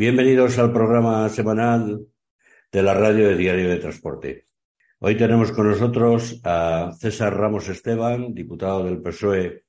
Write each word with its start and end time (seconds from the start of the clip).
Bienvenidos 0.00 0.58
al 0.58 0.72
programa 0.72 1.28
semanal 1.28 2.06
de 2.72 2.82
la 2.82 2.94
radio 2.94 3.28
de 3.28 3.36
Diario 3.36 3.68
de 3.68 3.76
Transporte. 3.76 4.46
Hoy 4.98 5.14
tenemos 5.14 5.52
con 5.52 5.68
nosotros 5.68 6.40
a 6.42 6.90
César 6.98 7.36
Ramos 7.36 7.68
Esteban, 7.68 8.32
diputado 8.32 8.82
del 8.82 9.02
PSOE 9.02 9.64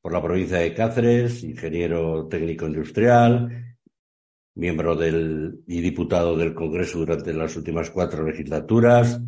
por 0.00 0.12
la 0.12 0.20
provincia 0.20 0.58
de 0.58 0.74
Cáceres, 0.74 1.44
ingeniero 1.44 2.26
técnico 2.26 2.66
industrial, 2.66 3.76
miembro 4.56 4.96
del, 4.96 5.60
y 5.68 5.80
diputado 5.80 6.36
del 6.36 6.52
Congreso 6.52 6.98
durante 6.98 7.32
las 7.32 7.56
últimas 7.56 7.88
cuatro 7.90 8.26
legislaturas, 8.26 9.20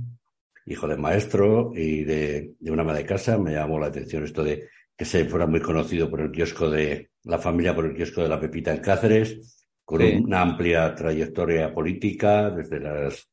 hijo 0.67 0.89
de 0.89 0.97
maestro 0.97 1.71
y 1.73 2.03
de, 2.03 2.55
una 2.63 2.83
ama 2.83 2.95
de 2.95 3.07
casa. 3.07 3.39
Me 3.39 3.53
llamó 3.53 3.79
la 3.79 3.87
atención 3.87 4.25
esto 4.25 4.43
de 4.43 4.69
que 4.97 5.05
se 5.05 5.25
fuera 5.27 5.47
muy 5.47 5.61
conocido 5.61 6.11
por 6.11 6.21
el 6.21 6.33
kiosco 6.33 6.69
de 6.69 7.11
la 7.23 7.39
familia, 7.39 7.77
por 7.77 7.87
el 7.87 7.95
kiosco 7.95 8.23
de 8.23 8.29
la 8.29 8.41
Pepita 8.41 8.75
en 8.75 8.81
Cáceres, 8.81 9.58
con 9.89 10.03
una 10.03 10.43
amplia 10.43 10.95
trayectoria 10.95 11.73
política, 11.73 12.51
desde 12.51 12.79
las 12.79 13.27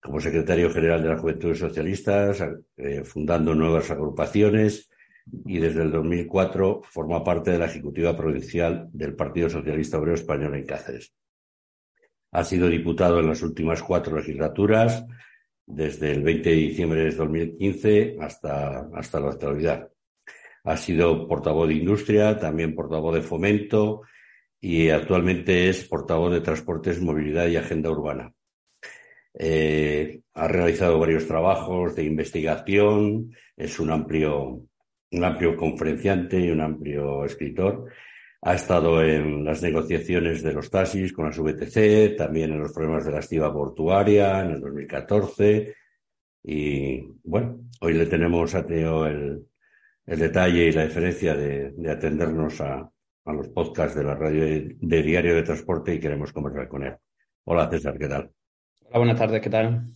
como 0.00 0.20
secretario 0.20 0.70
general 0.70 1.02
de 1.02 1.08
las 1.08 1.20
Juventudes 1.20 1.58
Socialistas, 1.58 2.40
eh, 2.76 3.02
fundando 3.02 3.56
nuevas 3.56 3.90
agrupaciones 3.90 4.88
y 5.46 5.58
desde 5.58 5.82
el 5.82 5.90
2004 5.90 6.82
forma 6.84 7.24
parte 7.24 7.50
de 7.50 7.58
la 7.58 7.66
Ejecutiva 7.66 8.16
Provincial 8.16 8.88
del 8.92 9.16
Partido 9.16 9.50
Socialista 9.50 9.98
Obrero 9.98 10.14
Español 10.14 10.54
en 10.54 10.64
Cáceres. 10.64 11.12
Ha 12.30 12.44
sido 12.44 12.68
diputado 12.68 13.18
en 13.18 13.26
las 13.26 13.42
últimas 13.42 13.82
cuatro 13.82 14.16
legislaturas, 14.16 15.04
desde 15.66 16.12
el 16.12 16.22
20 16.22 16.50
de 16.50 16.54
diciembre 16.54 17.00
de 17.02 17.10
2015 17.10 18.16
hasta, 18.20 18.88
hasta 18.94 19.18
la 19.18 19.30
actualidad. 19.30 19.88
Ha 20.62 20.76
sido 20.76 21.26
portavoz 21.26 21.66
de 21.66 21.74
Industria, 21.74 22.38
también 22.38 22.76
portavoz 22.76 23.16
de 23.16 23.22
Fomento 23.22 24.02
y 24.60 24.90
actualmente 24.90 25.68
es 25.68 25.84
portavoz 25.88 26.32
de 26.32 26.40
Transportes, 26.40 27.00
Movilidad 27.00 27.48
y 27.48 27.56
Agenda 27.56 27.90
Urbana. 27.90 28.32
Eh, 29.38 30.20
ha 30.34 30.48
realizado 30.48 30.98
varios 30.98 31.26
trabajos 31.26 31.96
de 31.96 32.04
investigación, 32.04 33.34
es 33.56 33.78
un 33.80 33.90
amplio, 33.90 34.62
un 35.12 35.24
amplio 35.24 35.56
conferenciante 35.56 36.38
y 36.40 36.50
un 36.50 36.60
amplio 36.60 37.24
escritor. 37.24 37.86
Ha 38.42 38.54
estado 38.54 39.02
en 39.02 39.44
las 39.44 39.62
negociaciones 39.62 40.42
de 40.42 40.52
los 40.52 40.70
taxis 40.70 41.12
con 41.12 41.26
las 41.26 41.38
VTC, 41.38 42.16
también 42.16 42.52
en 42.52 42.60
los 42.60 42.72
problemas 42.72 43.04
de 43.04 43.12
la 43.12 43.20
estiva 43.20 43.52
portuaria 43.52 44.40
en 44.40 44.52
el 44.52 44.60
2014. 44.60 45.74
Y 46.44 47.00
bueno, 47.22 47.60
hoy 47.80 47.94
le 47.94 48.06
tenemos, 48.06 48.54
a 48.54 48.66
tenido 48.66 49.06
el, 49.06 49.46
el 50.06 50.18
detalle 50.18 50.66
y 50.66 50.72
la 50.72 50.84
diferencia 50.84 51.34
de 51.34 51.90
atendernos 51.90 52.60
a, 52.62 52.90
a, 53.24 53.32
los 53.32 53.48
podcasts 53.48 53.96
de 53.96 54.04
la 54.04 54.14
radio 54.14 54.44
de, 54.44 55.02
Diario 55.02 55.34
de 55.34 55.42
Transporte 55.42 55.94
y 55.94 56.00
queremos 56.00 56.32
conversar 56.32 56.68
con 56.68 56.84
él. 56.84 56.96
Hola 57.44 57.68
César, 57.70 57.98
¿qué 57.98 58.08
tal? 58.08 58.30
Hola, 58.86 58.98
buenas 58.98 59.18
tardes, 59.18 59.40
¿qué 59.40 59.50
tal? 59.50 59.86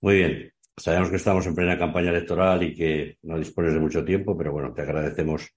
Muy 0.00 0.16
bien. 0.16 0.52
Sabemos 0.76 1.10
que 1.10 1.16
estamos 1.16 1.46
en 1.46 1.54
plena 1.54 1.78
campaña 1.78 2.10
electoral 2.10 2.62
y 2.64 2.74
que 2.74 3.18
no 3.22 3.38
dispones 3.38 3.74
de 3.74 3.80
mucho 3.80 4.04
tiempo, 4.04 4.36
pero 4.36 4.52
bueno, 4.52 4.72
te 4.72 4.82
agradecemos 4.82 5.54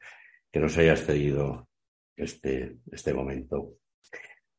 que 0.52 0.60
nos 0.60 0.78
hayas 0.78 1.04
cedido 1.04 1.68
este, 2.16 2.78
este 2.92 3.14
momento. 3.14 3.78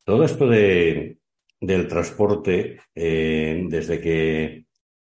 Todo 0.05 0.25
esto 0.25 0.49
de, 0.49 1.19
del 1.61 1.87
transporte, 1.87 2.81
eh, 2.95 3.67
desde 3.69 4.01
que 4.01 4.65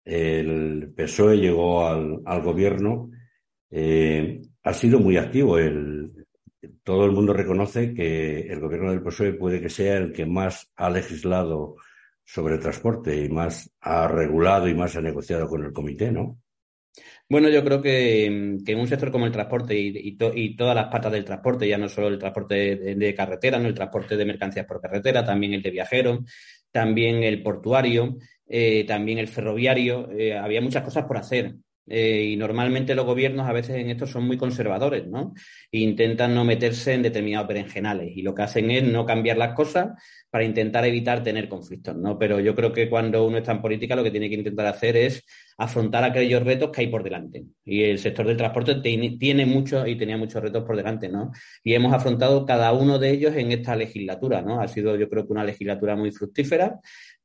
el 0.05 0.93
PSOE 0.97 1.37
llegó 1.37 1.87
al, 1.87 2.21
al 2.25 2.43
gobierno, 2.43 3.11
eh, 3.71 4.41
ha 4.63 4.73
sido 4.73 4.99
muy 4.99 5.17
activo. 5.19 5.59
El, 5.59 6.18
todo 6.83 7.05
el 7.05 7.13
mundo 7.13 7.33
reconoce 7.33 7.95
que 7.95 8.41
el 8.41 8.61
gobierno 8.61 8.91
del 8.91 9.03
PSOE 9.03 9.35
puede 9.35 9.61
que 9.61 9.71
sea 9.71 9.97
el 9.97 10.13
que 10.13 10.27
más 10.27 10.71
ha 10.77 10.91
legislado 10.91 11.77
sobre 12.25 12.59
transporte 12.59 13.25
y 13.25 13.29
más 13.29 13.71
ha 13.81 14.09
regulado 14.09 14.69
y 14.69 14.75
más 14.75 14.97
ha 14.97 15.01
negociado 15.01 15.49
con 15.49 15.65
el 15.65 15.73
comité, 15.73 16.13
¿no? 16.13 16.39
Bueno, 17.29 17.49
yo 17.51 17.63
creo 17.63 17.83
que, 17.83 18.25
en 18.25 18.79
un 18.79 18.89
sector 18.89 19.11
como 19.11 19.27
el 19.27 19.33
transporte 19.33 19.79
y, 19.79 20.17
todas 20.17 20.75
las 20.75 20.87
patas 20.89 21.13
del 21.13 21.25
transporte, 21.25 21.69
ya 21.69 21.77
no 21.77 21.89
solo 21.89 22.09
el 22.09 22.19
transporte 22.19 22.77
de, 22.77 23.15
carretera, 23.15 23.59
no 23.59 23.69
el 23.69 23.75
transporte 23.75 24.17
de 24.17 24.25
mercancías 24.25 24.67
por 24.67 24.81
carretera, 24.81 25.25
también 25.25 25.53
el 25.53 25.63
de 25.63 25.71
viajeros, 25.71 26.21
también 26.71 27.23
el 27.23 27.43
portuario, 27.43 28.17
eh, 28.47 28.85
también 28.87 29.19
el 29.19 29.29
ferroviario, 29.29 30.11
eh, 30.11 30.37
había 30.37 30.63
muchas 30.63 30.83
cosas 30.83 31.05
por 31.05 31.19
hacer. 31.19 31.55
Eh, 31.91 32.31
y 32.33 32.37
normalmente 32.37 32.95
los 32.95 33.07
gobiernos 33.07 33.49
a 33.49 33.53
veces 33.53 33.77
en 33.77 33.91
esto 33.91 34.07
son 34.07 34.27
muy 34.27 34.37
conservadores, 34.37 35.07
¿no? 35.07 35.35
E 35.73 35.79
intentan 35.79 36.35
no 36.35 36.45
meterse 36.45 36.95
en 36.95 37.03
determinados 37.03 37.49
berenjenales 37.49 38.17
y 38.17 38.23
lo 38.23 38.35
que 38.35 38.43
hacen 38.43 38.71
es 38.71 38.85
no 38.85 39.07
cambiar 39.07 39.39
las 39.39 39.55
cosas 39.55 39.91
para 40.31 40.45
intentar 40.45 40.85
evitar 40.85 41.23
tener 41.23 41.49
conflictos, 41.49 41.97
¿no? 41.97 42.19
Pero 42.19 42.41
yo 42.41 42.55
creo 42.55 42.73
que 42.73 42.91
cuando 42.91 43.27
uno 43.27 43.39
está 43.39 43.53
en 43.53 43.63
política 43.63 43.97
lo 43.97 44.05
que 44.05 44.11
tiene 44.11 44.29
que 44.29 44.35
intentar 44.35 44.67
hacer 44.67 44.97
es 44.97 45.25
afrontar 45.57 46.05
aquellos 46.05 46.43
retos 46.45 46.71
que 46.71 46.83
hay 46.83 46.87
por 46.89 47.03
delante. 47.03 47.45
Y 47.65 47.83
el 47.83 47.99
sector 47.99 48.27
del 48.27 48.37
transporte 48.37 48.77
tiene, 48.77 49.47
muchos 49.47 49.89
y 49.89 49.97
tenía 49.97 50.17
muchos 50.17 50.43
retos 50.43 50.65
por 50.65 50.77
delante, 50.77 51.09
¿no? 51.09 51.33
Y 51.65 51.75
hemos 51.75 51.93
afrontado 51.93 52.45
cada 52.47 52.73
uno 52.73 52.99
de 52.99 53.11
ellos 53.11 53.35
en 53.35 53.51
esta 53.51 53.75
legislatura, 53.75 54.43
¿no? 54.43 54.61
Ha 54.61 54.69
sido, 54.69 54.97
yo 54.97 55.09
creo 55.09 55.27
que 55.27 55.33
una 55.33 55.45
legislatura 55.45 55.97
muy 55.97 56.13
fructífera 56.13 56.79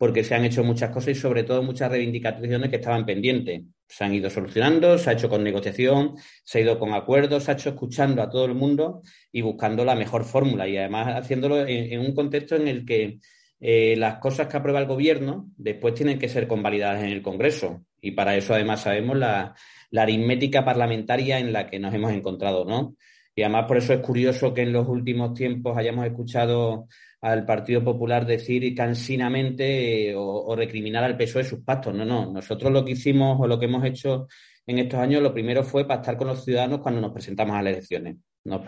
porque 0.04 0.26
se 0.26 0.36
han 0.36 0.44
hecho 0.44 0.66
muchas 0.66 0.90
cosas 0.90 1.16
y 1.16 1.16
sobre 1.16 1.44
todo 1.44 1.64
muchas 1.64 1.90
reivindicaciones 1.90 2.70
que 2.70 2.76
estaban 2.76 3.06
pendientes. 3.06 3.62
Se 3.88 4.04
han 4.04 4.14
ido 4.14 4.30
solucionando, 4.30 4.98
se 4.98 5.10
ha 5.10 5.14
hecho 5.14 5.30
con 5.30 5.42
negociación, 5.42 6.16
se 6.44 6.58
ha 6.58 6.62
ido 6.62 6.78
con 6.78 6.92
acuerdos, 6.92 7.46
se 7.46 7.52
ha 7.52 7.54
hecho 7.54 7.70
escuchando 7.70 8.22
a 8.22 8.30
todo 8.30 8.44
el 8.44 8.54
mundo 8.54 9.02
y 9.32 9.40
buscando 9.40 9.86
la 9.86 9.96
mejor 9.96 10.26
fórmula 10.26 10.68
y 10.68 10.76
además 10.76 11.16
haciéndolo 11.16 11.66
en 11.66 12.02
un 12.02 12.14
contexto 12.14 12.58
en 12.58 12.68
el 12.68 12.86
que 12.86 13.20
eh, 13.62 13.96
las 13.96 14.18
cosas 14.18 14.48
que 14.48 14.58
aprueba 14.58 14.82
el 14.82 14.88
gobierno 14.88 15.50
después 15.56 15.94
tienen 15.94 16.20
que 16.20 16.28
ser 16.28 16.50
convalidadas 16.50 17.02
en 17.02 17.12
el 17.12 17.22
Congreso. 17.22 17.86
Y 18.02 18.12
para 18.12 18.36
eso 18.36 18.54
además 18.54 18.82
sabemos 18.82 19.18
la, 19.18 19.56
aritmética 19.96 20.66
parlamentaria 20.66 21.40
en 21.40 21.54
la 21.54 21.70
que 21.70 21.80
nos 21.80 21.94
hemos 21.94 22.12
encontrado, 22.12 22.66
¿no? 22.66 22.98
Y 23.34 23.42
además 23.42 23.68
por 23.70 23.78
eso 23.78 23.94
es 23.94 24.02
curioso 24.02 24.54
que 24.54 24.64
en 24.64 24.74
los 24.74 24.86
últimos 24.90 25.34
tiempos 25.34 25.78
hayamos 25.78 26.06
escuchado 26.06 26.88
al 27.24 27.46
Partido 27.46 27.82
Popular 27.82 28.26
decir 28.26 28.76
cansinamente 28.76 30.10
eh, 30.10 30.14
o, 30.16 30.54
recriminar 30.58 31.06
al 31.06 31.16
PSOE 31.16 31.46
sus 31.46 31.62
pactos. 31.62 31.96
No, 31.96 32.04
no. 32.04 32.30
Nosotros 32.32 32.70
lo 32.72 32.84
que 32.84 32.92
hicimos 32.92 33.40
o 33.40 33.48
lo 33.48 33.58
que 33.58 33.66
hemos 33.66 33.86
hecho 33.86 34.28
en 34.68 34.80
estos 34.80 35.00
años, 35.00 35.22
lo 35.24 35.34
primero 35.34 35.64
fue 35.64 35.88
pactar 35.88 36.18
con 36.18 36.28
los 36.28 36.44
ciudadanos 36.44 36.82
cuando 36.82 37.00
nos 37.00 37.14
presentamos 37.14 37.56
a 37.56 37.62
las 37.62 37.74
elecciones. 37.74 38.18
Nos 38.44 38.62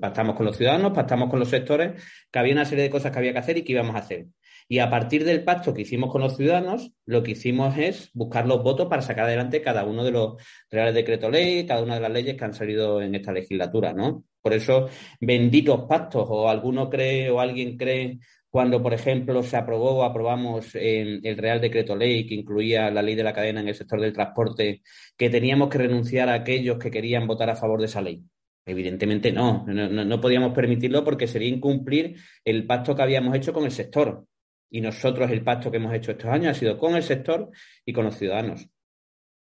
pactamos 0.00 0.36
con 0.36 0.46
los 0.46 0.56
ciudadanos, 0.56 0.92
pactamos 0.92 1.28
con 1.28 1.40
los 1.40 1.48
sectores, 1.48 2.00
que 2.30 2.38
había 2.38 2.52
una 2.52 2.64
serie 2.64 2.84
de 2.84 2.90
cosas 2.90 3.10
que 3.10 3.18
había 3.18 3.32
que 3.32 3.40
hacer 3.40 3.58
y 3.58 3.64
que 3.64 3.72
íbamos 3.72 3.96
a 3.96 3.98
hacer. 3.98 4.26
Y 4.68 4.78
a 4.78 4.88
partir 4.88 5.24
del 5.24 5.42
pacto 5.42 5.74
que 5.74 5.82
hicimos 5.82 6.12
con 6.12 6.20
los 6.20 6.36
ciudadanos, 6.36 6.92
lo 7.04 7.24
que 7.24 7.32
hicimos 7.32 7.76
es 7.78 8.10
buscar 8.14 8.46
los 8.46 8.62
votos 8.62 8.86
para 8.86 9.02
sacar 9.02 9.24
adelante 9.24 9.60
cada 9.60 9.82
uno 9.84 10.04
de 10.04 10.12
los 10.12 10.40
reales 10.70 10.94
decretos 10.94 11.32
ley, 11.32 11.66
cada 11.66 11.82
una 11.82 11.96
de 11.96 12.00
las 12.00 12.12
leyes 12.12 12.36
que 12.36 12.44
han 12.44 12.54
salido 12.54 13.02
en 13.02 13.16
esta 13.16 13.32
legislatura, 13.32 13.92
¿no? 13.92 14.24
Por 14.42 14.52
eso, 14.52 14.88
benditos 15.20 15.82
pactos, 15.88 16.26
o 16.28 16.48
alguno 16.48 16.90
cree 16.90 17.30
o 17.30 17.40
alguien 17.40 17.76
cree 17.76 18.18
cuando, 18.50 18.82
por 18.82 18.92
ejemplo, 18.92 19.42
se 19.42 19.56
aprobó 19.56 19.92
o 19.92 20.04
aprobamos 20.04 20.74
el 20.74 21.22
Real 21.38 21.60
Decreto 21.60 21.96
Ley 21.96 22.26
que 22.26 22.34
incluía 22.34 22.90
la 22.90 23.00
ley 23.00 23.14
de 23.14 23.24
la 23.24 23.32
cadena 23.32 23.60
en 23.60 23.68
el 23.68 23.74
sector 23.74 24.00
del 24.00 24.12
transporte, 24.12 24.82
que 25.16 25.30
teníamos 25.30 25.70
que 25.70 25.78
renunciar 25.78 26.28
a 26.28 26.34
aquellos 26.34 26.78
que 26.78 26.90
querían 26.90 27.26
votar 27.26 27.48
a 27.48 27.56
favor 27.56 27.80
de 27.80 27.86
esa 27.86 28.02
ley. 28.02 28.22
Evidentemente 28.64 29.32
no, 29.32 29.64
no, 29.66 30.20
podíamos 30.20 30.52
permitirlo 30.54 31.02
porque 31.02 31.26
sería 31.26 31.48
incumplir 31.48 32.16
el 32.44 32.66
pacto 32.66 32.94
que 32.94 33.02
habíamos 33.02 33.34
hecho 33.34 33.52
con 33.52 33.64
el 33.64 33.72
sector. 33.72 34.26
Y 34.70 34.80
nosotros 34.80 35.30
el 35.30 35.42
pacto 35.42 35.70
que 35.70 35.78
hemos 35.78 35.92
hecho 35.94 36.12
estos 36.12 36.30
años 36.30 36.56
ha 36.56 36.58
sido 36.58 36.78
con 36.78 36.94
el 36.94 37.02
sector 37.02 37.50
y 37.84 37.92
con 37.92 38.04
los 38.04 38.16
ciudadanos. 38.16 38.68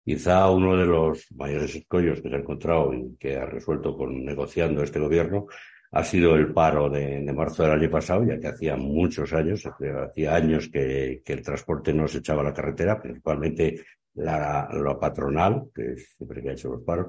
Quizá 0.08 0.48
uno 0.50 0.74
de 0.74 0.86
los 0.86 1.30
mayores 1.32 1.74
escollos 1.76 2.22
que 2.22 2.30
se 2.30 2.34
ha 2.34 2.38
encontrado 2.38 2.94
y 2.94 3.14
que 3.18 3.36
ha 3.36 3.44
resuelto 3.44 3.94
con 3.94 4.24
negociando 4.24 4.82
este 4.82 4.98
gobierno 4.98 5.48
ha 5.92 6.02
sido 6.02 6.34
el 6.34 6.54
paro 6.54 6.88
de, 6.88 7.30
marzo 7.34 7.62
del 7.62 7.72
año 7.72 7.90
pasado, 7.90 8.24
ya 8.24 8.40
que 8.40 8.48
hacía 8.48 8.74
muchos 8.78 9.34
años, 9.34 9.66
hacía 9.66 10.34
años 10.34 10.70
que, 10.72 11.22
el 11.26 11.42
transporte 11.42 11.92
no 11.92 12.08
se 12.08 12.20
echaba 12.20 12.40
a 12.40 12.44
la 12.44 12.54
carretera, 12.54 12.98
principalmente 12.98 13.84
la, 14.14 14.96
patronal, 14.98 15.68
que 15.74 15.98
siempre 15.98 16.40
que 16.40 16.48
ha 16.48 16.52
hecho 16.52 16.70
los 16.70 16.82
paros, 16.84 17.08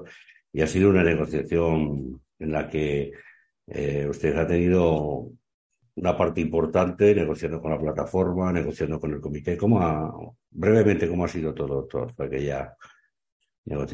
y 0.52 0.60
ha 0.60 0.66
sido 0.66 0.90
una 0.90 1.02
negociación 1.02 2.20
en 2.38 2.52
la 2.52 2.68
que 2.68 3.12
eh, 3.66 4.06
usted 4.10 4.36
ha 4.36 4.46
tenido 4.46 5.26
una 5.94 6.14
parte 6.18 6.42
importante 6.42 7.14
negociando 7.14 7.62
con 7.62 7.70
la 7.70 7.80
plataforma, 7.80 8.52
negociando 8.52 9.00
con 9.00 9.14
el 9.14 9.22
comité. 9.22 9.56
¿Cómo 9.56 9.80
ha, 9.80 10.12
brevemente, 10.50 11.08
cómo 11.08 11.24
ha 11.24 11.28
sido 11.28 11.54
todo, 11.54 11.86
todo 11.86 12.12
aquella 12.18 12.76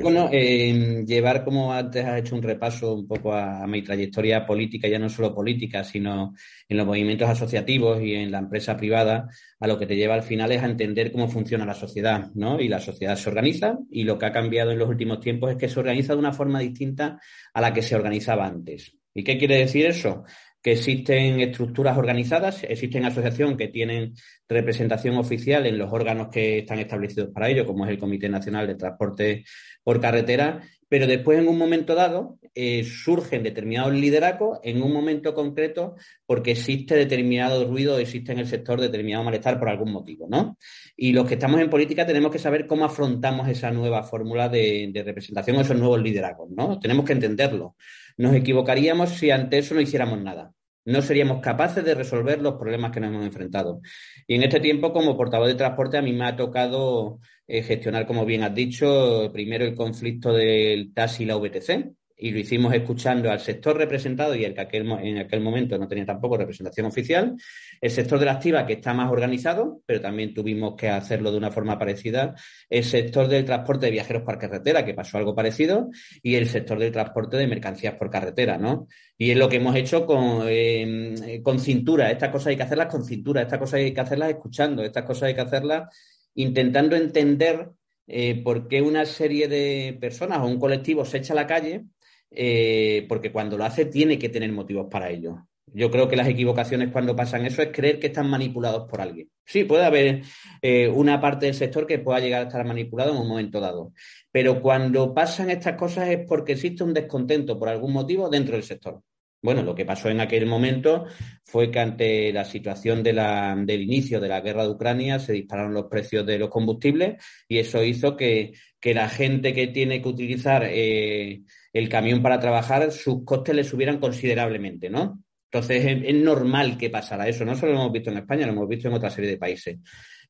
bueno, 0.02 0.30
eh, 0.32 1.04
llevar, 1.04 1.44
como 1.44 1.72
antes 1.72 2.04
has 2.04 2.20
hecho 2.20 2.34
un 2.34 2.42
repaso 2.42 2.94
un 2.94 3.06
poco 3.06 3.34
a, 3.34 3.66
mi 3.66 3.82
trayectoria 3.82 4.46
política, 4.46 4.88
ya 4.88 4.98
no 4.98 5.10
solo 5.10 5.34
política, 5.34 5.84
sino 5.84 6.34
en 6.68 6.76
los 6.76 6.86
movimientos 6.86 7.28
asociativos 7.28 8.00
y 8.00 8.14
en 8.14 8.30
la 8.30 8.38
empresa 8.38 8.76
privada, 8.76 9.28
a 9.60 9.66
lo 9.66 9.78
que 9.78 9.86
te 9.86 9.96
lleva 9.96 10.14
al 10.14 10.22
final 10.22 10.52
es 10.52 10.62
a 10.62 10.66
entender 10.66 11.12
cómo 11.12 11.28
funciona 11.28 11.66
la 11.66 11.74
sociedad, 11.74 12.30
¿no? 12.34 12.58
Y 12.60 12.68
la 12.68 12.80
sociedad 12.80 13.16
se 13.16 13.28
organiza 13.28 13.78
y 13.90 14.04
lo 14.04 14.18
que 14.18 14.26
ha 14.26 14.32
cambiado 14.32 14.70
en 14.70 14.78
los 14.78 14.88
últimos 14.88 15.20
tiempos 15.20 15.50
es 15.50 15.56
que 15.56 15.68
se 15.68 15.80
organiza 15.80 16.14
de 16.14 16.20
una 16.20 16.32
forma 16.32 16.60
distinta 16.60 17.20
a 17.52 17.60
la 17.60 17.74
que 17.74 17.82
se 17.82 17.96
organizaba 17.96 18.46
antes. 18.46 18.96
¿Y 19.12 19.24
qué 19.24 19.36
quiere 19.36 19.58
decir 19.58 19.86
eso? 19.86 20.24
que 20.66 20.72
existen 20.72 21.38
estructuras 21.38 21.96
organizadas, 21.96 22.64
existen 22.64 23.04
asociaciones 23.04 23.56
que 23.56 23.68
tienen 23.68 24.14
representación 24.48 25.16
oficial 25.16 25.66
en 25.66 25.78
los 25.78 25.92
órganos 25.92 26.28
que 26.28 26.58
están 26.58 26.78
establecidos 26.78 27.30
para 27.32 27.48
ello, 27.48 27.66
como 27.66 27.84
es 27.84 27.90
el 27.90 27.98
Comité 27.98 28.28
Nacional 28.28 28.66
de 28.66 28.76
Transporte 28.76 29.44
por 29.82 30.00
Carretera, 30.00 30.62
pero 30.88 31.06
después 31.06 31.38
en 31.38 31.48
un 31.48 31.58
momento 31.58 31.94
dado 31.94 32.38
eh, 32.54 32.84
surgen 32.84 33.42
determinados 33.42 33.92
liderazgos 33.92 34.60
en 34.62 34.82
un 34.82 34.92
momento 34.92 35.34
concreto 35.34 35.96
porque 36.24 36.52
existe 36.52 36.94
determinado 36.94 37.66
ruido, 37.66 37.98
existe 37.98 38.32
en 38.32 38.38
el 38.38 38.46
sector 38.46 38.80
determinado 38.80 39.24
malestar 39.24 39.58
por 39.58 39.68
algún 39.68 39.92
motivo, 39.92 40.26
¿no? 40.28 40.56
Y 40.96 41.12
los 41.12 41.26
que 41.26 41.34
estamos 41.34 41.60
en 41.60 41.70
política 41.70 42.06
tenemos 42.06 42.30
que 42.30 42.38
saber 42.38 42.66
cómo 42.66 42.84
afrontamos 42.84 43.48
esa 43.48 43.70
nueva 43.72 44.04
fórmula 44.04 44.48
de, 44.48 44.90
de 44.92 45.02
representación, 45.02 45.56
esos 45.56 45.76
nuevos 45.76 46.00
liderazgos, 46.00 46.50
¿no? 46.50 46.78
Tenemos 46.78 47.04
que 47.04 47.12
entenderlo. 47.12 47.76
Nos 48.16 48.34
equivocaríamos 48.34 49.10
si 49.10 49.30
ante 49.30 49.58
eso 49.58 49.74
no 49.74 49.80
hiciéramos 49.80 50.22
nada 50.22 50.52
no 50.86 51.02
seríamos 51.02 51.40
capaces 51.40 51.84
de 51.84 51.94
resolver 51.94 52.40
los 52.40 52.54
problemas 52.54 52.92
que 52.92 53.00
nos 53.00 53.10
hemos 53.10 53.26
enfrentado. 53.26 53.80
Y 54.26 54.36
en 54.36 54.44
este 54.44 54.60
tiempo, 54.60 54.92
como 54.92 55.16
portavoz 55.16 55.48
de 55.48 55.54
transporte, 55.54 55.98
a 55.98 56.02
mí 56.02 56.12
me 56.12 56.26
ha 56.26 56.36
tocado 56.36 57.20
eh, 57.46 57.62
gestionar, 57.62 58.06
como 58.06 58.24
bien 58.24 58.42
has 58.44 58.54
dicho, 58.54 59.30
primero 59.32 59.64
el 59.64 59.74
conflicto 59.74 60.32
del 60.32 60.94
taxi 60.94 61.24
y 61.24 61.26
la 61.26 61.36
VTC, 61.36 61.92
y 62.18 62.30
lo 62.30 62.38
hicimos 62.38 62.72
escuchando 62.72 63.30
al 63.30 63.40
sector 63.40 63.76
representado 63.76 64.34
y 64.34 64.44
el 64.44 64.54
que 64.54 64.78
en 64.78 65.18
aquel 65.18 65.40
momento 65.40 65.76
no 65.76 65.86
tenía 65.86 66.06
tampoco 66.06 66.38
representación 66.38 66.86
oficial, 66.86 67.36
el 67.80 67.90
sector 67.90 68.18
de 68.18 68.24
la 68.24 68.32
activa 68.32 68.66
que 68.66 68.74
está 68.74 68.94
más 68.94 69.10
organizado, 69.10 69.82
pero 69.84 70.00
también 70.00 70.32
tuvimos 70.32 70.74
que 70.76 70.88
hacerlo 70.88 71.30
de 71.30 71.36
una 71.36 71.50
forma 71.50 71.78
parecida, 71.78 72.34
el 72.70 72.84
sector 72.84 73.28
del 73.28 73.44
transporte 73.44 73.86
de 73.86 73.92
viajeros 73.92 74.22
por 74.22 74.38
carretera, 74.38 74.84
que 74.84 74.94
pasó 74.94 75.18
algo 75.18 75.34
parecido, 75.34 75.90
y 76.22 76.36
el 76.36 76.48
sector 76.48 76.78
del 76.78 76.92
transporte 76.92 77.36
de 77.36 77.46
mercancías 77.46 77.94
por 77.94 78.10
carretera, 78.10 78.56
¿no? 78.56 78.88
Y 79.18 79.30
es 79.30 79.36
lo 79.36 79.48
que 79.48 79.56
hemos 79.56 79.76
hecho 79.76 80.06
con, 80.06 80.44
eh, 80.48 81.40
con 81.42 81.58
cintura, 81.58 82.10
estas 82.10 82.30
cosas 82.30 82.48
hay 82.48 82.56
que 82.56 82.62
hacerlas 82.62 82.88
con 82.88 83.04
cintura, 83.04 83.42
estas 83.42 83.58
cosas 83.58 83.74
hay 83.80 83.92
que 83.92 84.00
hacerlas 84.00 84.30
escuchando, 84.30 84.82
estas 84.82 85.04
cosas 85.04 85.24
hay 85.24 85.34
que 85.34 85.40
hacerlas 85.42 85.94
intentando 86.34 86.96
entender 86.96 87.70
eh, 88.06 88.40
por 88.42 88.68
qué 88.68 88.80
una 88.82 89.04
serie 89.04 89.48
de 89.48 89.98
personas 90.00 90.38
o 90.38 90.46
un 90.46 90.60
colectivo 90.60 91.04
se 91.04 91.18
echa 91.18 91.32
a 91.32 91.36
la 91.36 91.46
calle 91.46 91.86
eh, 92.30 93.06
porque 93.08 93.32
cuando 93.32 93.56
lo 93.56 93.64
hace 93.64 93.86
tiene 93.86 94.18
que 94.18 94.28
tener 94.28 94.52
motivos 94.52 94.86
para 94.90 95.10
ello. 95.10 95.46
Yo 95.72 95.90
creo 95.90 96.08
que 96.08 96.16
las 96.16 96.28
equivocaciones 96.28 96.90
cuando 96.90 97.16
pasan 97.16 97.44
eso 97.44 97.60
es 97.60 97.70
creer 97.72 97.98
que 97.98 98.06
están 98.06 98.30
manipulados 98.30 98.88
por 98.88 99.00
alguien. 99.00 99.28
Sí, 99.44 99.64
puede 99.64 99.84
haber 99.84 100.22
eh, 100.62 100.88
una 100.88 101.20
parte 101.20 101.46
del 101.46 101.54
sector 101.54 101.86
que 101.86 101.98
pueda 101.98 102.20
llegar 102.20 102.42
a 102.42 102.44
estar 102.46 102.64
manipulado 102.64 103.12
en 103.12 103.18
un 103.18 103.28
momento 103.28 103.60
dado, 103.60 103.92
pero 104.30 104.62
cuando 104.62 105.12
pasan 105.12 105.50
estas 105.50 105.76
cosas 105.76 106.08
es 106.08 106.20
porque 106.26 106.52
existe 106.52 106.84
un 106.84 106.94
descontento 106.94 107.58
por 107.58 107.68
algún 107.68 107.92
motivo 107.92 108.28
dentro 108.28 108.54
del 108.54 108.62
sector. 108.62 109.02
Bueno, 109.42 109.62
lo 109.62 109.74
que 109.74 109.84
pasó 109.84 110.08
en 110.08 110.20
aquel 110.20 110.46
momento 110.46 111.06
fue 111.44 111.70
que 111.70 111.78
ante 111.78 112.32
la 112.32 112.44
situación 112.44 113.02
del 113.02 113.80
inicio 113.80 114.18
de 114.18 114.28
la 114.28 114.40
guerra 114.40 114.64
de 114.64 114.70
Ucrania 114.70 115.18
se 115.18 115.34
dispararon 115.34 115.74
los 115.74 115.86
precios 115.86 116.26
de 116.26 116.38
los 116.38 116.48
combustibles 116.48 117.22
y 117.46 117.58
eso 117.58 117.84
hizo 117.84 118.16
que, 118.16 118.54
que 118.80 118.94
la 118.94 119.08
gente 119.08 119.52
que 119.52 119.68
tiene 119.68 120.02
que 120.02 120.08
utilizar 120.08 120.64
eh, 120.68 121.42
el 121.78 121.88
camión 121.88 122.22
para 122.22 122.40
trabajar, 122.40 122.90
sus 122.92 123.24
costes 123.24 123.54
le 123.54 123.64
subieran 123.64 123.98
considerablemente, 123.98 124.88
¿no? 124.88 125.22
Entonces 125.50 126.02
es, 126.04 126.14
normal 126.14 126.76
que 126.76 126.90
pasara 126.90 127.28
eso. 127.28 127.44
No 127.44 127.56
solo 127.56 127.72
lo 127.72 127.80
hemos 127.80 127.92
visto 127.92 128.10
en 128.10 128.18
España, 128.18 128.46
lo 128.46 128.52
hemos 128.52 128.68
visto 128.68 128.88
en 128.88 128.94
otra 128.94 129.10
serie 129.10 129.30
de 129.30 129.38
países. 129.38 129.78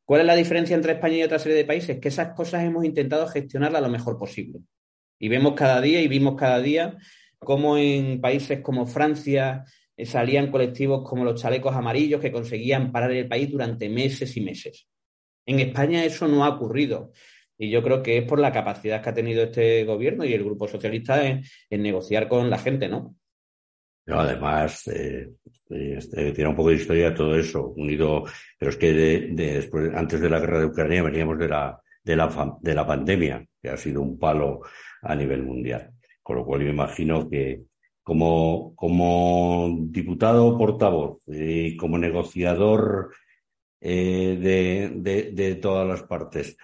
¿Cuál 0.04 0.20
es 0.20 0.26
la 0.26 0.37
diferencia 0.37 0.76
entre 0.76 0.93
España 0.93 1.16
y 1.16 1.22
otra 1.22 1.38
serie 1.38 1.56
de 1.56 1.64
países? 1.64 1.98
Que 1.98 2.08
esas 2.08 2.34
cosas 2.34 2.62
hemos 2.64 2.84
intentado 2.84 3.26
gestionarlas 3.26 3.82
lo 3.82 3.88
mejor 3.88 4.19
posible. 4.19 4.60
Y 5.19 5.28
vemos 5.28 5.54
cada 5.54 5.81
día 5.81 6.00
y 6.00 6.08
vimos 6.08 6.37
cada 6.37 6.60
día 6.60 6.96
cómo 7.38 7.76
en 7.76 8.20
países 8.20 8.60
como 8.60 8.87
Francia 8.87 9.64
eh, 9.96 10.06
salían 10.06 10.50
colectivos 10.50 11.08
como 11.08 11.25
los 11.25 11.40
chalecos 11.40 11.75
amarillos 11.75 12.20
que 12.20 12.32
conseguían 12.32 12.93
parar 12.93 13.12
el 13.12 13.28
país 13.28 13.50
durante 13.50 13.88
meses 13.88 14.37
y 14.37 14.40
meses. 14.43 14.87
En 15.46 15.60
España 15.60 16.04
eso 16.04 16.28
no 16.28 16.44
ha 16.44 16.50
ocurrido. 16.50 17.12
Y 17.58 17.70
yo 17.70 17.82
creo 17.82 18.03
que 18.03 18.19
es 18.19 18.25
por 18.25 18.38
la 18.38 18.53
capacidad 18.53 19.03
que 19.03 19.08
ha 19.08 19.14
tenido 19.14 19.43
este 19.43 19.85
gobierno 19.85 20.25
y 20.25 20.35
el 20.35 20.44
Grupo 20.44 20.69
Socialista 20.69 21.26
en, 21.26 21.43
negociar 21.70 22.29
con 22.29 22.50
la 22.50 22.58
gente, 22.58 22.88
¿no? 22.88 23.17
además, 24.08 24.87
eh, 24.87 25.31
este, 25.69 26.31
tiene 26.31 26.50
un 26.50 26.55
poco 26.55 26.69
de 26.69 26.76
historia 26.76 27.12
todo 27.12 27.35
eso, 27.37 27.70
unido, 27.76 28.25
pero 28.56 28.70
es 28.70 28.76
que 28.76 28.93
después, 28.93 29.93
antes 29.94 30.20
de 30.20 30.31
la 30.31 30.38
guerra 30.38 30.61
de 30.61 30.67
Ucrania 30.67 31.03
veníamos 31.03 31.38
de 31.38 31.49
la, 31.49 31.81
de 32.05 32.14
la, 32.14 32.56
de 32.61 32.75
la 32.75 32.87
pandemia, 32.87 33.44
que 33.61 33.69
ha 33.69 33.76
sido 33.76 34.03
un 34.03 34.17
palo 34.17 34.61
a 35.03 35.14
nivel 35.17 35.43
mundial. 35.43 35.93
Con 36.23 36.37
lo 36.37 36.44
cual 36.44 36.62
yo 36.62 36.69
imagino 36.69 37.29
que 37.29 37.62
como, 38.05 38.75
como 38.76 39.76
diputado 39.88 40.56
portavoz 40.56 41.19
y 41.26 41.76
como 41.76 41.99
negociador 41.99 43.12
eh, 43.81 44.38
de, 44.41 44.93
de, 44.94 45.32
de 45.32 45.55
todas 45.56 45.87
las 45.88 46.05
partes, 46.05 46.56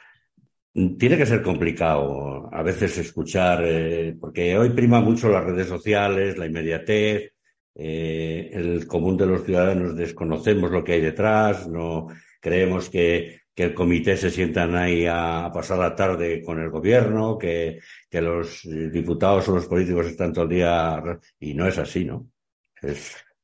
tiene 0.73 1.19
que 1.19 1.27
ser 1.27 1.43
complicado 1.43 2.49
a 2.53 2.63
veces 2.63 2.97
escuchar, 2.97 3.63
eh, 3.65 4.17
porque 4.19 4.57
hoy 4.57 4.71
prima 4.71 5.01
mucho 5.01 5.29
las 5.29 5.45
redes 5.45 5.69
sociales, 5.69 6.39
la 6.39 6.47
inmediatez, 6.47 7.33
eh, 7.75 8.51
el 8.53 8.87
común 8.87 9.17
de 9.17 9.27
los 9.27 9.45
ciudadanos 9.45 9.97
desconocemos 9.97 10.71
lo 10.71 10.83
que 10.83 10.93
hay 10.93 11.01
detrás, 11.03 11.69
no 11.69 12.09
creemos 12.41 12.89
que, 12.89 13.41
que 13.55 13.65
el 13.65 13.75
comité 13.75 14.17
se 14.17 14.31
sientan 14.31 14.75
ahí 14.75 15.05
a, 15.07 15.51
pasar 15.53 15.79
la 15.79 15.95
tarde 15.95 16.43
con 16.43 16.59
el 16.59 16.71
gobierno, 16.71 17.37
que, 17.37 17.81
que 18.09 18.23
los 18.23 18.63
diputados 18.65 19.49
o 19.49 19.55
los 19.55 19.67
políticos 19.67 20.07
están 20.07 20.33
todo 20.33 20.45
el 20.45 20.51
día 20.51 21.03
y 21.39 21.53
no 21.53 21.69
es 21.69 21.77
así, 21.77 22.05
¿no? 22.07 22.31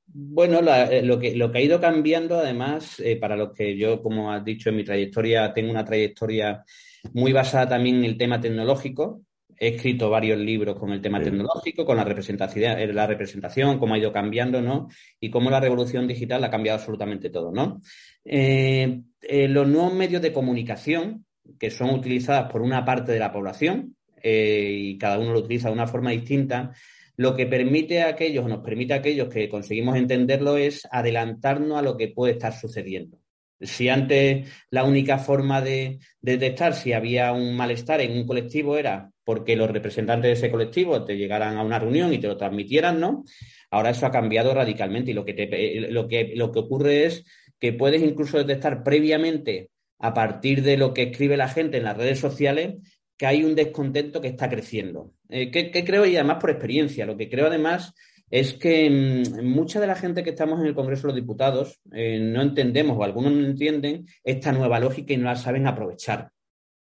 Bueno, 0.07 0.61
eh, 0.61 1.03
lo, 1.03 1.19
que, 1.19 1.37
lo 1.37 1.53
que 1.53 1.59
ha 1.59 1.63
ido 1.63 1.79
cambiando, 1.79 2.39
además, 2.39 3.03
para 3.21 3.37
lo 3.37 3.53
que 3.53 3.77
yo, 3.77 4.03
como 4.03 4.33
has 4.33 4.43
dicho 4.43 4.71
en 4.71 4.77
mi 4.77 4.85
trayectoria, 4.85 5.53
tengo 5.53 5.71
una 5.71 5.85
trayectoria 5.85 6.65
muy 7.13 7.33
basada 7.33 7.69
también 7.69 7.97
en 7.97 8.05
el 8.05 8.19
tema 8.19 8.41
tecnológico. 8.41 9.23
He 9.61 9.69
escrito 9.75 10.09
varios 10.09 10.39
libros 10.39 10.79
con 10.79 10.93
el 10.93 11.01
tema 11.01 11.21
tecnológico, 11.21 11.85
con 11.85 11.97
la 11.97 12.05
representación, 12.05 12.79
eh, 12.79 12.93
la 12.93 13.07
representación, 13.09 13.79
cómo 13.79 13.95
ha 13.95 13.99
ido 13.99 14.13
cambiando, 14.13 14.63
¿no? 14.63 14.89
Y 15.19 15.31
cómo 15.31 15.51
la 15.51 15.59
revolución 15.59 16.07
digital 16.07 16.45
ha 16.45 16.51
cambiado 16.51 16.79
absolutamente 16.79 17.29
todo, 17.31 17.51
¿no? 17.51 17.81
Eh, 18.25 19.01
eh, 19.21 19.49
los 19.49 19.67
nuevos 19.67 19.95
medios 19.95 20.23
de 20.23 20.33
comunicación, 20.33 21.25
que 21.59 21.71
son 21.71 21.91
utilizados 21.91 22.53
por 22.53 22.63
una 22.63 22.85
parte 22.85 23.11
de 23.11 23.19
la 23.19 23.33
población, 23.33 23.97
y 24.23 24.99
cada 24.99 25.19
uno 25.19 25.33
lo 25.33 25.39
utiliza 25.39 25.69
de 25.69 25.75
una 25.75 25.87
forma 25.87 26.11
distinta, 26.11 26.73
lo 27.17 27.35
que 27.35 27.47
permite 27.47 28.03
a 28.03 28.09
aquellos, 28.09 28.45
o 28.45 28.49
nos 28.49 28.63
permite 28.63 28.95
a 28.95 28.99
aquellos 28.99 29.29
que 29.29 29.49
conseguimos 29.49 29.97
entenderlo, 29.97 30.57
es 30.57 30.87
adelantarnos 30.91 31.79
a 31.79 31.83
lo 31.83 31.97
que 31.97 32.09
puede 32.09 32.35
estar 32.35 32.53
sucediendo. 32.53 33.19
Si 33.61 33.89
antes 33.89 34.49
la 34.71 34.85
única 34.85 35.19
forma 35.19 35.61
de, 35.61 35.99
detectar 36.21 36.75
si 36.75 36.93
había 36.93 37.33
un 37.33 37.57
malestar 37.57 38.01
en 38.01 38.13
un 38.13 38.27
colectivo 38.27 38.77
era 38.77 39.11
porque 39.25 39.57
los 39.57 39.71
representantes 39.71 40.29
de 40.29 40.33
ese 40.33 40.51
colectivo 40.51 41.05
te 41.05 41.17
llegaran 41.17 41.57
a 41.57 41.63
una 41.63 41.79
reunión 41.79 42.13
y 42.15 42.19
te 42.19 42.29
lo 42.29 42.37
transmitieran, 42.37 42.99
¿no? 42.99 43.25
Ahora 43.71 43.91
eso 43.91 44.07
ha 44.07 44.11
cambiado 44.11 44.55
radicalmente 44.55 45.11
y 45.11 45.15
lo 45.15 45.25
que, 45.25 45.35
te, 45.35 45.91
lo 45.91 46.09
que, 46.09 46.33
lo 46.35 46.51
que 46.51 46.59
ocurre 46.61 47.05
es 47.05 47.25
que 47.61 47.73
puedes 47.73 48.03
incluso 48.03 48.39
detectar 48.39 48.83
previamente, 48.83 49.69
a 49.99 50.15
partir 50.15 50.63
de 50.63 50.77
lo 50.77 50.95
que 50.95 51.03
escribe 51.03 51.37
la 51.37 51.49
gente 51.49 51.79
en 51.79 51.85
las 51.85 51.97
redes 51.97 52.21
sociales, 52.21 52.77
que 53.19 53.27
hay 53.27 53.43
un 53.45 53.55
descontento 53.55 54.21
que 54.21 54.29
está 54.29 54.49
creciendo. 54.49 55.13
Eh, 55.29 55.51
¿qué, 55.51 55.71
¿Qué 55.71 55.85
creo? 55.85 56.07
Y 56.07 56.15
además 56.17 56.39
por 56.41 56.51
experiencia. 56.51 57.05
Lo 57.05 57.17
que 57.17 57.29
creo 57.29 57.49
además 57.49 57.93
es 58.31 58.55
que 58.55 58.91
mm, 58.91 59.45
mucha 59.45 59.81
de 59.81 59.87
la 59.87 59.95
gente 59.95 60.23
que 60.23 60.31
estamos 60.31 60.61
en 60.61 60.67
el 60.67 60.75
Congreso 60.75 61.03
de 61.03 61.09
los 61.09 61.17
Diputados 61.17 61.81
eh, 61.93 62.19
no 62.21 62.43
entendemos 62.43 62.97
o 62.99 63.05
algunos 63.05 63.33
no 63.33 63.47
entienden 63.47 64.07
esta 64.25 64.53
nueva 64.53 64.81
lógica 64.81 65.13
y 65.13 65.17
no 65.17 65.25
la 65.25 65.37
saben 65.37 65.67
aprovechar. 65.67 66.31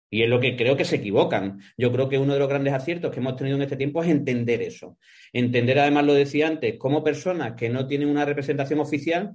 Y 0.08 0.22
es 0.22 0.28
lo 0.28 0.40
que 0.40 0.56
creo 0.56 0.76
que 0.76 0.84
se 0.84 0.96
equivocan. 0.96 1.60
Yo 1.76 1.92
creo 1.92 2.08
que 2.08 2.18
uno 2.18 2.32
de 2.32 2.38
los 2.38 2.48
grandes 2.48 2.72
aciertos 2.72 3.10
que 3.10 3.20
hemos 3.20 3.36
tenido 3.36 3.56
en 3.56 3.62
este 3.62 3.76
tiempo 3.76 4.02
es 4.02 4.08
entender 4.08 4.62
eso. 4.62 4.96
Entender, 5.32 5.80
además, 5.80 6.04
lo 6.04 6.14
decía 6.14 6.46
antes, 6.46 6.78
como 6.78 7.02
personas 7.02 7.54
que 7.54 7.68
no 7.68 7.86
tienen 7.86 8.08
una 8.08 8.24
representación 8.24 8.78
oficial, 8.78 9.32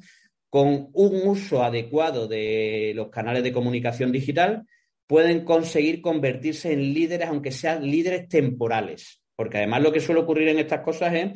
con 0.50 0.90
un 0.94 1.28
uso 1.28 1.64
adecuado 1.64 2.28
de 2.28 2.94
los 2.96 3.10
canales 3.10 3.44
de 3.44 3.54
comunicación 3.54 4.12
digital, 4.12 4.66
pueden 5.08 5.44
conseguir 5.44 6.02
convertirse 6.02 6.72
en 6.72 6.94
líderes, 6.94 7.28
aunque 7.28 7.52
sean 7.52 7.84
líderes 7.84 8.30
temporales. 8.30 9.22
Porque 9.36 9.58
además 9.58 9.82
lo 9.82 9.92
que 9.92 10.00
suele 10.00 10.22
ocurrir 10.22 10.48
en 10.50 10.60
estas 10.60 10.82
cosas 10.82 11.14
es 11.14 11.32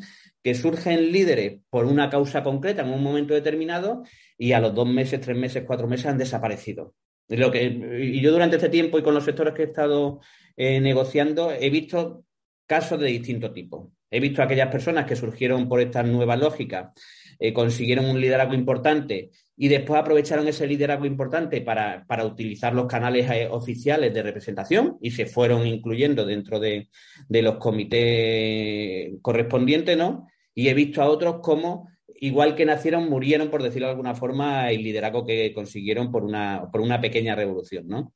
que 0.45 0.53
surgen 0.53 1.11
líderes 1.11 1.61
por 1.71 1.85
una 1.85 2.07
causa 2.07 2.43
concreta 2.43 2.83
en 2.83 2.93
un 2.93 3.01
momento 3.01 3.33
determinado 3.33 4.03
y 4.37 4.51
a 4.51 4.59
los 4.59 4.75
dos 4.75 4.87
meses, 4.87 5.19
tres 5.19 5.35
meses, 5.35 5.63
cuatro 5.65 5.87
meses 5.87 6.05
han 6.05 6.19
desaparecido. 6.19 6.93
Lo 7.29 7.49
que, 7.49 7.63
y 7.63 8.21
yo 8.21 8.31
durante 8.31 8.57
este 8.57 8.69
tiempo 8.69 8.99
y 8.99 9.01
con 9.01 9.15
los 9.15 9.23
sectores 9.23 9.55
que 9.55 9.63
he 9.63 9.65
estado 9.65 10.19
eh, 10.55 10.79
negociando 10.79 11.51
he 11.51 11.71
visto 11.71 12.25
casos 12.67 12.99
de 12.99 13.07
distinto 13.07 13.51
tipo. 13.51 13.91
He 14.11 14.19
visto 14.19 14.43
aquellas 14.43 14.69
personas 14.69 15.07
que 15.07 15.15
surgieron 15.15 15.67
por 15.67 15.81
esta 15.81 16.03
nueva 16.03 16.35
lógica, 16.35 16.93
eh, 17.39 17.51
consiguieron 17.51 18.05
un 18.05 18.21
liderazgo 18.21 18.53
importante 18.53 19.31
y 19.57 19.67
después 19.67 19.99
aprovecharon 19.99 20.47
ese 20.47 20.67
liderazgo 20.67 21.07
importante 21.07 21.61
para, 21.61 22.05
para 22.05 22.23
utilizar 22.23 22.75
los 22.75 22.85
canales 22.85 23.27
eh, 23.31 23.47
oficiales 23.49 24.13
de 24.13 24.21
representación 24.21 24.99
y 25.01 25.09
se 25.09 25.25
fueron 25.25 25.65
incluyendo 25.65 26.23
dentro 26.23 26.59
de, 26.59 26.89
de 27.27 27.41
los 27.41 27.55
comités 27.55 29.11
correspondientes, 29.23 29.97
¿no? 29.97 30.27
Y 30.55 30.69
he 30.69 30.73
visto 30.73 31.01
a 31.01 31.09
otros 31.09 31.41
como 31.41 31.89
igual 32.21 32.55
que 32.55 32.65
nacieron, 32.65 33.09
murieron, 33.09 33.49
por 33.49 33.61
decirlo 33.61 33.87
de 33.87 33.91
alguna 33.91 34.15
forma, 34.15 34.71
el 34.71 34.81
liderazgo 34.81 35.25
que 35.25 35.53
consiguieron 35.53 36.11
por 36.11 36.23
una, 36.23 36.69
por 36.71 36.81
una 36.81 36.99
pequeña 37.01 37.35
revolución, 37.35 37.87
¿no? 37.87 38.13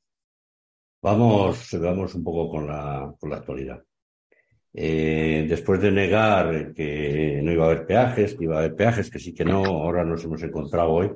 Vamos, 1.02 1.78
vamos 1.80 2.14
un 2.14 2.24
poco 2.24 2.50
con 2.50 2.66
la, 2.66 3.14
con 3.18 3.30
la 3.30 3.36
actualidad. 3.36 3.82
Eh, 4.72 5.46
después 5.48 5.80
de 5.80 5.90
negar 5.90 6.72
que 6.74 7.40
no 7.42 7.52
iba 7.52 7.64
a 7.64 7.70
haber 7.70 7.86
peajes, 7.86 8.34
que 8.34 8.44
iba 8.44 8.56
a 8.56 8.58
haber 8.60 8.76
peajes, 8.76 9.10
que 9.10 9.18
sí 9.18 9.34
que 9.34 9.44
no, 9.44 9.64
ahora 9.64 10.04
nos 10.04 10.24
hemos 10.24 10.42
encontrado 10.42 10.90
hoy 10.90 11.10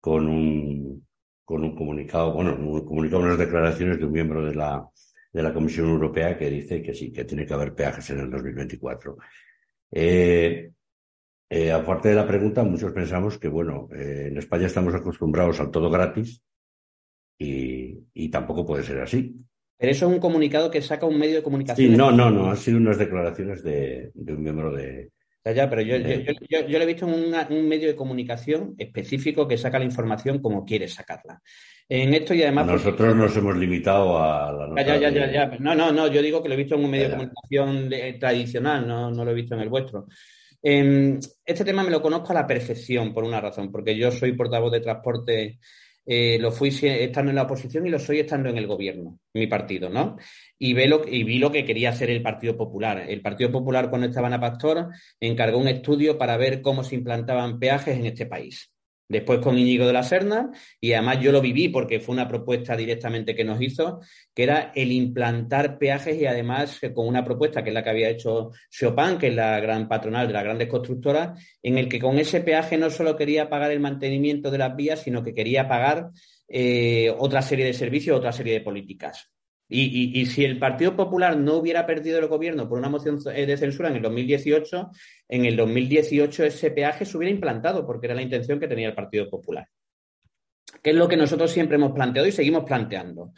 con 0.00 0.28
un, 0.28 1.06
con 1.44 1.62
un 1.62 1.76
comunicado, 1.76 2.32
bueno, 2.32 2.56
un 2.58 2.84
comunicado, 2.84 3.22
unas 3.22 3.38
declaraciones 3.38 3.98
de 3.98 4.06
un 4.06 4.12
miembro 4.12 4.44
de 4.44 4.54
la, 4.54 4.86
de 5.32 5.42
la 5.42 5.54
Comisión 5.54 5.88
Europea 5.88 6.36
que 6.36 6.50
dice 6.50 6.82
que 6.82 6.94
sí, 6.94 7.12
que 7.12 7.24
tiene 7.24 7.46
que 7.46 7.54
haber 7.54 7.74
peajes 7.74 8.10
en 8.10 8.20
el 8.20 8.30
2024. 8.30 9.16
Eh, 9.90 10.70
eh, 11.50 11.72
aparte 11.72 12.10
de 12.10 12.14
la 12.14 12.26
pregunta, 12.26 12.62
muchos 12.62 12.92
pensamos 12.92 13.38
que, 13.38 13.48
bueno, 13.48 13.88
eh, 13.94 14.28
en 14.28 14.36
España 14.36 14.66
estamos 14.66 14.94
acostumbrados 14.94 15.60
al 15.60 15.70
todo 15.70 15.90
gratis 15.90 16.42
y, 17.38 17.98
y, 18.12 18.28
tampoco 18.30 18.66
puede 18.66 18.82
ser 18.82 19.00
así. 19.00 19.34
Pero 19.78 19.92
eso 19.92 20.06
es 20.06 20.12
un 20.12 20.20
comunicado 20.20 20.70
que 20.70 20.82
saca 20.82 21.06
un 21.06 21.18
medio 21.18 21.36
de 21.36 21.42
comunicación. 21.42 21.90
Sí, 21.90 21.96
no, 21.96 22.10
no, 22.10 22.30
no, 22.30 22.50
han 22.50 22.56
sido 22.56 22.78
unas 22.78 22.98
declaraciones 22.98 23.62
de, 23.62 24.10
de 24.12 24.32
un 24.32 24.42
miembro 24.42 24.72
de, 24.72 25.12
ya, 25.44 25.70
pero 25.70 25.82
yo, 25.82 25.96
yo, 25.96 26.66
yo, 26.66 26.78
lo 26.78 26.84
he 26.84 26.86
visto 26.86 27.06
en 27.06 27.56
un 27.56 27.68
medio 27.68 27.88
de 27.88 27.96
comunicación 27.96 28.74
específico 28.76 29.48
que 29.48 29.56
saca 29.56 29.78
la 29.78 29.84
información 29.84 30.40
como 30.40 30.64
quiere 30.64 30.88
sacarla. 30.88 31.40
En 31.88 32.12
esto 32.12 32.34
y 32.34 32.42
además. 32.42 32.66
Nosotros 32.66 33.16
nos 33.16 33.34
hemos 33.36 33.56
limitado 33.56 34.18
a 34.18 34.52
la 34.52 34.66
nota 34.66 34.82
ya, 34.82 34.98
ya, 34.98 35.10
ya, 35.10 35.32
ya, 35.32 35.56
No, 35.58 35.74
no, 35.74 35.90
no, 35.90 36.06
yo 36.08 36.20
digo 36.20 36.42
que 36.42 36.48
lo 36.48 36.54
he 36.54 36.58
visto 36.58 36.74
en 36.74 36.84
un 36.84 36.90
medio 36.90 37.08
de 37.08 37.16
comunicación 37.16 37.90
tradicional, 38.20 38.86
no, 38.86 39.10
no 39.10 39.24
lo 39.24 39.30
he 39.30 39.34
visto 39.34 39.54
en 39.54 39.60
el 39.60 39.68
vuestro. 39.68 40.06
Eh, 40.62 41.18
este 41.44 41.64
tema 41.64 41.82
me 41.82 41.90
lo 41.90 42.02
conozco 42.02 42.32
a 42.32 42.34
la 42.34 42.46
perfección 42.46 43.14
por 43.14 43.24
una 43.24 43.40
razón, 43.40 43.70
porque 43.70 43.96
yo 43.96 44.10
soy 44.10 44.32
portavoz 44.32 44.72
de 44.72 44.80
transporte 44.80 45.58
eh, 46.10 46.38
lo 46.40 46.50
fui 46.50 46.70
estando 46.70 47.30
en 47.30 47.36
la 47.36 47.42
oposición 47.42 47.86
y 47.86 47.90
lo 47.90 47.98
soy 47.98 48.20
estando 48.20 48.48
en 48.48 48.56
el 48.56 48.66
gobierno, 48.66 49.18
mi 49.34 49.46
partido, 49.46 49.90
¿no? 49.90 50.16
Y, 50.58 50.72
ve 50.72 50.88
lo, 50.88 51.04
vi 51.04 51.38
lo 51.38 51.52
que 51.52 51.66
quería 51.66 51.90
hacer 51.90 52.08
el 52.08 52.22
Partido 52.22 52.56
Popular. 52.56 53.04
El 53.06 53.20
Partido 53.20 53.52
Popular, 53.52 53.90
cuando 53.90 54.06
estaba 54.06 54.32
en 54.34 54.40
Pastor, 54.40 54.88
encargó 55.20 55.58
un 55.58 55.68
estudio 55.68 56.16
para 56.16 56.38
ver 56.38 56.62
cómo 56.62 56.82
se 56.82 56.94
implantaban 56.94 57.58
peajes 57.58 57.98
en 57.98 58.06
este 58.06 58.24
país 58.24 58.72
después 59.08 59.40
con 59.40 59.58
Íñigo 59.58 59.86
de 59.86 59.92
la 59.92 60.02
Serna, 60.02 60.50
y 60.80 60.92
además 60.92 61.20
yo 61.20 61.32
lo 61.32 61.40
viví 61.40 61.68
porque 61.68 61.98
fue 61.98 62.14
una 62.14 62.28
propuesta 62.28 62.76
directamente 62.76 63.34
que 63.34 63.44
nos 63.44 63.60
hizo, 63.60 64.00
que 64.34 64.42
era 64.42 64.72
el 64.74 64.92
implantar 64.92 65.78
peajes 65.78 66.20
y 66.20 66.26
además 66.26 66.78
eh, 66.82 66.92
con 66.92 67.08
una 67.08 67.24
propuesta 67.24 67.64
que 67.64 67.70
es 67.70 67.74
la 67.74 67.82
que 67.82 67.90
había 67.90 68.10
hecho 68.10 68.50
Chopin, 68.70 69.18
que 69.18 69.28
es 69.28 69.34
la 69.34 69.58
gran 69.60 69.88
patronal 69.88 70.26
de 70.26 70.34
las 70.34 70.44
grandes 70.44 70.68
constructoras, 70.68 71.42
en 71.62 71.78
el 71.78 71.88
que 71.88 71.98
con 71.98 72.18
ese 72.18 72.42
peaje 72.42 72.76
no 72.76 72.90
solo 72.90 73.16
quería 73.16 73.48
pagar 73.48 73.70
el 73.70 73.80
mantenimiento 73.80 74.50
de 74.50 74.58
las 74.58 74.76
vías, 74.76 75.00
sino 75.00 75.22
que 75.22 75.34
quería 75.34 75.66
pagar 75.66 76.10
eh, 76.46 77.14
otra 77.18 77.42
serie 77.42 77.64
de 77.64 77.72
servicios, 77.72 78.16
otra 78.16 78.32
serie 78.32 78.54
de 78.54 78.60
políticas. 78.60 79.30
Y, 79.70 80.24
si 80.26 80.44
el 80.44 80.58
Partido 80.58 80.96
Popular 80.96 81.36
no 81.36 81.56
hubiera 81.56 81.84
perdido 81.84 82.18
el 82.18 82.26
gobierno 82.26 82.68
por 82.68 82.78
una 82.78 82.88
moción 82.88 83.18
de 83.22 83.56
censura 83.56 83.90
en 83.90 83.96
el 83.96 84.02
2018, 84.02 84.90
en 85.28 85.44
el 85.44 85.56
2018 85.56 86.44
ese 86.44 86.70
peaje 86.70 87.04
se 87.04 87.16
hubiera 87.16 87.34
implantado, 87.34 87.86
porque 87.86 88.06
era 88.06 88.14
la 88.14 88.22
intención 88.22 88.58
que 88.58 88.68
tenía 88.68 88.88
el 88.88 88.94
Partido 88.94 89.28
Popular. 89.28 89.68
¿Qué 90.82 90.90
es 90.90 90.96
lo 90.96 91.08
que 91.08 91.16
nosotros 91.16 91.50
siempre 91.50 91.76
hemos 91.76 91.92
planteado 91.92 92.26
y 92.26 92.32
seguimos 92.32 92.64
planteando? 92.64 93.32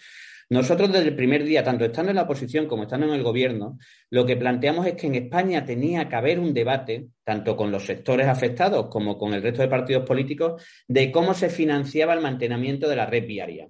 Nosotros 0.50 0.92
desde 0.92 1.08
el 1.08 1.14
primer 1.14 1.44
día, 1.44 1.62
tanto 1.62 1.84
estando 1.84 2.10
en 2.10 2.16
la 2.16 2.22
oposición 2.22 2.66
como 2.66 2.82
estando 2.82 3.06
en 3.06 3.12
el 3.12 3.22
gobierno, 3.22 3.78
lo 4.10 4.26
que 4.26 4.36
planteamos 4.36 4.84
es 4.84 4.94
que 4.94 5.06
en 5.06 5.14
España 5.14 5.64
tenía 5.64 6.08
que 6.08 6.16
haber 6.16 6.40
un 6.40 6.52
debate, 6.52 7.06
tanto 7.22 7.56
con 7.56 7.70
los 7.70 7.86
sectores 7.86 8.26
afectados 8.26 8.88
como 8.90 9.16
con 9.16 9.32
el 9.32 9.42
resto 9.42 9.62
de 9.62 9.68
partidos 9.68 10.04
políticos, 10.04 10.60
de 10.88 11.12
cómo 11.12 11.34
se 11.34 11.50
financiaba 11.50 12.14
el 12.14 12.20
mantenimiento 12.20 12.88
de 12.88 12.96
la 12.96 13.06
red 13.06 13.26
viaria. 13.26 13.68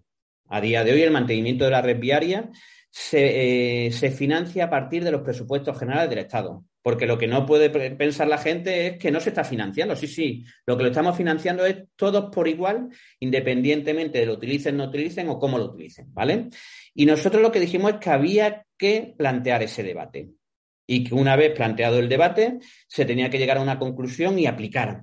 A 0.50 0.60
día 0.60 0.84
de 0.84 0.92
hoy 0.92 1.02
el 1.02 1.12
mantenimiento 1.12 1.64
de 1.64 1.70
la 1.70 1.80
red 1.80 1.98
viaria 1.98 2.50
se, 2.90 3.86
eh, 3.86 3.92
se, 3.92 4.10
financia 4.10 4.64
a 4.64 4.70
partir 4.70 5.04
de 5.04 5.12
los 5.12 5.22
presupuestos 5.22 5.78
generales 5.78 6.10
del 6.10 6.18
Estado. 6.18 6.64
Porque 6.82 7.06
lo 7.06 7.18
que 7.18 7.28
no 7.28 7.46
puede 7.46 7.70
pensar 7.90 8.26
la 8.26 8.38
gente 8.38 8.86
es 8.86 8.98
que 8.98 9.10
no 9.10 9.20
se 9.20 9.28
está 9.28 9.44
financiando. 9.44 9.94
Sí, 9.94 10.08
sí, 10.08 10.44
lo 10.66 10.76
que 10.76 10.82
lo 10.82 10.88
estamos 10.88 11.16
financiando 11.16 11.64
es 11.66 11.84
todos 11.94 12.34
por 12.34 12.48
igual, 12.48 12.88
independientemente 13.20 14.18
de 14.18 14.26
lo 14.26 14.34
utilicen, 14.34 14.76
no 14.76 14.84
utilicen 14.84 15.28
o 15.28 15.38
cómo 15.38 15.58
lo 15.58 15.66
utilicen, 15.66 16.12
¿vale? 16.12 16.48
Y 16.94 17.06
nosotros 17.06 17.42
lo 17.42 17.52
que 17.52 17.60
dijimos 17.60 17.92
es 17.92 17.98
que 17.98 18.10
había 18.10 18.66
que 18.76 19.14
plantear 19.16 19.62
ese 19.62 19.82
debate. 19.82 20.30
Y 20.86 21.04
que 21.04 21.14
una 21.14 21.36
vez 21.36 21.52
planteado 21.52 22.00
el 22.00 22.08
debate, 22.08 22.58
se 22.88 23.04
tenía 23.04 23.30
que 23.30 23.38
llegar 23.38 23.58
a 23.58 23.62
una 23.62 23.78
conclusión 23.78 24.38
y 24.38 24.46
aplicar. 24.46 25.02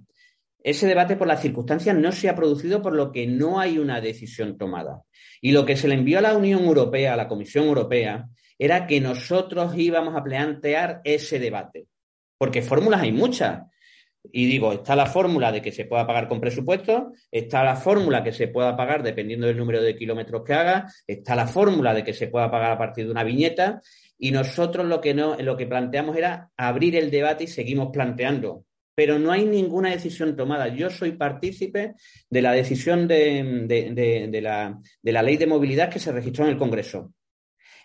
Ese 0.68 0.86
debate 0.86 1.16
por 1.16 1.30
las 1.30 1.42
circunstancias 1.42 1.96
no 1.96 2.12
se 2.12 2.28
ha 2.28 2.36
producido 2.36 2.82
por 2.82 2.92
lo 2.92 3.14
que 3.14 3.26
no 3.26 3.58
hay 3.58 3.80
una 3.80 4.02
decisión 4.02 4.58
tomada. 4.58 5.02
Y 5.40 5.54
lo 5.54 5.66
que 5.66 5.78
se 5.78 5.88
le 5.88 5.94
envió 5.94 6.20
a 6.20 6.22
la 6.22 6.36
Unión 6.36 6.66
Europea, 6.66 7.14
a 7.14 7.16
la 7.16 7.30
Comisión 7.30 7.68
Europea, 7.68 8.28
era 8.60 8.86
que 8.86 9.00
nosotros 9.00 9.78
íbamos 9.78 10.14
a 10.18 10.26
plantear 10.26 11.00
ese 11.06 11.40
debate. 11.40 11.88
Porque 12.38 12.62
fórmulas 12.62 13.02
hay 13.02 13.14
muchas. 13.14 13.62
Y 14.30 14.46
digo, 14.46 14.74
está 14.74 14.94
la 14.98 15.06
fórmula 15.06 15.54
de 15.54 15.62
que 15.62 15.72
se 15.72 15.86
pueda 15.86 16.06
pagar 16.06 16.28
con 16.28 16.42
presupuesto, 16.42 17.14
está 17.32 17.64
la 17.64 17.78
fórmula 17.78 18.22
que 18.22 18.34
se 18.34 18.50
pueda 18.50 18.76
pagar 18.76 19.04
dependiendo 19.04 19.48
del 19.48 19.56
número 19.56 19.82
de 19.82 19.96
kilómetros 19.96 20.44
que 20.44 20.54
haga, 20.54 20.92
está 21.08 21.34
la 21.34 21.48
fórmula 21.48 21.94
de 21.94 22.04
que 22.04 22.12
se 22.12 22.28
pueda 22.28 22.52
pagar 22.52 22.74
a 22.74 22.78
partir 22.78 23.06
de 23.06 23.12
una 23.12 23.24
viñeta. 23.24 23.82
Y 24.20 24.32
nosotros 24.32 24.86
lo 24.86 25.00
que, 25.00 25.14
no, 25.14 25.38
lo 25.38 25.56
que 25.56 25.66
planteamos 25.66 26.18
era 26.18 26.50
abrir 26.58 26.98
el 26.98 27.10
debate 27.10 27.46
y 27.46 27.48
seguimos 27.48 27.88
planteando 27.94 28.66
pero 28.98 29.20
no 29.20 29.32
hay 29.32 29.46
ninguna 29.46 29.92
decisión 29.92 30.36
tomada. 30.36 30.70
Yo 30.70 30.90
soy 30.90 31.12
partícipe 31.12 31.94
de 32.32 32.42
la 32.42 32.52
decisión 32.52 33.08
de, 33.08 34.40
la, 34.42 35.22
ley 35.22 35.38
de 35.38 35.46
movilidad 35.46 35.92
que 35.92 36.00
se 36.00 36.12
registró 36.12 36.46
en 36.46 36.54
el 36.54 36.58
Congreso. 36.58 37.14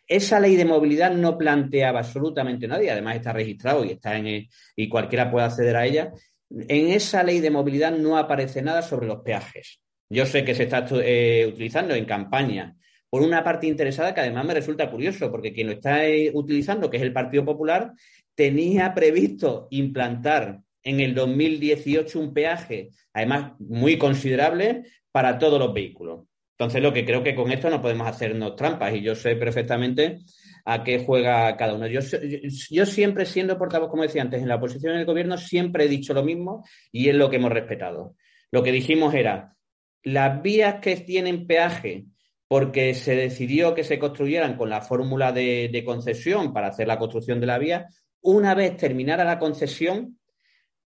Esa 0.08 0.40
ley 0.40 0.56
de 0.56 0.64
movilidad 0.64 1.12
no 1.12 1.36
planteaba 1.36 1.98
absolutamente 1.98 2.66
nadie, 2.66 2.90
además 2.90 3.16
está 3.16 3.34
registrado 3.34 3.84
y 3.84 3.90
está 3.90 4.16
en 4.16 4.48
y 4.74 4.88
cualquiera 4.88 5.30
puede 5.30 5.44
acceder 5.44 5.76
a 5.76 5.84
ella. 5.84 6.12
En 6.48 6.88
esa 6.88 7.22
ley 7.22 7.40
de 7.40 7.50
movilidad 7.50 7.92
no 7.92 8.16
aparece 8.16 8.62
nada 8.62 8.80
sobre 8.80 9.06
los 9.06 9.20
peajes. 9.20 9.80
Yo 10.08 10.24
sé 10.24 10.46
que 10.46 10.54
se 10.54 10.62
está 10.62 10.86
eh, 10.92 11.44
utilizando 11.46 11.94
en 11.94 12.06
campaña 12.06 12.74
por 13.10 13.20
una 13.20 13.44
parte 13.44 13.66
interesada 13.66 14.14
que 14.14 14.20
además 14.20 14.46
me 14.46 14.54
resulta 14.54 14.90
curioso, 14.90 15.30
porque 15.30 15.52
quien 15.52 15.66
lo 15.66 15.74
está 15.74 16.06
eh, 16.06 16.30
utilizando, 16.32 16.88
que 16.88 16.96
es 16.96 17.02
el 17.02 17.12
Partido 17.12 17.44
Popular, 17.44 17.92
tenía 18.34 18.94
previsto 18.94 19.68
implantar 19.70 20.62
en 20.82 21.00
el 21.00 21.14
2018 21.14 22.18
un 22.18 22.34
peaje, 22.34 22.90
además 23.12 23.52
muy 23.58 23.98
considerable, 23.98 24.84
para 25.10 25.38
todos 25.38 25.58
los 25.58 25.72
vehículos. 25.72 26.26
Entonces, 26.58 26.82
lo 26.82 26.92
que 26.92 27.04
creo 27.04 27.22
que 27.22 27.34
con 27.34 27.50
esto 27.50 27.70
no 27.70 27.82
podemos 27.82 28.06
hacernos 28.06 28.56
trampas 28.56 28.94
y 28.94 29.02
yo 29.02 29.14
sé 29.14 29.36
perfectamente 29.36 30.18
a 30.64 30.84
qué 30.84 31.04
juega 31.04 31.56
cada 31.56 31.74
uno. 31.74 31.86
Yo, 31.88 32.86
siempre, 32.86 33.26
siendo 33.26 33.58
portavoz, 33.58 33.90
como 33.90 34.04
decía 34.04 34.22
antes, 34.22 34.40
en 34.40 34.48
la 34.48 34.56
oposición 34.56 34.96
del 34.96 35.04
gobierno, 35.04 35.36
siempre 35.36 35.84
he 35.84 35.88
dicho 35.88 36.14
lo 36.14 36.22
mismo 36.22 36.64
y 36.92 37.08
es 37.08 37.14
lo 37.14 37.30
que 37.30 37.36
hemos 37.36 37.52
respetado. 37.52 38.14
Lo 38.50 38.62
que 38.62 38.70
dijimos 38.70 39.14
era, 39.14 39.56
las 40.04 40.42
vías 40.42 40.76
que 40.80 40.96
tienen 40.96 41.46
peaje 41.46 42.04
porque 42.46 42.94
se 42.94 43.16
decidió 43.16 43.74
que 43.74 43.82
se 43.82 43.98
construyeran 43.98 44.56
con 44.56 44.68
la 44.68 44.82
fórmula 44.82 45.32
de, 45.32 45.70
de 45.72 45.84
concesión 45.84 46.52
para 46.52 46.68
hacer 46.68 46.86
la 46.86 46.98
construcción 46.98 47.40
de 47.40 47.46
la 47.46 47.58
vía, 47.58 47.88
una 48.20 48.54
vez 48.54 48.76
terminara 48.76 49.24
la 49.24 49.38
concesión, 49.38 50.18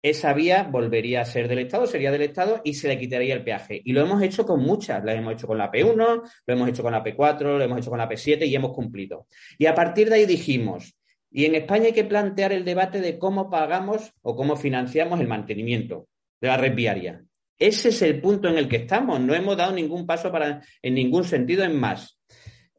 esa 0.01 0.33
vía 0.33 0.63
volvería 0.63 1.21
a 1.21 1.25
ser 1.25 1.47
del 1.47 1.59
Estado, 1.59 1.85
sería 1.85 2.11
del 2.11 2.21
Estado 2.21 2.61
y 2.63 2.73
se 2.73 2.87
le 2.87 2.97
quitaría 2.97 3.33
el 3.33 3.43
peaje. 3.43 3.81
Y 3.83 3.91
lo 3.91 4.01
hemos 4.01 4.21
hecho 4.21 4.45
con 4.45 4.61
muchas, 4.61 5.03
lo 5.03 5.11
hemos 5.11 5.33
hecho 5.33 5.47
con 5.47 5.57
la 5.57 5.71
P1, 5.71 5.95
lo 5.95 6.53
hemos 6.53 6.69
hecho 6.69 6.83
con 6.83 6.93
la 6.93 7.03
P4, 7.03 7.41
lo 7.41 7.61
hemos 7.61 7.79
hecho 7.79 7.89
con 7.89 7.99
la 7.99 8.09
P7 8.09 8.47
y 8.47 8.55
hemos 8.55 8.71
cumplido. 8.71 9.27
Y 9.57 9.65
a 9.65 9.75
partir 9.75 10.09
de 10.09 10.15
ahí 10.15 10.25
dijimos, 10.25 10.95
y 11.31 11.45
en 11.45 11.55
España 11.55 11.87
hay 11.87 11.93
que 11.93 12.05
plantear 12.05 12.53
el 12.53 12.65
debate 12.65 13.01
de 13.01 13.19
cómo 13.19 13.49
pagamos 13.49 14.13
o 14.21 14.35
cómo 14.35 14.55
financiamos 14.55 15.19
el 15.19 15.27
mantenimiento 15.27 16.07
de 16.41 16.47
la 16.47 16.57
red 16.57 16.73
viaria. 16.73 17.23
Ese 17.57 17.89
es 17.89 18.01
el 18.01 18.21
punto 18.21 18.47
en 18.47 18.57
el 18.57 18.69
que 18.69 18.77
estamos. 18.77 19.19
No 19.19 19.35
hemos 19.35 19.57
dado 19.57 19.73
ningún 19.73 20.07
paso 20.07 20.31
para, 20.31 20.61
en 20.81 20.93
ningún 20.93 21.25
sentido 21.25 21.63
en 21.63 21.77
más. 21.77 22.18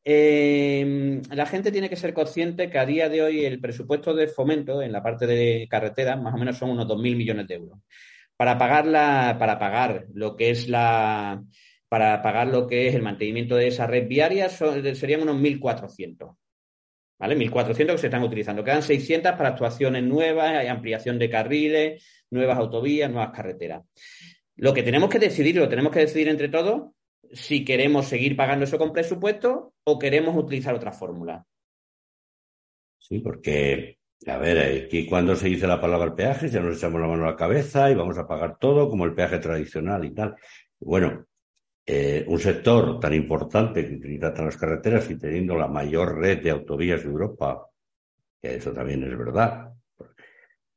Eh, 0.04 1.20
la 1.30 1.46
gente 1.46 1.70
tiene 1.70 1.90
que 1.90 1.96
ser 1.96 2.14
consciente 2.14 2.70
que 2.70 2.78
a 2.78 2.86
día 2.86 3.08
de 3.08 3.22
hoy 3.22 3.44
el 3.44 3.60
presupuesto 3.60 4.14
de 4.14 4.28
fomento 4.28 4.82
en 4.82 4.92
la 4.92 5.02
parte 5.02 5.26
de 5.26 5.66
carreteras 5.70 6.20
más 6.20 6.34
o 6.34 6.38
menos 6.38 6.56
son 6.56 6.70
unos 6.70 6.86
2.000 6.86 7.16
millones 7.16 7.46
de 7.46 7.54
euros. 7.54 7.78
Para 8.36 8.56
pagar, 8.56 8.86
para 9.38 9.58
pagar 9.58 10.06
lo 10.14 10.36
que 10.36 10.50
es 10.50 10.68
la 10.68 11.42
para 11.88 12.22
pagar 12.22 12.46
lo 12.46 12.68
que 12.68 12.86
es 12.86 12.94
el 12.94 13.02
mantenimiento 13.02 13.56
de 13.56 13.66
esa 13.66 13.86
red 13.86 14.06
viaria 14.06 14.48
serían 14.48 15.22
unos 15.22 15.36
1.400. 15.36 16.36
¿Vale? 17.18 17.36
1.400 17.36 17.92
que 17.92 17.98
se 17.98 18.06
están 18.06 18.22
utilizando. 18.22 18.62
Quedan 18.62 18.84
600 18.84 19.32
para 19.32 19.50
actuaciones 19.50 20.04
nuevas, 20.04 20.66
ampliación 20.68 21.18
de 21.18 21.28
carriles, 21.28 22.24
nuevas 22.30 22.58
autovías, 22.58 23.10
nuevas 23.10 23.32
carreteras. 23.34 23.82
Lo 24.56 24.72
que 24.72 24.84
tenemos 24.84 25.10
que 25.10 25.18
decidir, 25.18 25.56
lo 25.56 25.68
tenemos 25.68 25.92
que 25.92 26.00
decidir 26.00 26.28
entre 26.28 26.48
todos, 26.48 26.92
si 27.32 27.64
queremos 27.64 28.06
seguir 28.06 28.36
pagando 28.36 28.64
eso 28.64 28.78
con 28.78 28.92
presupuesto 28.92 29.74
o 29.84 29.98
queremos 29.98 30.36
utilizar 30.36 30.74
otra 30.74 30.92
fórmula. 30.92 31.46
Sí, 32.98 33.18
porque 33.20 33.98
A 34.26 34.36
ver, 34.36 34.84
aquí 34.84 35.06
cuando 35.06 35.34
se 35.34 35.48
dice 35.48 35.66
la 35.66 35.80
palabra 35.80 36.14
peajes 36.14 36.52
ya 36.52 36.60
nos 36.60 36.76
echamos 36.76 37.00
la 37.00 37.08
mano 37.08 37.24
a 37.24 37.30
la 37.30 37.36
cabeza 37.36 37.90
y 37.90 37.94
vamos 37.94 38.18
a 38.18 38.26
pagar 38.26 38.58
todo 38.58 38.88
como 38.88 39.06
el 39.06 39.14
peaje 39.14 39.38
tradicional 39.38 40.04
y 40.04 40.14
tal. 40.14 40.36
Bueno, 40.78 41.26
eh, 41.86 42.24
un 42.28 42.38
sector 42.38 43.00
tan 43.00 43.14
importante 43.14 43.86
que 43.86 43.94
utiliza 43.94 44.32
las 44.32 44.56
carreteras 44.56 45.10
y 45.10 45.18
teniendo 45.18 45.56
la 45.56 45.68
mayor 45.68 46.18
red 46.18 46.42
de 46.42 46.50
autovías 46.50 47.02
de 47.02 47.08
Europa, 47.08 47.66
que 48.40 48.56
eso 48.56 48.72
también 48.72 49.04
es 49.04 49.16
verdad. 49.16 49.72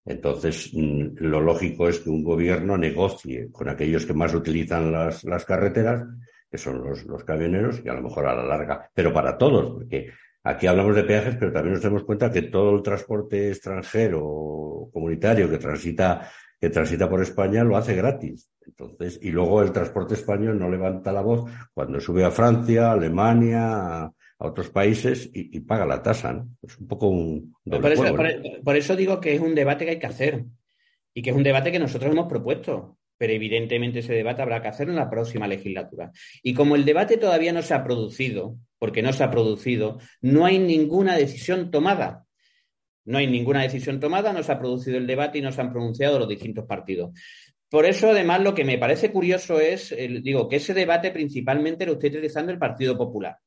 Entonces, 0.05 0.71
mm, 0.73 1.17
lo 1.17 1.41
lógico 1.41 1.87
es 1.87 1.99
que 1.99 2.09
un 2.09 2.23
gobierno 2.23 2.77
negocie 2.77 3.51
con 3.51 3.69
aquellos 3.69 4.05
que 4.05 4.13
más 4.13 4.33
utilizan 4.33 4.91
las, 4.91 5.23
las 5.23 5.45
carreteras, 5.45 6.05
que 6.53 6.59
son 6.59 6.83
los, 6.83 7.03
los 7.05 7.23
camioneros, 7.23 7.81
y 7.83 7.89
a 7.89 7.95
lo 7.95 8.03
mejor 8.03 8.27
a 8.27 8.35
la 8.35 8.43
larga, 8.43 8.87
pero 8.93 9.11
para 9.11 9.37
todos, 9.37 9.73
porque 9.73 10.11
Aquí 10.45 10.67
hablamos 10.67 10.93
de 10.95 11.05
peajes, 11.05 11.37
pero 11.39 11.53
también 11.53 11.75
nos 11.75 11.83
damos 11.83 12.03
cuenta 12.03 12.29
que 12.29 12.41
todo 12.41 12.75
el 12.75 12.83
transporte 12.83 13.47
extranjero 13.47 14.89
comunitario 14.91 15.49
que 15.49 15.57
transita, 15.57 16.29
que 16.59 16.69
transita 16.69 17.09
por 17.09 17.21
España 17.21 17.63
lo 17.63 17.77
hace 17.77 17.95
gratis. 17.95 18.51
Entonces, 18.65 19.19
y 19.21 19.31
luego 19.31 19.61
el 19.61 19.71
transporte 19.71 20.15
español 20.15 20.59
no 20.59 20.69
levanta 20.69 21.13
la 21.13 21.21
voz 21.21 21.49
cuando 21.73 22.01
sube 22.01 22.25
a 22.25 22.31
Francia, 22.31 22.89
a 22.89 22.93
Alemania, 22.93 24.03
a, 24.03 24.13
otros 24.37 24.69
países 24.69 25.29
y, 25.33 25.61
paga 25.61 25.85
la 25.85 26.03
tasa. 26.03 26.33
¿no? 26.33 26.49
Es 26.61 26.77
un 26.77 26.87
poco 26.89 27.07
un. 27.07 27.55
por, 27.63 27.91
eso, 27.93 28.03
por 28.65 28.75
eso 28.75 28.95
digo 28.97 29.21
que 29.21 29.35
es 29.35 29.39
un 29.39 29.55
debate 29.55 29.85
que 29.85 29.91
hay 29.91 29.99
que 29.99 30.07
hacer 30.07 30.43
y 31.13 31.21
que 31.21 31.29
es 31.29 31.35
un 31.35 31.43
debate 31.43 31.71
que 31.71 31.79
nosotros 31.79 32.11
hemos 32.11 32.27
propuesto 32.27 32.97
pero 33.17 33.33
evidentemente 33.33 33.99
ese 33.99 34.13
debate 34.13 34.41
habrá 34.41 34.61
que 34.61 34.67
hacerlo 34.67 34.93
en 34.93 34.99
la 34.99 35.09
próxima 35.09 35.47
legislatura. 35.47 36.11
Y 36.41 36.53
como 36.53 36.75
el 36.75 36.85
debate 36.85 37.17
todavía 37.17 37.53
no 37.53 37.61
se 37.61 37.73
ha 37.73 37.83
producido, 37.83 38.57
porque 38.79 39.01
no 39.01 39.13
se 39.13 39.23
ha 39.23 39.31
producido, 39.31 39.99
no 40.21 40.45
hay 40.45 40.59
ninguna 40.59 41.15
decisión 41.17 41.71
tomada. 41.71 42.25
No 43.05 43.17
hay 43.17 43.27
ninguna 43.27 43.61
decisión 43.63 43.99
tomada, 43.99 44.31
no 44.31 44.43
se 44.43 44.51
ha 44.51 44.59
producido 44.59 44.97
el 44.97 45.07
debate 45.07 45.37
y 45.37 45.41
no 45.41 45.51
se 45.51 45.61
han 45.61 45.71
pronunciado 45.71 46.19
los 46.19 46.27
distintos 46.27 46.65
partidos. 46.65 47.11
Por 47.69 47.85
eso, 47.85 48.11
además, 48.11 48.41
lo 48.41 48.53
que 48.53 48.63
me 48.63 48.77
parece 48.77 49.11
curioso 49.11 49.59
es, 49.59 49.95
digo, 50.21 50.47
que 50.47 50.57
ese 50.57 50.73
debate 50.73 51.11
principalmente 51.11 51.85
lo 51.85 51.93
estoy 51.93 52.09
utilizando 52.11 52.51
el 52.51 52.59
Partido 52.59 52.97
Popular. 52.97 53.37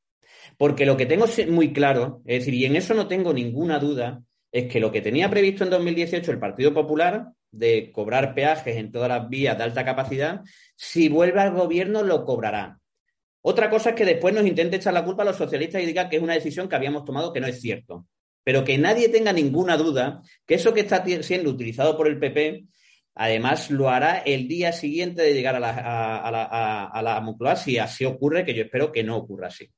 Porque 0.59 0.85
lo 0.85 0.97
que 0.97 1.07
tengo 1.07 1.27
muy 1.49 1.73
claro, 1.73 2.23
es 2.27 2.41
decir, 2.41 2.55
y 2.55 2.65
en 2.65 2.77
eso 2.77 2.93
no 2.93 3.09
tengo 3.09 3.33
ninguna 3.33 3.79
duda, 3.79 4.23
es 4.51 4.67
que 4.67 4.81
lo 4.81 4.91
que 4.91 5.01
tenía 5.01 5.31
previsto 5.31 5.65
en 5.65 5.71
2018 5.71 6.33
el 6.33 6.39
Partido 6.39 6.75
Popular 6.75 7.29
de 7.59 7.91
cobrar 7.93 8.35
peajes 8.35 8.77
en 8.77 8.91
todas 8.91 9.09
las 9.09 9.29
vías 9.29 9.57
de 9.57 9.65
alta 9.65 9.85
capacidad, 9.85 10.43
si 10.77 11.09
vuelve 11.09 11.41
al 11.41 11.53
gobierno 11.53 12.03
lo 12.03 12.25
cobrará. 12.25 12.79
Otra 13.43 13.71
cosa 13.71 13.91
es 13.91 13.97
que 13.97 14.05
después 14.05 14.35
nos 14.35 14.45
intente 14.45 14.77
echar 14.77 14.93
la 14.93 15.05
culpa 15.05 15.23
a 15.23 15.27
los 15.27 15.37
socialistas 15.37 15.83
y 15.83 15.87
diga 15.87 16.09
que 16.09 16.17
es 16.17 16.23
una 16.23 16.35
decisión 16.35 16.69
que 16.69 16.77
habíamos 16.77 17.05
tomado 17.05 17.33
que 17.33 17.41
no 17.41 17.47
es 17.47 17.61
cierto. 17.61 18.07
Pero 18.43 18.65
que 18.65 18.77
nadie 18.77 19.09
tenga 19.09 19.33
ninguna 19.33 19.77
duda 19.77 20.23
que 20.45 20.55
eso 20.55 20.75
que 20.75 20.81
está 20.81 21.05
siendo 21.23 21.51
utilizado 21.51 21.97
por 21.97 22.09
el 22.09 22.19
PP, 22.19 22.65
además 23.15 23.71
lo 23.71 23.89
hará 23.89 24.19
el 24.19 24.49
día 24.49 24.73
siguiente 24.73 25.23
de 25.23 25.33
llegar 25.33 25.57
a 25.57 25.61
la, 25.61 26.89
a, 26.89 27.03
la, 27.03 27.21
Moncloa, 27.21 27.57
si 27.57 27.79
así 27.79 28.05
ocurre, 28.05 28.45
que 28.45 28.55
yo 28.55 28.65
espero 28.65 28.91
que 28.91 29.05
no 29.05 29.17
ocurra 29.17 29.49
así. 29.49 29.71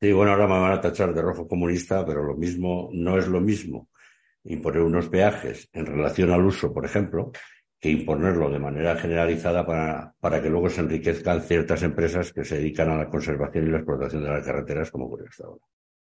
Sí, 0.00 0.12
bueno, 0.12 0.32
ahora 0.32 0.46
me 0.46 0.60
van 0.60 0.72
a 0.72 0.80
tachar 0.80 1.14
de 1.14 1.22
rojo 1.22 1.48
comunista, 1.48 2.04
pero 2.04 2.22
lo 2.22 2.36
mismo 2.36 2.90
no 2.92 3.18
es 3.18 3.26
lo 3.26 3.40
mismo 3.40 3.88
imponer 4.44 4.82
unos 4.82 5.08
peajes 5.08 5.68
en 5.72 5.86
relación 5.86 6.30
al 6.30 6.44
uso, 6.44 6.72
por 6.72 6.84
ejemplo, 6.84 7.32
que 7.80 7.90
imponerlo 7.90 8.50
de 8.50 8.58
manera 8.58 8.96
generalizada 8.96 9.66
para, 9.66 10.14
para 10.20 10.40
que 10.40 10.48
luego 10.48 10.70
se 10.70 10.80
enriquezcan 10.80 11.42
ciertas 11.42 11.82
empresas 11.82 12.32
que 12.32 12.44
se 12.44 12.58
dedican 12.58 12.90
a 12.90 12.96
la 12.96 13.08
conservación 13.08 13.66
y 13.66 13.70
la 13.70 13.78
explotación 13.78 14.22
de 14.22 14.30
las 14.30 14.44
carreteras, 14.44 14.90
como 14.90 15.06
ocurre 15.06 15.26
hasta 15.28 15.44
ahora. 15.44 15.64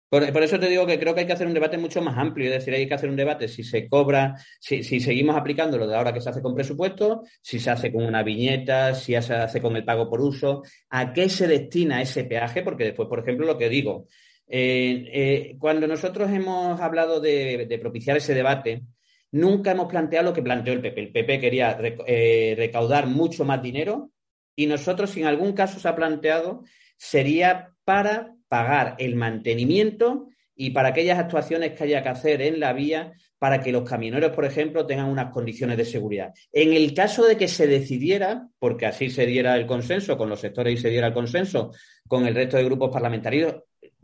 Por, 0.07 0.43
eso 0.43 0.59
te 0.59 0.69
digo 0.69 0.85
que 0.85 0.99
creo 0.99 1.13
que 1.13 1.21
hay 1.21 1.27
que 1.27 1.33
hacer 1.33 1.47
un 1.47 1.53
debate 1.53 1.77
mucho 1.77 2.01
más 2.01 2.17
amplio, 2.17 2.45
es 2.45 2.59
decir, 2.59 2.73
hay 2.73 2.87
que 2.87 2.93
hacer 2.93 3.09
un 3.09 3.15
debate 3.15 3.47
si 3.47 3.63
se 3.63 3.89
cobra, 3.89 4.35
si, 4.59 4.83
si 4.83 4.99
seguimos 4.99 5.35
aplicando 5.35 5.77
lo 5.77 5.87
de 5.87 5.95
ahora 5.95 6.13
que 6.13 6.21
se 6.21 6.29
hace 6.29 6.41
con 6.41 6.55
presupuesto, 6.55 7.23
si 7.41 7.59
se 7.59 7.71
hace 7.71 7.91
con 7.91 8.05
una 8.05 8.23
viñeta, 8.23 8.93
si 8.93 9.19
se 9.21 9.33
hace 9.33 9.61
con 9.61 9.75
el 9.75 9.83
pago 9.83 10.09
por 10.09 10.21
uso, 10.21 10.61
a 10.89 11.11
qué 11.11 11.27
se 11.27 11.47
destina 11.47 12.01
ese 12.01 12.23
peaje, 12.23 12.61
porque 12.61 12.85
después, 12.85 13.09
por 13.09 13.19
ejemplo, 13.19 13.45
lo 13.45 13.57
que 13.57 13.67
digo, 13.67 14.07
eh, 14.47 15.09
eh, 15.11 15.55
cuando 15.59 15.87
nosotros 15.87 16.29
hemos 16.31 16.79
hablado 16.79 17.19
de, 17.19 17.77
propiciar 17.81 18.17
ese 18.17 18.33
debate, 18.33 18.83
nunca 19.31 19.71
hemos 19.71 19.87
planteado 19.87 20.25
lo 20.25 20.33
que 20.33 20.43
planteó 20.43 20.73
el 20.73 20.81
PP. 20.81 21.01
El 21.01 21.11
PP 21.11 21.39
quería 21.39 21.77
eh, 22.07 22.55
recaudar 22.57 23.07
mucho 23.07 23.43
más 23.45 23.61
dinero 23.61 24.11
y 24.55 24.67
nosotros, 24.67 25.09
si 25.09 25.21
en 25.21 25.27
algún 25.27 25.53
caso 25.53 25.79
se 25.79 25.87
ha 25.87 25.95
planteado, 25.95 26.63
sería 26.97 27.73
para 27.83 28.35
pagar 28.47 28.95
el 28.99 29.15
mantenimiento 29.15 30.27
y 30.55 30.69
para 30.69 30.89
aquellas 30.89 31.19
actuaciones 31.19 31.73
que 31.73 31.83
haya 31.83 32.01
que 32.01 32.09
hacer 32.09 32.41
en 32.41 32.59
la 32.59 32.71
vía 32.71 33.13
para 33.37 33.59
que 33.59 33.71
los 33.71 33.87
camioneros, 33.87 34.31
por 34.31 34.45
ejemplo, 34.45 34.85
tengan 34.85 35.07
unas 35.07 35.31
condiciones 35.31 35.77
de 35.77 35.85
seguridad. 35.85 36.33
En 36.53 36.73
el 36.73 36.93
caso 36.93 37.25
de 37.25 37.35
que 37.35 37.49
se 37.49 37.67
decidiera, 37.67 38.47
porque 38.57 38.85
así 38.85 39.09
se 39.09 39.25
diera 39.25 39.55
el 39.57 39.67
consenso 39.67 40.17
con 40.17 40.29
los 40.29 40.39
sectores 40.39 40.79
y 40.79 40.81
se 40.81 40.89
diera 40.89 41.07
el 41.07 41.13
consenso 41.13 41.71
con 42.07 42.25
el 42.25 42.33
resto 42.33 42.55
de 42.55 42.63
grupos 42.63 42.91
parlamentarios, 42.91 43.55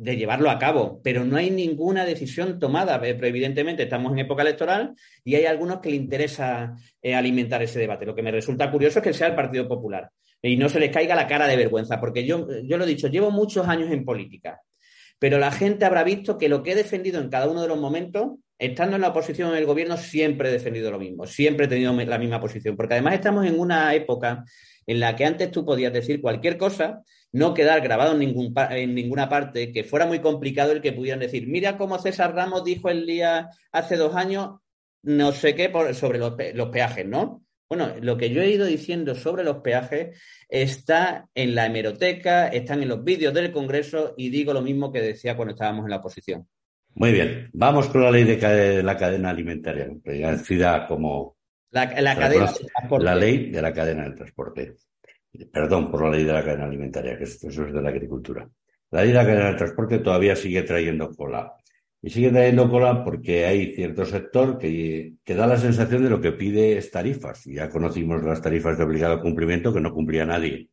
de 0.01 0.17
llevarlo 0.17 0.49
a 0.49 0.57
cabo, 0.57 0.99
pero 1.03 1.23
no 1.23 1.37
hay 1.37 1.51
ninguna 1.51 2.05
decisión 2.05 2.57
tomada. 2.57 2.99
Pero 2.99 3.27
evidentemente 3.27 3.83
estamos 3.83 4.11
en 4.11 4.19
época 4.19 4.41
electoral 4.41 4.95
y 5.23 5.35
hay 5.35 5.45
algunos 5.45 5.79
que 5.79 5.91
le 5.91 5.95
interesa 5.95 6.75
eh, 7.01 7.13
alimentar 7.13 7.61
ese 7.61 7.77
debate. 7.77 8.07
Lo 8.07 8.15
que 8.15 8.23
me 8.23 8.31
resulta 8.31 8.71
curioso 8.71 8.97
es 8.99 9.03
que 9.03 9.13
sea 9.13 9.27
el 9.27 9.35
Partido 9.35 9.67
Popular 9.67 10.09
y 10.41 10.57
no 10.57 10.69
se 10.69 10.79
les 10.79 10.91
caiga 10.91 11.13
la 11.13 11.27
cara 11.27 11.45
de 11.45 11.55
vergüenza, 11.55 11.99
porque 11.99 12.25
yo, 12.25 12.47
yo 12.63 12.77
lo 12.77 12.83
he 12.83 12.87
dicho, 12.87 13.09
llevo 13.09 13.29
muchos 13.29 13.67
años 13.67 13.91
en 13.91 14.03
política, 14.03 14.59
pero 15.19 15.37
la 15.37 15.51
gente 15.51 15.85
habrá 15.85 16.03
visto 16.03 16.39
que 16.39 16.49
lo 16.49 16.63
que 16.63 16.71
he 16.71 16.75
defendido 16.75 17.21
en 17.21 17.29
cada 17.29 17.47
uno 17.47 17.61
de 17.61 17.67
los 17.67 17.79
momentos, 17.79 18.39
estando 18.57 18.95
en 18.95 19.03
la 19.03 19.09
oposición 19.09 19.51
en 19.51 19.57
el 19.57 19.67
gobierno, 19.67 19.97
siempre 19.97 20.49
he 20.49 20.51
defendido 20.51 20.89
lo 20.89 20.97
mismo, 20.97 21.27
siempre 21.27 21.67
he 21.67 21.69
tenido 21.69 21.93
la 21.93 22.17
misma 22.17 22.41
posición, 22.41 22.75
porque 22.75 22.95
además 22.95 23.13
estamos 23.13 23.45
en 23.45 23.59
una 23.59 23.93
época 23.93 24.43
en 24.87 24.99
la 24.99 25.15
que 25.15 25.25
antes 25.25 25.51
tú 25.51 25.63
podías 25.63 25.93
decir 25.93 26.21
cualquier 26.21 26.57
cosa 26.57 27.03
no 27.31 27.53
quedar 27.53 27.81
grabado 27.81 28.13
en, 28.13 28.19
ningún, 28.19 28.53
en 28.69 28.95
ninguna 28.95 29.29
parte, 29.29 29.71
que 29.71 29.83
fuera 29.83 30.05
muy 30.05 30.19
complicado 30.19 30.71
el 30.71 30.81
que 30.81 30.93
pudieran 30.93 31.19
decir, 31.19 31.47
mira 31.47 31.77
cómo 31.77 31.97
César 31.99 32.35
Ramos 32.35 32.63
dijo 32.63 32.89
el 32.89 33.05
día 33.05 33.49
hace 33.71 33.95
dos 33.95 34.15
años, 34.15 34.59
no 35.03 35.31
sé 35.31 35.55
qué, 35.55 35.71
sobre 35.93 36.19
los, 36.19 36.35
los 36.53 36.69
peajes, 36.69 37.05
¿no? 37.05 37.43
Bueno, 37.69 37.93
lo 38.01 38.17
que 38.17 38.31
yo 38.31 38.41
he 38.41 38.49
ido 38.49 38.65
diciendo 38.65 39.15
sobre 39.15 39.45
los 39.45 39.59
peajes 39.59 40.21
está 40.49 41.29
en 41.33 41.55
la 41.55 41.67
hemeroteca, 41.67 42.49
están 42.49 42.83
en 42.83 42.89
los 42.89 43.01
vídeos 43.01 43.33
del 43.33 43.53
Congreso 43.53 44.13
y 44.17 44.29
digo 44.29 44.51
lo 44.51 44.61
mismo 44.61 44.91
que 44.91 45.01
decía 45.01 45.37
cuando 45.37 45.53
estábamos 45.53 45.85
en 45.85 45.91
la 45.91 45.97
oposición. 45.97 46.47
Muy 46.95 47.13
bien, 47.13 47.49
vamos 47.53 47.87
con 47.87 48.01
la 48.03 48.11
ley 48.11 48.25
de 48.25 48.83
la 48.83 48.97
cadena 48.97 49.29
alimentaria, 49.29 49.87
conocida 50.03 50.85
como 50.85 51.37
la, 51.69 51.89
cadena 51.89 52.51
la 52.99 53.15
ley 53.15 53.49
de 53.49 53.61
la 53.61 53.71
cadena 53.71 54.03
del 54.03 54.15
transporte. 54.15 54.75
Perdón 55.51 55.89
por 55.89 56.03
la 56.03 56.11
ley 56.11 56.25
de 56.25 56.33
la 56.33 56.43
cadena 56.43 56.65
alimentaria, 56.65 57.17
que 57.17 57.23
eso 57.23 57.47
es 57.47 57.73
de 57.73 57.81
la 57.81 57.89
agricultura. 57.89 58.49
La 58.91 59.01
ley 59.01 59.09
de 59.09 59.15
la 59.15 59.25
cadena 59.25 59.47
del 59.47 59.55
transporte 59.55 59.99
todavía 59.99 60.35
sigue 60.35 60.63
trayendo 60.63 61.09
cola. 61.11 61.53
Y 62.01 62.09
sigue 62.09 62.31
trayendo 62.31 62.69
cola 62.69 63.03
porque 63.03 63.45
hay 63.45 63.73
cierto 63.73 64.05
sector 64.05 64.57
que, 64.57 65.13
que, 65.23 65.35
da 65.35 65.47
la 65.47 65.57
sensación 65.57 66.03
de 66.03 66.09
lo 66.09 66.19
que 66.19 66.33
pide 66.33 66.77
es 66.77 66.91
tarifas. 66.91 67.47
Y 67.47 67.55
ya 67.55 67.69
conocimos 67.69 68.23
las 68.23 68.41
tarifas 68.41 68.77
de 68.77 68.83
obligado 68.83 69.21
cumplimiento 69.21 69.73
que 69.73 69.79
no 69.79 69.93
cumplía 69.93 70.25
nadie. 70.25 70.69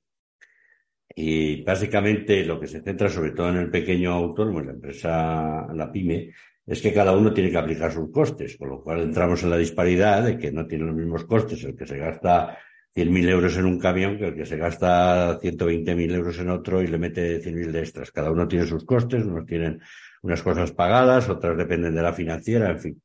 Y 1.15 1.63
básicamente 1.63 2.45
lo 2.45 2.59
que 2.59 2.67
se 2.67 2.81
centra 2.81 3.09
sobre 3.09 3.33
todo 3.33 3.51
en 3.51 3.57
el 3.57 3.71
pequeño 3.71 4.13
autónomo, 4.13 4.61
en 4.61 4.67
la 4.67 4.73
empresa, 4.73 5.67
la 5.75 5.91
pyme, 5.93 6.33
es 6.67 6.83
que 6.83 6.93
cada 6.93 7.17
uno 7.17 7.33
tiene 7.33 7.51
que 7.51 7.59
aplicar 7.59 7.93
sus 7.93 8.11
costes, 8.11 8.57
con 8.57 8.69
lo 8.69 8.83
cual 8.83 9.01
entramos 9.01 9.43
en 9.43 9.51
la 9.51 9.57
disparidad 9.57 10.25
de 10.25 10.39
que 10.39 10.53
no 10.53 10.67
tiene 10.67 10.85
los 10.85 10.95
mismos 10.95 11.25
costes 11.25 11.65
el 11.65 11.75
que 11.75 11.87
se 11.87 11.99
gasta 11.99 12.59
100.000 12.99 13.29
euros 13.29 13.57
en 13.57 13.67
un 13.67 13.79
camión 13.79 14.19
que 14.19 14.27
el 14.27 14.35
que 14.35 14.45
se 14.45 14.57
gasta 14.57 15.39
120.000 15.41 16.15
euros 16.15 16.39
en 16.41 16.51
otro 16.51 16.83
y 16.83 16.89
le 16.89 16.99
mete 16.99 17.41
100.000 17.41 17.71
de 17.71 17.79
extras. 17.79 18.11
Cada 18.11 18.33
uno 18.33 18.49
tiene 18.49 18.67
sus 18.67 18.85
costes, 18.85 19.25
unos 19.25 19.47
tienen 19.47 19.81
unas 20.23 20.43
cosas 20.43 20.73
pagadas, 20.73 21.29
otras 21.29 21.57
dependen 21.57 21.95
de 21.95 22.03
la 22.03 22.13
financiera, 22.13 22.71
en 22.71 22.79
fin. 22.81 23.03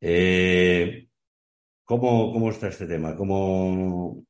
Eh, 0.00 1.06
¿cómo, 1.84 2.32
¿Cómo 2.32 2.50
está 2.50 2.66
este 2.66 2.86
tema? 2.86 3.14
¿Cómo 3.14 4.24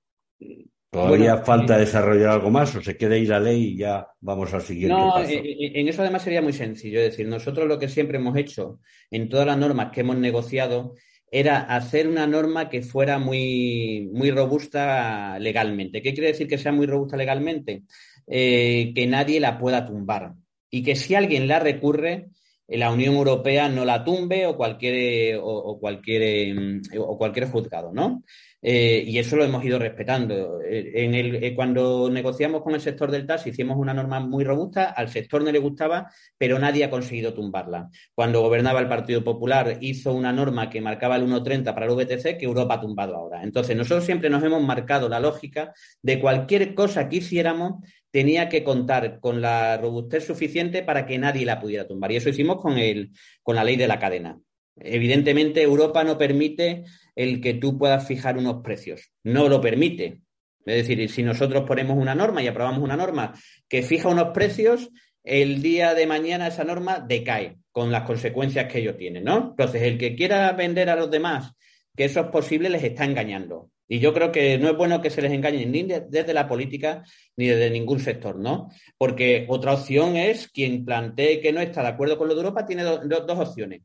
todavía 0.90 1.38
falta 1.38 1.78
desarrollar 1.78 2.28
algo 2.28 2.50
más 2.50 2.76
o 2.76 2.82
se 2.82 2.98
queda 2.98 3.14
ahí 3.14 3.26
la 3.26 3.40
ley 3.40 3.72
y 3.72 3.76
ya 3.78 4.06
vamos 4.20 4.52
al 4.52 4.62
siguiente 4.62 4.94
no, 4.94 5.12
paso? 5.14 5.30
en 5.32 5.88
eso 5.88 6.02
además 6.02 6.22
sería 6.22 6.42
muy 6.42 6.52
sencillo. 6.52 7.00
Es 7.00 7.12
decir, 7.12 7.26
nosotros 7.28 7.66
lo 7.66 7.78
que 7.78 7.88
siempre 7.88 8.18
hemos 8.18 8.36
hecho 8.36 8.80
en 9.10 9.30
todas 9.30 9.46
las 9.46 9.56
normas 9.56 9.90
que 9.90 10.02
hemos 10.02 10.18
negociado 10.18 10.94
era 11.30 11.58
hacer 11.58 12.08
una 12.08 12.26
norma 12.26 12.68
que 12.68 12.82
fuera 12.82 13.18
muy, 13.18 14.08
muy 14.12 14.30
robusta 14.30 15.38
legalmente. 15.38 16.02
¿Qué 16.02 16.14
quiere 16.14 16.28
decir 16.28 16.46
que 16.46 16.58
sea 16.58 16.72
muy 16.72 16.86
robusta 16.86 17.16
legalmente? 17.16 17.82
Eh, 18.26 18.92
que 18.94 19.06
nadie 19.06 19.38
la 19.38 19.58
pueda 19.58 19.86
tumbar 19.86 20.32
y 20.70 20.82
que 20.82 20.96
si 20.96 21.14
alguien 21.14 21.46
la 21.46 21.60
recurre, 21.60 22.30
la 22.68 22.90
Unión 22.90 23.14
Europea 23.14 23.68
no 23.68 23.84
la 23.84 24.02
tumbe 24.04 24.46
o 24.46 24.56
cualquier, 24.56 25.38
o, 25.40 25.78
cualquier, 25.78 26.54
mm, 26.54 26.80
o 26.98 27.16
cualquier 27.16 27.48
juzgado, 27.48 27.92
¿no? 27.92 28.24
Eh, 28.68 29.04
y 29.06 29.20
eso 29.20 29.36
lo 29.36 29.44
hemos 29.44 29.64
ido 29.64 29.78
respetando. 29.78 30.60
Eh, 30.60 30.90
en 31.04 31.14
el, 31.14 31.36
eh, 31.36 31.54
cuando 31.54 32.10
negociamos 32.10 32.62
con 32.62 32.74
el 32.74 32.80
sector 32.80 33.12
del 33.12 33.24
TAS 33.24 33.46
hicimos 33.46 33.76
una 33.78 33.94
norma 33.94 34.18
muy 34.18 34.42
robusta, 34.42 34.86
al 34.90 35.08
sector 35.08 35.44
no 35.44 35.52
le 35.52 35.60
gustaba, 35.60 36.10
pero 36.36 36.58
nadie 36.58 36.82
ha 36.82 36.90
conseguido 36.90 37.32
tumbarla. 37.32 37.88
Cuando 38.12 38.40
gobernaba 38.40 38.80
el 38.80 38.88
Partido 38.88 39.22
Popular 39.22 39.78
hizo 39.82 40.12
una 40.12 40.32
norma 40.32 40.68
que 40.68 40.80
marcaba 40.80 41.14
el 41.14 41.28
1,30 41.28 41.74
para 41.74 41.86
el 41.86 41.92
VTC 41.92 42.38
que 42.38 42.44
Europa 42.44 42.74
ha 42.74 42.80
tumbado 42.80 43.14
ahora. 43.14 43.44
Entonces, 43.44 43.76
nosotros 43.76 44.04
siempre 44.04 44.30
nos 44.30 44.42
hemos 44.42 44.64
marcado 44.64 45.08
la 45.08 45.20
lógica 45.20 45.72
de 46.02 46.18
cualquier 46.18 46.74
cosa 46.74 47.08
que 47.08 47.18
hiciéramos 47.18 47.84
tenía 48.10 48.48
que 48.48 48.64
contar 48.64 49.20
con 49.20 49.40
la 49.40 49.76
robustez 49.76 50.26
suficiente 50.26 50.82
para 50.82 51.06
que 51.06 51.18
nadie 51.18 51.46
la 51.46 51.60
pudiera 51.60 51.86
tumbar. 51.86 52.10
Y 52.10 52.16
eso 52.16 52.30
hicimos 52.30 52.56
con, 52.60 52.78
el, 52.78 53.12
con 53.44 53.54
la 53.54 53.62
ley 53.62 53.76
de 53.76 53.86
la 53.86 54.00
cadena. 54.00 54.40
Evidentemente, 54.78 55.62
Europa 55.62 56.02
no 56.02 56.18
permite 56.18 56.84
el 57.16 57.40
que 57.40 57.54
tú 57.54 57.76
puedas 57.76 58.06
fijar 58.06 58.38
unos 58.38 58.62
precios. 58.62 59.10
No 59.24 59.48
lo 59.48 59.60
permite. 59.60 60.20
Es 60.64 60.86
decir, 60.86 61.10
si 61.10 61.22
nosotros 61.22 61.64
ponemos 61.66 61.96
una 61.96 62.14
norma 62.14 62.42
y 62.42 62.46
aprobamos 62.46 62.82
una 62.82 62.96
norma 62.96 63.34
que 63.68 63.82
fija 63.82 64.08
unos 64.08 64.28
precios, 64.32 64.90
el 65.24 65.62
día 65.62 65.94
de 65.94 66.06
mañana 66.06 66.46
esa 66.46 66.62
norma 66.62 67.00
decae 67.00 67.56
con 67.72 67.90
las 67.90 68.02
consecuencias 68.02 68.70
que 68.70 68.78
ello 68.78 68.96
tiene, 68.96 69.20
¿no? 69.20 69.48
Entonces, 69.50 69.82
el 69.82 69.98
que 69.98 70.14
quiera 70.14 70.52
vender 70.52 70.88
a 70.90 70.96
los 70.96 71.10
demás 71.10 71.52
que 71.96 72.04
eso 72.04 72.20
es 72.20 72.26
posible 72.26 72.68
les 72.68 72.84
está 72.84 73.04
engañando. 73.04 73.70
Y 73.88 74.00
yo 74.00 74.12
creo 74.12 74.32
que 74.32 74.58
no 74.58 74.68
es 74.68 74.76
bueno 74.76 75.00
que 75.00 75.10
se 75.10 75.22
les 75.22 75.32
engañe 75.32 75.64
ni 75.64 75.84
desde 75.84 76.34
la 76.34 76.48
política 76.48 77.04
ni 77.36 77.46
desde 77.46 77.70
ningún 77.70 78.00
sector, 78.00 78.36
¿no? 78.36 78.68
Porque 78.98 79.46
otra 79.48 79.74
opción 79.74 80.16
es 80.16 80.48
quien 80.48 80.84
plantee 80.84 81.40
que 81.40 81.52
no 81.52 81.60
está 81.60 81.82
de 81.82 81.88
acuerdo 81.88 82.18
con 82.18 82.28
lo 82.28 82.34
de 82.34 82.40
Europa 82.40 82.66
tiene 82.66 82.82
dos 82.82 83.38
opciones. 83.38 83.82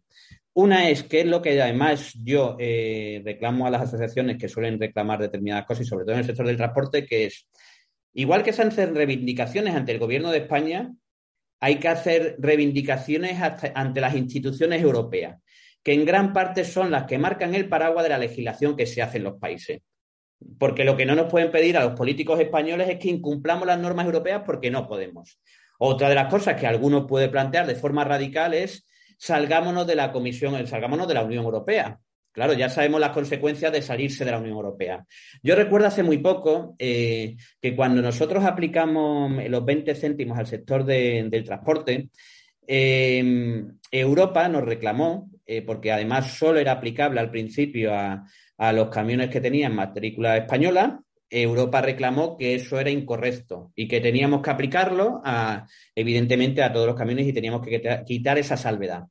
Una 0.53 0.89
es 0.89 1.03
que 1.03 1.21
es 1.21 1.25
lo 1.25 1.41
que 1.41 1.61
además 1.61 2.13
yo 2.23 2.57
eh, 2.59 3.21
reclamo 3.23 3.65
a 3.65 3.69
las 3.69 3.83
asociaciones 3.83 4.37
que 4.37 4.49
suelen 4.49 4.79
reclamar 4.79 5.19
determinadas 5.19 5.65
cosas 5.65 5.85
y 5.85 5.89
sobre 5.89 6.03
todo 6.03 6.13
en 6.13 6.19
el 6.19 6.25
sector 6.25 6.45
del 6.45 6.57
transporte, 6.57 7.05
que 7.05 7.25
es, 7.25 7.47
igual 8.13 8.43
que 8.43 8.51
se 8.51 8.61
hacen 8.63 8.93
reivindicaciones 8.93 9.73
ante 9.75 9.93
el 9.93 9.99
gobierno 9.99 10.29
de 10.29 10.39
España, 10.39 10.91
hay 11.61 11.75
que 11.75 11.87
hacer 11.87 12.35
reivindicaciones 12.39 13.39
ante 13.75 14.01
las 14.01 14.15
instituciones 14.15 14.81
europeas, 14.81 15.39
que 15.83 15.93
en 15.93 16.03
gran 16.03 16.33
parte 16.33 16.65
son 16.65 16.91
las 16.91 17.05
que 17.05 17.17
marcan 17.17 17.55
el 17.55 17.69
paraguas 17.69 18.03
de 18.03 18.09
la 18.09 18.17
legislación 18.17 18.75
que 18.75 18.87
se 18.87 19.01
hace 19.01 19.19
en 19.19 19.25
los 19.25 19.39
países. 19.39 19.81
Porque 20.57 20.83
lo 20.83 20.97
que 20.97 21.05
no 21.05 21.15
nos 21.15 21.31
pueden 21.31 21.51
pedir 21.51 21.77
a 21.77 21.85
los 21.85 21.93
políticos 21.93 22.39
españoles 22.39 22.89
es 22.89 22.97
que 22.97 23.09
incumplamos 23.09 23.67
las 23.67 23.79
normas 23.79 24.07
europeas 24.07 24.41
porque 24.43 24.71
no 24.71 24.87
podemos. 24.87 25.39
Otra 25.77 26.09
de 26.09 26.15
las 26.15 26.29
cosas 26.29 26.59
que 26.59 26.67
algunos 26.67 27.05
puede 27.07 27.29
plantear 27.29 27.67
de 27.67 27.75
forma 27.75 28.03
radical 28.03 28.55
es 28.55 28.85
salgámonos 29.21 29.86
de 29.86 29.95
la 29.95 30.12
Comisión, 30.12 30.65
salgámonos 30.65 31.07
de 31.07 31.13
la 31.13 31.23
Unión 31.23 31.45
Europea. 31.45 31.99
Claro, 32.31 32.53
ya 32.53 32.69
sabemos 32.69 32.99
las 32.99 33.12
consecuencias 33.12 33.71
de 33.71 33.84
salirse 33.84 34.25
de 34.25 34.31
la 34.31 34.39
Unión 34.39 34.55
Europea. 34.55 35.05
Yo 35.43 35.55
recuerdo 35.55 35.88
hace 35.88 36.01
muy 36.01 36.17
poco 36.17 36.75
eh, 36.79 37.36
que 37.62 37.75
cuando 37.75 38.01
nosotros 38.01 38.43
aplicamos 38.43 39.31
los 39.47 39.63
20 39.63 39.93
céntimos 39.93 40.39
al 40.39 40.47
sector 40.47 40.84
del 40.84 41.43
transporte, 41.43 42.10
eh, 42.65 43.63
Europa 43.91 44.47
nos 44.47 44.63
reclamó, 44.63 45.29
eh, 45.45 45.62
porque 45.62 45.91
además 45.91 46.31
solo 46.31 46.57
era 46.57 46.71
aplicable 46.71 47.19
al 47.19 47.29
principio 47.29 47.93
a, 47.93 48.25
a 48.57 48.73
los 48.73 48.89
camiones 48.89 49.29
que 49.29 49.41
tenían 49.41 49.75
matrícula 49.75 50.38
española, 50.38 50.99
Europa 51.32 51.82
reclamó 51.82 52.38
que 52.38 52.56
eso 52.56 52.80
era 52.80 52.89
incorrecto 52.89 53.72
y 53.74 53.88
que 53.88 54.02
teníamos 54.02 54.41
que 54.41 54.50
aplicarlo 54.50 55.22
a, 55.24 55.65
evidentemente 55.96 56.62
a 56.62 56.74
todos 56.74 56.86
los 56.86 56.96
camiones 56.96 57.26
y 57.26 57.34
teníamos 57.34 57.65
que 57.65 58.04
quitar 58.06 58.38
esa 58.38 58.58
salvedad. 58.58 59.06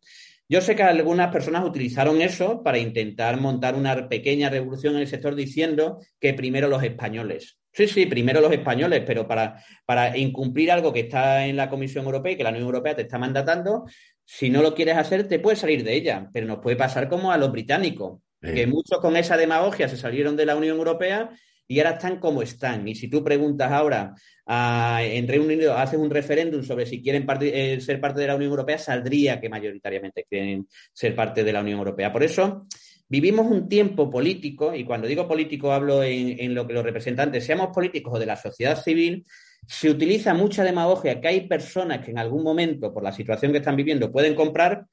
Yo 0.47 0.61
sé 0.61 0.77
que 0.77 0.83
algunas 0.83 1.33
personas 1.33 1.65
utilizaron 1.65 2.21
eso 2.21 2.63
para 2.63 2.79
intentar 2.79 3.41
montar 3.41 3.75
una 3.75 4.09
pequeña 4.09 4.51
revolución 4.51 4.97
en 4.97 5.03
el 5.03 5.07
sector 5.07 5.35
diciendo 5.35 6.01
que 6.21 6.35
primero 6.35 6.69
los 6.69 6.83
españoles. 6.83 7.57
Sí, 7.73 7.87
sí, 7.87 8.07
primero 8.07 8.41
los 8.41 8.53
españoles, 8.53 9.05
pero 9.07 9.29
para, 9.29 9.65
para 9.87 10.19
incumplir 10.19 10.73
algo 10.73 10.93
que 10.93 11.01
está 11.01 11.47
en 11.47 11.57
la 11.57 11.71
Comisión 11.71 12.05
Europea 12.05 12.33
y 12.33 12.37
que 12.37 12.43
la 12.43 12.51
Unión 12.51 12.65
Europea 12.65 12.97
te 12.97 13.03
está 13.03 13.17
mandatando, 13.17 13.85
si 14.25 14.51
no 14.51 14.61
lo 14.61 14.75
quieres 14.75 14.97
hacer, 14.97 15.29
te 15.29 15.39
puedes 15.39 15.61
salir 15.61 15.85
de 15.85 15.95
ella, 15.95 16.29
pero 16.33 16.47
nos 16.47 16.59
puede 16.59 16.77
pasar 16.77 17.09
como 17.09 17.31
a 17.31 17.39
los 17.39 17.53
británicos 17.53 18.21
que 18.41 18.67
muchos 18.67 18.99
con 19.01 19.17
esa 19.17 19.37
demagogia 19.37 19.87
se 19.89 19.99
salieron 19.99 20.35
de 20.35 20.47
la 20.47 20.57
Unión 20.57 20.79
Europea 20.79 21.31
y 21.71 21.79
ahora 21.79 21.93
están 21.93 22.19
como 22.19 22.43
están. 22.43 22.89
Y 22.89 22.97
si 22.97 23.07
tú 23.07 23.23
preguntas 23.23 23.71
ahora 23.71 24.13
en 24.45 25.29
Reino 25.29 25.45
Unido, 25.45 25.79
haces 25.79 26.01
un 26.01 26.11
referéndum 26.11 26.65
sobre 26.65 26.85
si 26.85 27.01
quieren 27.01 27.25
eh, 27.43 27.81
ser 27.81 28.01
parte 28.01 28.21
de 28.21 28.27
la 28.27 28.35
Unión 28.35 28.51
Europea, 28.51 28.77
saldría 28.77 29.41
que 29.41 29.49
mayoritariamente 29.49 30.27
quieren 30.29 30.67
ser 30.93 31.15
parte 31.15 31.45
de 31.45 31.53
la 31.53 31.61
Unión 31.61 31.79
Europea. 31.79 32.13
Por 32.13 32.25
eso 32.25 32.67
vivimos 33.09 33.47
un 33.47 33.69
tiempo 33.69 34.11
político, 34.11 34.75
y 34.75 34.83
cuando 34.83 35.07
digo 35.07 35.29
político 35.29 35.73
hablo 35.73 36.03
en 36.03 36.53
lo 36.57 36.67
que 36.67 36.73
los 36.73 36.83
representantes, 36.83 37.47
seamos 37.47 37.69
políticos 37.73 38.15
o 38.17 38.19
de 38.19 38.27
la 38.27 38.35
sociedad 38.35 38.77
civil, 38.83 39.25
se 39.65 39.91
utiliza 39.91 40.35
mucha 40.35 40.65
demagogia 40.65 41.21
que 41.21 41.29
hay 41.29 41.47
personas 41.47 42.05
que 42.05 42.11
en 42.11 42.19
algún 42.19 42.43
momento, 42.43 42.93
por 42.93 43.05
la 43.05 43.13
situación 43.13 43.53
que 43.53 43.59
están 43.59 43.77
viviendo, 43.77 44.11
pueden 44.11 44.35
comprar, 44.35 44.87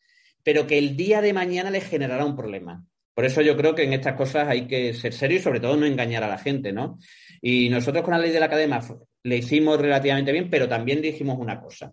pero 0.43 0.67
que 0.67 0.77
el 0.77 0.95
día 0.95 1.21
de 1.21 1.33
mañana 1.33 1.71
les 1.71 1.85
generará 1.85 2.23
un 2.23 2.35
problema. 2.35 2.85
Por 3.17 3.25
eso 3.25 3.41
yo 3.41 3.57
creo 3.57 3.73
que 3.73 3.81
en 3.81 3.93
estas 3.93 4.13
cosas 4.13 4.47
hay 4.47 4.67
que 4.67 4.93
ser 4.93 5.11
serio 5.11 5.39
y 5.39 5.41
sobre 5.41 5.59
todo 5.59 5.75
no 5.75 5.87
engañar 5.87 6.23
a 6.23 6.27
la 6.27 6.37
gente, 6.37 6.71
¿no? 6.71 6.99
Y 7.41 7.67
nosotros 7.67 8.03
con 8.03 8.13
la 8.13 8.19
ley 8.19 8.29
de 8.29 8.39
la 8.39 8.45
academia 8.45 8.79
le 9.23 9.37
hicimos 9.37 9.81
relativamente 9.81 10.31
bien, 10.31 10.51
pero 10.51 10.69
también 10.69 11.01
dijimos 11.01 11.39
una 11.39 11.59
cosa. 11.59 11.91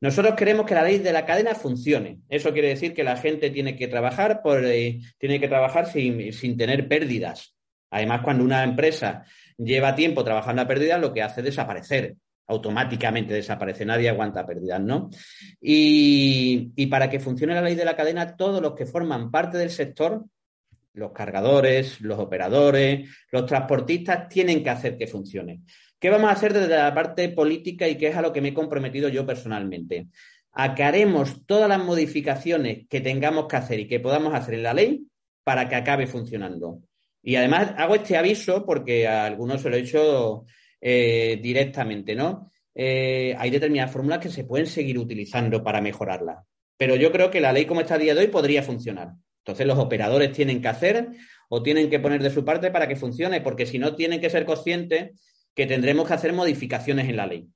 Nosotros 0.00 0.34
queremos 0.34 0.66
que 0.66 0.74
la 0.74 0.82
ley 0.82 0.98
de 0.98 1.12
la 1.12 1.24
cadena 1.24 1.54
funcione. 1.54 2.18
Eso 2.28 2.52
quiere 2.52 2.70
decir 2.70 2.92
que 2.92 3.04
la 3.04 3.16
gente 3.16 3.50
tiene 3.50 3.76
que 3.76 3.86
trabajar, 3.86 4.42
por, 4.42 4.64
eh, 4.64 4.98
tiene 5.16 5.38
que 5.38 5.46
trabajar 5.46 5.86
sin, 5.86 6.32
sin, 6.32 6.56
tener 6.56 6.88
pérdidas. 6.88 7.54
Además, 7.92 8.22
cuando 8.24 8.42
una 8.42 8.64
empresa 8.64 9.24
lleva 9.56 9.94
tiempo 9.94 10.24
trabajando 10.24 10.62
a 10.62 10.66
pérdidas, 10.66 11.00
lo 11.00 11.14
que 11.14 11.22
hace 11.22 11.42
es 11.42 11.44
desaparecer. 11.44 12.16
Automáticamente 12.46 13.34
desaparece. 13.34 13.84
Nadie 13.84 14.08
aguanta 14.08 14.46
pérdidas, 14.46 14.80
¿no? 14.80 15.10
Y, 15.60 16.72
y 16.76 16.86
para 16.86 17.08
que 17.08 17.20
funcione 17.20 17.54
la 17.54 17.62
ley 17.62 17.74
de 17.74 17.84
la 17.84 17.96
cadena, 17.96 18.36
todos 18.36 18.60
los 18.60 18.74
que 18.74 18.86
forman 18.86 19.30
parte 19.30 19.58
del 19.58 19.70
sector 19.70 20.24
los 20.94 21.12
cargadores, 21.12 22.00
los 22.00 22.18
operadores, 22.18 23.08
los 23.30 23.46
transportistas 23.46 24.28
tienen 24.28 24.62
que 24.62 24.70
hacer 24.70 24.98
que 24.98 25.06
funcione. 25.06 25.62
¿Qué 25.98 26.10
vamos 26.10 26.30
a 26.30 26.32
hacer 26.32 26.52
desde 26.52 26.76
la 26.76 26.92
parte 26.92 27.28
política 27.28 27.88
y 27.88 27.96
qué 27.96 28.08
es 28.08 28.16
a 28.16 28.22
lo 28.22 28.32
que 28.32 28.40
me 28.40 28.48
he 28.48 28.54
comprometido 28.54 29.08
yo 29.08 29.24
personalmente? 29.24 30.08
A 30.52 30.74
que 30.74 30.82
haremos 30.82 31.46
todas 31.46 31.68
las 31.68 31.82
modificaciones 31.82 32.86
que 32.88 33.00
tengamos 33.00 33.46
que 33.46 33.56
hacer 33.56 33.80
y 33.80 33.88
que 33.88 34.00
podamos 34.00 34.34
hacer 34.34 34.54
en 34.54 34.64
la 34.64 34.74
ley 34.74 35.06
para 35.44 35.68
que 35.68 35.76
acabe 35.76 36.06
funcionando. 36.06 36.80
Y 37.22 37.36
además 37.36 37.72
hago 37.76 37.94
este 37.94 38.16
aviso 38.16 38.66
porque 38.66 39.06
a 39.06 39.24
algunos 39.24 39.62
se 39.62 39.70
lo 39.70 39.76
he 39.76 39.80
hecho 39.80 40.44
eh, 40.84 41.38
directamente, 41.40 42.14
¿no? 42.16 42.50
Eh, 42.74 43.36
hay 43.38 43.50
determinadas 43.50 43.92
fórmulas 43.92 44.18
que 44.18 44.30
se 44.30 44.44
pueden 44.44 44.66
seguir 44.66 44.98
utilizando 44.98 45.62
para 45.62 45.80
mejorarla. 45.80 46.44
Pero 46.76 46.96
yo 46.96 47.12
creo 47.12 47.30
que 47.30 47.40
la 47.40 47.52
ley 47.52 47.66
como 47.66 47.82
está 47.82 47.94
a 47.94 47.98
día 47.98 48.14
de 48.14 48.22
hoy 48.22 48.26
podría 48.26 48.64
funcionar. 48.64 49.12
Entonces 49.44 49.66
los 49.66 49.78
operadores 49.78 50.32
tienen 50.32 50.60
que 50.60 50.68
hacer 50.68 51.10
o 51.48 51.62
tienen 51.62 51.88
que 51.88 52.00
poner 52.00 52.22
de 52.22 52.30
su 52.30 52.44
parte 52.44 52.70
para 52.72 52.88
que 52.88 52.96
funcione, 52.96 53.40
porque 53.40 53.66
si 53.66 53.78
no 53.78 53.94
tienen 53.94 54.20
que 54.20 54.30
ser 54.30 54.44
conscientes 54.44 55.20
que 55.54 55.66
tendremos 55.66 56.08
que 56.08 56.14
hacer 56.14 56.32
modificaciones 56.32 57.08
en 57.08 57.16
la 57.16 57.26
ley. 57.26 57.48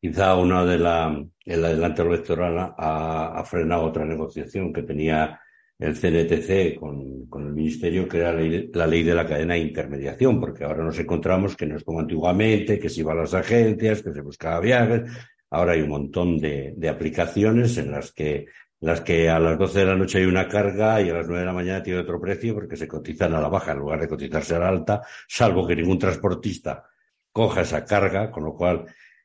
Quizá 0.00 0.36
una 0.36 0.64
de 0.64 0.78
la, 0.78 1.24
el 1.44 1.64
adelanto 1.64 2.02
electoral 2.02 2.74
ha, 2.76 3.42
frenado 3.46 3.84
otra 3.84 4.04
negociación 4.04 4.72
que 4.72 4.82
tenía 4.82 5.40
el 5.78 5.94
CNTC 5.94 6.78
con, 6.78 7.46
el 7.46 7.52
Ministerio, 7.52 8.08
que 8.08 8.18
era 8.18 8.32
la 8.32 8.86
ley, 8.86 9.02
de 9.02 9.14
la 9.14 9.26
cadena 9.26 9.54
de 9.54 9.60
intermediación, 9.60 10.40
porque 10.40 10.64
ahora 10.64 10.82
nos 10.82 10.98
encontramos 10.98 11.56
que 11.56 11.66
no 11.66 11.76
es 11.76 11.84
como 11.84 12.00
antiguamente, 12.00 12.78
que 12.78 12.88
se 12.88 13.00
iba 13.00 13.12
a 13.12 13.16
las 13.16 13.34
agencias, 13.34 14.02
que 14.02 14.12
se 14.12 14.22
buscaba 14.22 14.60
viajes. 14.60 15.10
Ahora 15.50 15.72
hay 15.72 15.82
un 15.82 15.90
montón 15.90 16.38
de, 16.38 16.72
de 16.76 16.88
aplicaciones 16.88 17.76
en 17.76 17.90
las 17.90 18.12
que 18.12 18.46
las 18.80 19.00
que 19.00 19.30
a 19.30 19.38
las 19.38 19.58
12 19.58 19.78
de 19.78 19.84
la 19.86 19.96
noche 19.96 20.18
hay 20.18 20.26
una 20.26 20.48
carga 20.48 21.00
y 21.00 21.08
a 21.08 21.14
las 21.14 21.26
9 21.26 21.40
de 21.40 21.46
la 21.46 21.52
mañana 21.52 21.82
tiene 21.82 22.00
otro 22.00 22.20
precio 22.20 22.54
porque 22.54 22.76
se 22.76 22.86
cotizan 22.86 23.34
a 23.34 23.40
la 23.40 23.48
baja 23.48 23.72
en 23.72 23.78
lugar 23.78 24.00
de 24.00 24.08
cotizarse 24.08 24.54
a 24.54 24.58
la 24.58 24.68
alta, 24.68 25.02
salvo 25.26 25.66
que 25.66 25.76
ningún 25.76 25.98
transportista 25.98 26.84
coja 27.32 27.62
esa 27.62 27.84
carga, 27.84 28.30
con 28.30 28.44
lo 28.44 28.54
cual 28.54 28.84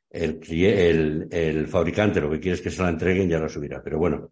el, 0.09 0.39
el, 0.49 1.27
el 1.31 1.67
fabricante 1.67 2.21
lo 2.21 2.29
que 2.31 2.39
quiere 2.39 2.55
es 2.55 2.61
que 2.61 2.69
se 2.69 2.81
la 2.81 2.89
entreguen 2.89 3.27
y 3.27 3.31
ya 3.31 3.39
la 3.39 3.49
subirá. 3.49 3.81
Pero 3.83 3.97
bueno, 3.97 4.31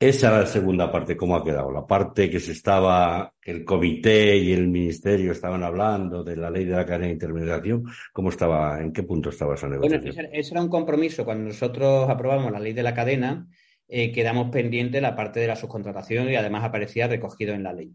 esa 0.00 0.28
es 0.28 0.32
la 0.32 0.46
segunda 0.46 0.90
parte, 0.90 1.14
¿cómo 1.14 1.36
ha 1.36 1.44
quedado? 1.44 1.70
La 1.70 1.86
parte 1.86 2.30
que 2.30 2.40
se 2.40 2.52
estaba, 2.52 3.34
el 3.42 3.66
comité 3.66 4.34
y 4.34 4.50
el 4.50 4.66
ministerio 4.66 5.32
estaban 5.32 5.62
hablando 5.62 6.24
de 6.24 6.36
la 6.36 6.48
ley 6.48 6.64
de 6.64 6.74
la 6.74 6.86
cadena 6.86 7.08
de 7.08 7.12
intermediación, 7.12 7.84
¿cómo 8.10 8.30
estaba, 8.30 8.80
en 8.80 8.94
qué 8.94 9.02
punto 9.02 9.28
estaba 9.28 9.56
esa 9.56 9.68
negociación? 9.68 10.14
Bueno, 10.14 10.30
ese 10.32 10.54
era 10.54 10.62
un 10.62 10.70
compromiso. 10.70 11.22
Cuando 11.26 11.48
nosotros 11.48 12.08
aprobamos 12.08 12.50
la 12.50 12.58
ley 12.58 12.72
de 12.72 12.82
la 12.82 12.94
cadena, 12.94 13.46
eh, 13.88 14.10
quedamos 14.10 14.48
pendientes 14.50 15.02
la 15.02 15.14
parte 15.14 15.38
de 15.38 15.48
la 15.48 15.56
subcontratación 15.56 16.30
y 16.30 16.36
además 16.36 16.64
aparecía 16.64 17.06
recogido 17.06 17.52
en 17.52 17.62
la 17.62 17.74
ley. 17.74 17.92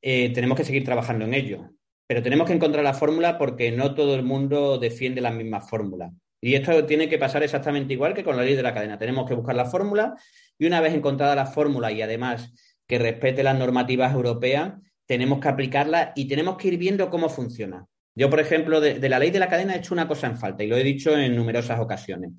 Eh, 0.00 0.32
tenemos 0.32 0.56
que 0.56 0.64
seguir 0.64 0.82
trabajando 0.82 1.26
en 1.26 1.34
ello, 1.34 1.72
pero 2.06 2.22
tenemos 2.22 2.46
que 2.46 2.54
encontrar 2.54 2.84
la 2.84 2.94
fórmula 2.94 3.36
porque 3.36 3.70
no 3.70 3.94
todo 3.94 4.14
el 4.14 4.22
mundo 4.22 4.78
defiende 4.78 5.20
la 5.20 5.30
misma 5.30 5.60
fórmula. 5.60 6.10
Y 6.44 6.56
esto 6.56 6.84
tiene 6.84 7.08
que 7.08 7.16
pasar 7.16 7.42
exactamente 7.42 7.94
igual 7.94 8.12
que 8.12 8.22
con 8.22 8.36
la 8.36 8.42
ley 8.42 8.54
de 8.54 8.62
la 8.62 8.74
cadena. 8.74 8.98
Tenemos 8.98 9.26
que 9.26 9.32
buscar 9.32 9.56
la 9.56 9.64
fórmula 9.64 10.14
y 10.58 10.66
una 10.66 10.82
vez 10.82 10.92
encontrada 10.92 11.34
la 11.34 11.46
fórmula 11.46 11.90
y 11.90 12.02
además 12.02 12.52
que 12.86 12.98
respete 12.98 13.42
las 13.42 13.58
normativas 13.58 14.12
europeas, 14.12 14.74
tenemos 15.06 15.40
que 15.40 15.48
aplicarla 15.48 16.12
y 16.14 16.28
tenemos 16.28 16.58
que 16.58 16.68
ir 16.68 16.76
viendo 16.76 17.08
cómo 17.08 17.30
funciona. 17.30 17.86
Yo, 18.14 18.28
por 18.28 18.40
ejemplo, 18.40 18.82
de, 18.82 19.08
la 19.08 19.18
ley 19.18 19.30
de 19.30 19.38
la 19.38 19.48
cadena 19.48 19.74
he 19.74 19.78
hecho 19.78 19.94
una 19.94 20.06
cosa 20.06 20.26
en 20.26 20.36
falta 20.36 20.62
y 20.62 20.66
lo 20.66 20.76
he 20.76 20.84
dicho 20.84 21.16
en 21.16 21.34
numerosas 21.34 21.80
ocasiones. 21.80 22.32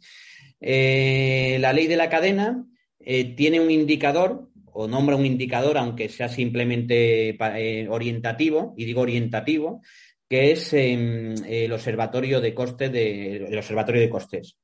Eh, 0.61 1.57
la 1.59 1.73
ley 1.73 1.87
de 1.87 1.95
la 1.97 2.07
cadena 2.07 2.63
eh, 2.99 3.33
tiene 3.35 3.59
un 3.59 3.71
indicador 3.71 4.51
o 4.65 4.87
nombra 4.87 5.15
un 5.15 5.25
indicador, 5.25 5.79
aunque 5.79 6.09
sea 6.09 6.29
simplemente 6.29 7.29
eh, 7.39 7.87
orientativo, 7.89 8.75
y 8.77 8.85
digo 8.85 9.01
orientativo, 9.01 9.81
que 10.29 10.51
es 10.51 10.73
em, 10.73 11.35
el 11.45 11.71
observatorio 11.71 12.41
de 12.41 12.53
costes 12.53 12.91
de, 12.91 13.38
el 13.38 13.57
observatorio 13.57 14.01
de 14.01 14.09
costes. 14.09 14.57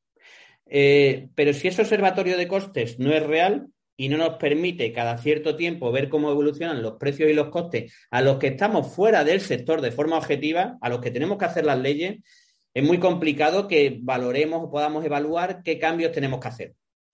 pero 0.66 1.54
si 1.54 1.68
ese 1.68 1.82
observatorio 1.82 2.38
de 2.38 2.48
costes 2.48 3.00
no 3.00 3.12
es 3.14 3.24
real, 3.24 3.68
y 4.02 4.10
no 4.10 4.18
nos 4.18 4.38
permite 4.38 4.92
cada 4.94 5.20
cierto 5.20 5.56
tiempo 5.56 5.92
ver 5.92 6.10
cómo 6.10 6.32
evolucionan 6.32 6.82
los 6.82 6.94
precios 6.94 7.30
y 7.30 7.34
los 7.34 7.50
costes 7.50 7.94
a 8.10 8.22
los 8.22 8.40
que 8.40 8.48
estamos 8.48 8.96
fuera 8.96 9.24
del 9.24 9.42
sector 9.42 9.80
de 9.80 9.92
forma 9.92 10.18
objetiva, 10.18 10.80
a 10.82 10.90
los 10.90 11.02
que 11.02 11.12
tenemos 11.12 11.38
que 11.38 11.46
hacer 11.46 11.66
las 11.66 11.78
leyes, 11.78 12.18
es 12.74 12.84
muy 12.84 13.00
complicado 13.00 13.68
que 13.68 14.00
valoremos 14.02 14.64
o 14.64 14.72
podamos 14.72 15.06
evaluar 15.06 15.62
qué 15.62 15.78
cambios 15.78 16.12
tenemos 16.12 16.40
que 16.40 16.48
hacer. 16.48 16.74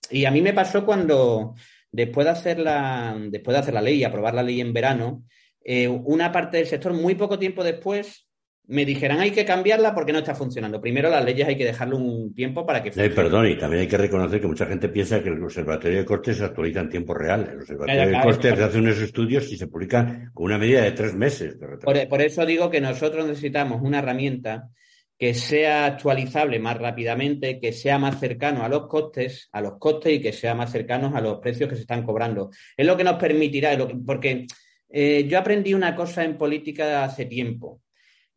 Y 0.10 0.24
a 0.24 0.32
mí 0.32 0.42
me 0.42 0.54
pasó 0.54 0.86
cuando, 0.86 1.56
después 1.92 2.24
de 2.24 2.32
hacer 2.32 2.60
la, 2.60 3.18
después 3.32 3.56
de 3.56 3.60
hacer 3.60 3.74
la 3.74 3.82
ley 3.82 3.98
y 3.98 4.04
aprobar 4.06 4.34
la 4.34 4.44
ley 4.44 4.62
en 4.62 4.72
verano, 4.72 5.24
eh, 5.66 5.90
una 5.90 6.32
parte 6.32 6.56
del 6.56 6.68
sector, 6.68 6.94
muy 6.94 7.16
poco 7.16 7.38
tiempo 7.38 7.66
después, 7.66 8.27
me 8.68 8.86
dijeran 8.86 9.20
hay 9.22 9.32
que 9.32 9.46
cambiarla 9.46 9.96
porque 9.96 10.12
no 10.12 10.20
está 10.20 10.36
funcionando. 10.36 10.82
Primero 10.82 11.10
las 11.10 11.24
leyes 11.24 11.48
hay 11.48 11.58
que 11.58 11.66
dejarle 11.66 11.96
un 11.96 12.34
tiempo 12.34 12.66
para 12.66 12.84
que 12.84 12.92
funcione. 12.92 13.16
perdón, 13.16 13.48
y 13.48 13.58
también 13.58 13.82
hay 13.82 13.88
que 13.88 13.98
reconocer 13.98 14.42
que 14.42 14.48
mucha 14.48 14.66
gente 14.66 14.90
piensa 14.90 15.24
que 15.24 15.30
el 15.30 15.42
Observatorio 15.42 16.00
de 16.00 16.06
Costes 16.06 16.38
se 16.38 16.44
actualiza 16.44 16.82
en 16.82 16.90
tiempo 16.90 17.14
real. 17.14 17.50
El 17.50 17.60
Observatorio 17.62 18.08
de 18.08 18.22
Costes 18.22 18.60
hace 18.60 18.80
unos 18.80 19.00
estudios 19.00 19.52
y 19.52 19.58
se 19.58 19.68
publican 19.68 20.32
con 20.34 20.46
una 20.46 20.58
medida 20.58 20.82
de 20.82 20.92
tres 20.92 21.16
meses. 21.16 21.58
por, 21.82 22.08
por, 22.10 22.22
eso 22.22 22.46
digo 22.46 22.70
que 22.70 22.82
nosotros 22.82 23.26
necesitamos 23.26 23.82
una 23.82 24.00
herramienta 24.00 24.70
que 25.18 25.34
sea 25.34 25.86
actualizable 25.86 26.60
más 26.60 26.78
rápidamente, 26.78 27.60
que 27.60 27.72
sea 27.72 27.98
más 27.98 28.20
cercano 28.20 28.64
a 28.64 28.70
los 28.70 28.88
costes, 28.88 29.48
a 29.54 29.62
los 29.62 29.80
costes 29.80 30.14
y 30.14 30.22
que 30.22 30.34
sea 30.34 30.54
más 30.54 30.72
cercano 30.72 31.12
a 31.16 31.22
los 31.22 31.40
precios 31.40 31.70
que 31.70 31.76
se 31.76 31.82
están 31.82 32.04
cobrando. 32.04 32.52
Es 32.76 32.86
lo 32.86 32.98
que 32.98 33.04
nos 33.06 33.16
permitirá, 33.16 33.76
porque 34.06 34.46
eh, 34.90 35.26
yo 35.28 35.40
aprendí 35.40 35.74
una 35.74 35.96
cosa 35.96 36.24
en 36.24 36.38
política 36.38 37.04
hace 37.04 37.26
tiempo 37.26 37.82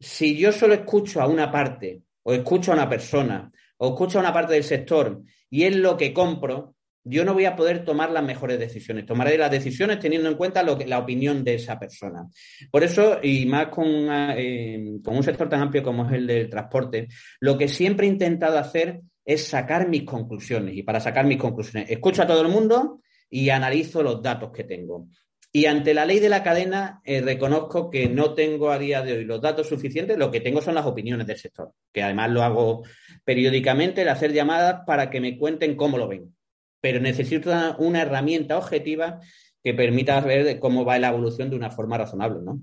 si 0.01 0.37
yo 0.37 0.51
solo 0.51 0.75
escucho 0.75 1.21
a 1.21 1.27
una 1.27 1.53
parte, 1.53 2.03
o 2.23 2.33
escucho 2.33 2.73
a 2.73 2.75
una 2.75 2.89
persona, 2.89 3.53
o 3.77 3.91
escucho 3.91 4.19
a 4.19 4.23
una 4.23 4.33
parte 4.33 4.55
del 4.55 4.65
sector 4.65 5.23
y 5.51 5.65
es 5.65 5.77
lo 5.77 5.97
que 5.97 6.13
compro, 6.13 6.75
yo 7.05 7.25
no 7.25 7.35
voy 7.35 7.47
a 7.47 7.57
poder 7.57 7.85
tomar 7.85 8.11
las 8.11 8.23
mejores 8.23 8.59
decisiones. 8.59 9.07
Tomaré 9.07 9.39
las 9.39 9.51
decisiones 9.51 9.99
teniendo 9.99 10.29
en 10.29 10.37
cuenta 10.37 10.63
la 10.63 10.99
opinión 10.99 11.43
de 11.43 11.55
esa 11.55 11.79
persona. 11.79 12.27
Por 12.71 12.85
eso, 12.85 13.19
y 13.23 13.47
más 13.47 13.69
con, 13.69 13.87
eh, 13.89 14.99
con 15.03 15.17
un 15.17 15.23
sector 15.23 15.49
tan 15.49 15.63
amplio 15.63 15.83
como 15.83 16.07
es 16.07 16.13
el 16.13 16.27
del 16.27 16.51
transporte, 16.51 17.09
lo 17.41 17.57
que 17.57 17.69
siempre 17.69 18.07
he 18.07 18.11
intentado 18.11 18.59
hacer 18.59 19.01
es 19.25 19.47
sacar 19.47 19.89
mis 19.89 20.05
conclusiones. 20.05 20.77
Y 20.77 20.83
para 20.83 21.01
sacar 21.01 21.25
mis 21.25 21.39
conclusiones, 21.39 21.91
escucho 21.91 22.23
a 22.23 22.27
todo 22.27 22.43
el 22.43 22.49
mundo 22.49 23.01
y 23.31 23.49
analizo 23.49 24.03
los 24.03 24.23
datos 24.23 24.51
que 24.53 24.65
tengo. 24.65 25.09
Y 25.53 25.67
ante 25.67 25.95
la 25.95 26.07
ley 26.07 26.21
de 26.21 26.29
la 26.29 26.45
cadena, 26.45 27.01
eh, 27.05 27.21
reconozco 27.23 27.91
que 27.91 28.09
no 28.09 28.35
tengo 28.35 28.71
a 28.71 28.79
día 28.79 29.03
de 29.03 29.15
hoy 29.15 29.25
los 29.25 29.41
datos 29.41 29.69
suficientes, 29.69 30.17
lo 30.17 30.31
que 30.31 30.41
tengo 30.41 30.63
son 30.63 30.77
las 30.77 30.87
opiniones 30.87 31.27
del 31.27 31.39
sector, 31.39 31.73
que 31.93 32.05
además 32.05 32.31
lo 32.31 32.43
hago 32.43 32.85
periódicamente, 33.25 34.03
el 34.03 34.09
hacer 34.11 34.33
llamadas 34.33 34.83
para 34.87 35.11
que 35.11 35.21
me 35.21 35.37
cuenten 35.37 35.75
cómo 35.75 35.99
lo 35.99 36.07
ven. 36.07 36.37
Pero 36.81 37.01
necesito 37.01 37.51
una, 37.79 38.03
herramienta 38.03 38.57
objetiva 38.57 39.21
que 39.63 39.75
permita 39.75 40.21
ver 40.21 40.61
cómo 40.61 40.85
va 40.85 40.99
la 41.01 41.09
evolución 41.09 41.51
de 41.51 41.57
una 41.57 41.71
forma 41.71 41.99
razonable, 41.99 42.41
¿no? 42.43 42.61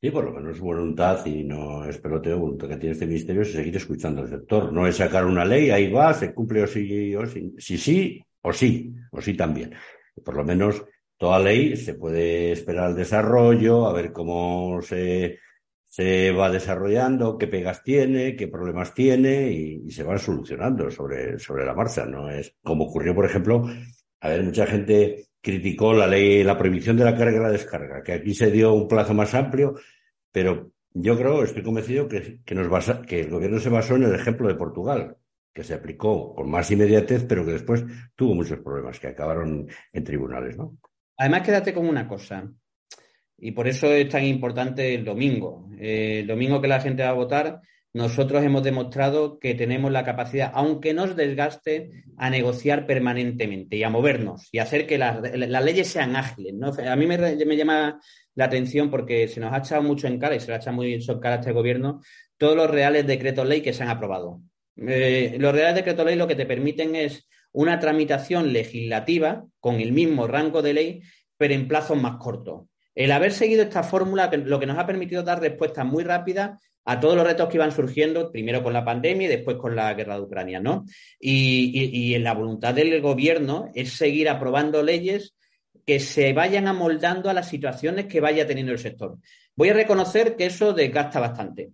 Sí, 0.00 0.10
por 0.10 0.24
lo 0.24 0.32
menos 0.32 0.60
voluntad 0.60 1.24
y 1.26 1.44
no 1.44 1.84
es 1.84 1.98
peloteo, 1.98 2.38
voluntad 2.38 2.68
que 2.68 2.76
tiene 2.76 2.92
este 2.92 3.06
ministerio 3.06 3.42
es 3.42 3.52
seguir 3.52 3.76
escuchando 3.76 4.22
al 4.22 4.28
sector. 4.28 4.72
No 4.72 4.86
es 4.86 4.96
sacar 4.96 5.26
una 5.26 5.44
ley, 5.44 5.70
ahí 5.70 5.90
va, 5.90 6.12
se 6.14 6.34
cumple 6.34 6.62
o 6.62 6.66
sí, 6.66 7.14
o 7.14 7.26
sí, 7.26 7.54
sí, 7.58 7.78
sí, 7.78 8.22
o 8.42 8.52
sí, 8.52 8.94
o 9.12 9.20
sí 9.20 9.34
también. 9.34 9.74
Por 10.22 10.36
lo 10.36 10.44
menos 10.44 10.84
toda 11.16 11.38
ley 11.38 11.76
se 11.76 11.94
puede 11.94 12.52
esperar 12.52 12.90
el 12.90 12.96
desarrollo, 12.96 13.86
a 13.86 13.92
ver 13.92 14.12
cómo 14.12 14.80
se, 14.82 15.38
se 15.94 16.32
va 16.32 16.50
desarrollando, 16.50 17.38
qué 17.38 17.46
pegas 17.46 17.82
tiene, 17.82 18.34
qué 18.36 18.48
problemas 18.48 18.94
tiene 18.94 19.52
y, 19.52 19.90
se 19.92 20.02
van 20.02 20.18
solucionando 20.18 20.90
sobre, 20.90 21.38
sobre 21.38 21.64
la 21.64 21.74
marcha. 21.74 22.04
No 22.04 22.28
es 22.30 22.56
como 22.62 22.86
ocurrió, 22.86 23.14
por 23.14 23.26
ejemplo, 23.26 23.64
a 24.20 24.28
ver, 24.28 24.42
mucha 24.42 24.66
gente 24.66 25.26
criticó 25.40 25.92
la 25.92 26.06
ley, 26.06 26.42
la 26.42 26.58
prohibición 26.58 26.96
de 26.96 27.04
la 27.04 27.16
carga 27.16 27.38
y 27.38 27.42
la 27.42 27.50
descarga, 27.50 28.02
que 28.02 28.12
aquí 28.14 28.34
se 28.34 28.50
dio 28.50 28.72
un 28.74 28.88
plazo 28.88 29.14
más 29.14 29.34
amplio, 29.34 29.74
pero 30.32 30.72
yo 30.94 31.16
creo, 31.16 31.44
estoy 31.44 31.62
convencido 31.62 32.08
que, 32.08 32.40
que, 32.44 32.54
nos 32.54 32.68
basa, 32.68 33.02
que 33.02 33.20
el 33.20 33.30
gobierno 33.30 33.60
se 33.60 33.68
basó 33.68 33.96
en 33.96 34.04
el 34.04 34.14
ejemplo 34.14 34.48
de 34.48 34.54
Portugal, 34.54 35.16
que 35.52 35.62
se 35.62 35.74
aplicó 35.74 36.34
con 36.34 36.50
más 36.50 36.70
inmediatez, 36.70 37.24
pero 37.24 37.44
que 37.44 37.52
después 37.52 37.84
tuvo 38.16 38.34
muchos 38.34 38.58
problemas 38.58 38.98
que 38.98 39.08
acabaron 39.08 39.68
en 39.92 40.04
tribunales, 40.04 40.56
¿no? 40.56 40.76
Además, 41.16 41.42
quédate 41.42 41.72
con 41.72 41.86
una 41.86 42.08
cosa, 42.08 42.50
y 43.38 43.52
por 43.52 43.68
eso 43.68 43.92
es 43.92 44.08
tan 44.08 44.24
importante 44.24 44.94
el 44.94 45.04
domingo. 45.04 45.68
Eh, 45.78 46.20
el 46.20 46.26
domingo 46.26 46.60
que 46.60 46.68
la 46.68 46.80
gente 46.80 47.02
va 47.02 47.10
a 47.10 47.14
votar, 47.14 47.60
nosotros 47.92 48.42
hemos 48.42 48.62
demostrado 48.62 49.38
que 49.38 49.54
tenemos 49.54 49.92
la 49.92 50.04
capacidad, 50.04 50.50
aunque 50.54 50.94
nos 50.94 51.14
desgaste, 51.14 52.04
a 52.16 52.30
negociar 52.30 52.86
permanentemente 52.86 53.76
y 53.76 53.82
a 53.82 53.90
movernos 53.90 54.48
y 54.50 54.58
hacer 54.58 54.86
que 54.86 54.98
las, 54.98 55.20
leyes 55.22 55.88
sean 55.88 56.16
ágiles. 56.16 56.54
A 56.86 56.96
mí 56.96 57.06
me, 57.06 57.56
llama 57.56 58.00
la 58.34 58.44
atención 58.44 58.90
porque 58.90 59.28
se 59.28 59.40
nos 59.40 59.52
ha 59.52 59.58
echado 59.58 59.82
mucho 59.82 60.06
en 60.06 60.18
cara 60.18 60.34
y 60.34 60.40
se 60.40 60.48
le 60.48 60.54
ha 60.54 60.56
echado 60.56 60.76
muy 60.76 60.94
en 60.94 61.20
cara 61.20 61.36
a 61.36 61.38
este 61.38 61.52
gobierno 61.52 62.00
todos 62.36 62.56
los 62.56 62.70
reales 62.70 63.06
decretos 63.06 63.46
ley 63.46 63.60
que 63.60 63.72
se 63.72 63.82
han 63.82 63.90
aprobado. 63.90 64.40
Eh, 64.76 65.36
los 65.38 65.52
reales 65.52 65.76
decretos 65.76 66.04
ley 66.04 66.16
lo 66.16 66.26
que 66.26 66.34
te 66.34 66.46
permiten 66.46 66.96
es 66.96 67.28
una 67.54 67.78
tramitación 67.78 68.52
legislativa 68.52 69.46
con 69.60 69.80
el 69.80 69.92
mismo 69.92 70.26
rango 70.26 70.60
de 70.60 70.74
ley, 70.74 71.02
pero 71.36 71.54
en 71.54 71.68
plazos 71.68 71.96
más 71.96 72.16
cortos. 72.16 72.66
El 72.94 73.12
haber 73.12 73.32
seguido 73.32 73.62
esta 73.62 73.84
fórmula 73.84 74.30
lo 74.44 74.58
que 74.60 74.66
nos 74.66 74.78
ha 74.78 74.86
permitido 74.86 75.22
dar 75.22 75.40
respuestas 75.40 75.86
muy 75.86 76.04
rápidas 76.04 76.60
a 76.84 77.00
todos 77.00 77.16
los 77.16 77.26
retos 77.26 77.48
que 77.48 77.56
iban 77.56 77.72
surgiendo, 77.72 78.30
primero 78.30 78.62
con 78.62 78.72
la 78.72 78.84
pandemia 78.84 79.26
y 79.26 79.30
después 79.30 79.56
con 79.56 79.74
la 79.74 79.94
guerra 79.94 80.16
de 80.16 80.22
Ucrania, 80.22 80.60
¿no? 80.60 80.84
Y, 81.18 82.12
en 82.14 82.24
la 82.24 82.34
voluntad 82.34 82.74
del 82.74 83.00
gobierno 83.00 83.70
es 83.74 83.92
seguir 83.92 84.28
aprobando 84.28 84.82
leyes 84.82 85.34
que 85.86 86.00
se 86.00 86.32
vayan 86.32 86.66
amoldando 86.66 87.30
a 87.30 87.34
las 87.34 87.48
situaciones 87.48 88.06
que 88.06 88.20
vaya 88.20 88.46
teniendo 88.46 88.72
el 88.72 88.78
sector. 88.78 89.18
Voy 89.54 89.68
a 89.68 89.74
reconocer 89.74 90.34
que 90.36 90.46
eso 90.46 90.72
desgasta 90.72 91.20
bastante 91.20 91.70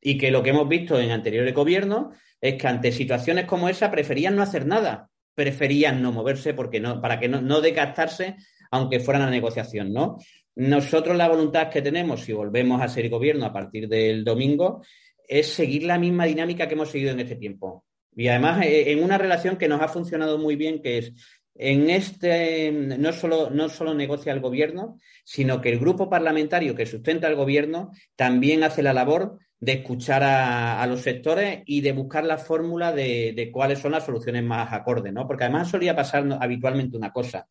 y 0.00 0.18
que 0.18 0.30
lo 0.30 0.42
que 0.42 0.50
hemos 0.50 0.68
visto 0.68 1.00
en 1.00 1.10
anteriores 1.10 1.54
gobiernos 1.54 2.14
es 2.40 2.56
que 2.56 2.68
ante 2.68 2.92
situaciones 2.92 3.46
como 3.46 3.68
esa 3.68 3.90
preferían 3.90 4.36
no 4.36 4.42
hacer 4.42 4.66
nada 4.66 5.08
preferían 5.34 6.02
no 6.02 6.12
moverse 6.12 6.54
porque 6.54 6.80
no, 6.80 7.00
para 7.00 7.18
que 7.18 7.28
no, 7.28 7.40
no 7.40 7.60
desgastarse 7.60 8.36
aunque 8.70 9.00
fueran 9.00 9.22
a 9.22 9.30
negociación, 9.30 9.92
¿no? 9.92 10.18
Nosotros 10.54 11.16
la 11.16 11.28
voluntad 11.28 11.68
que 11.68 11.82
tenemos, 11.82 12.22
si 12.22 12.32
volvemos 12.32 12.80
a 12.80 12.88
ser 12.88 13.08
gobierno 13.08 13.46
a 13.46 13.52
partir 13.52 13.88
del 13.88 14.24
domingo, 14.24 14.82
es 15.28 15.48
seguir 15.48 15.84
la 15.84 15.98
misma 15.98 16.24
dinámica 16.24 16.66
que 16.66 16.74
hemos 16.74 16.90
seguido 16.90 17.12
en 17.12 17.20
este 17.20 17.36
tiempo. 17.36 17.84
Y 18.14 18.28
además 18.28 18.64
eh, 18.64 18.92
en 18.92 19.02
una 19.02 19.18
relación 19.18 19.56
que 19.56 19.68
nos 19.68 19.80
ha 19.80 19.88
funcionado 19.88 20.38
muy 20.38 20.56
bien, 20.56 20.82
que 20.82 20.98
es 20.98 21.12
en 21.54 21.90
este 21.90 22.72
no 22.72 23.12
solo, 23.12 23.50
no 23.50 23.68
solo 23.68 23.94
negocia 23.94 24.32
el 24.32 24.40
gobierno, 24.40 24.98
sino 25.24 25.60
que 25.60 25.70
el 25.70 25.78
grupo 25.78 26.08
parlamentario 26.08 26.74
que 26.74 26.86
sustenta 26.86 27.28
el 27.28 27.36
gobierno 27.36 27.90
también 28.16 28.64
hace 28.64 28.82
la 28.82 28.94
labor 28.94 29.38
de 29.62 29.74
escuchar 29.74 30.24
a, 30.24 30.84
los 30.88 31.02
sectores 31.02 31.60
y 31.66 31.82
de 31.82 31.92
buscar 31.92 32.24
la 32.24 32.36
fórmula 32.36 32.90
de, 32.90 33.48
cuáles 33.52 33.78
son 33.78 33.92
las 33.92 34.04
soluciones 34.04 34.42
más 34.42 34.72
acordes, 34.72 35.12
¿no? 35.12 35.28
Porque 35.28 35.44
además 35.44 35.70
solía 35.70 35.94
pasar 35.94 36.26
habitualmente 36.40 36.96
una 36.96 37.12
cosa. 37.12 37.46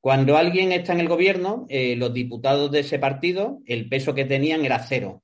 Cuando 0.00 0.38
alguien 0.38 0.72
está 0.72 0.94
en 0.94 1.00
el 1.00 1.08
gobierno, 1.08 1.66
eh, 1.68 1.96
los 1.96 2.14
diputados 2.14 2.70
de 2.70 2.80
ese 2.80 2.98
partido, 2.98 3.58
el 3.66 3.90
peso 3.90 4.14
que 4.14 4.24
tenían 4.24 4.64
era 4.64 4.78
cero. 4.78 5.22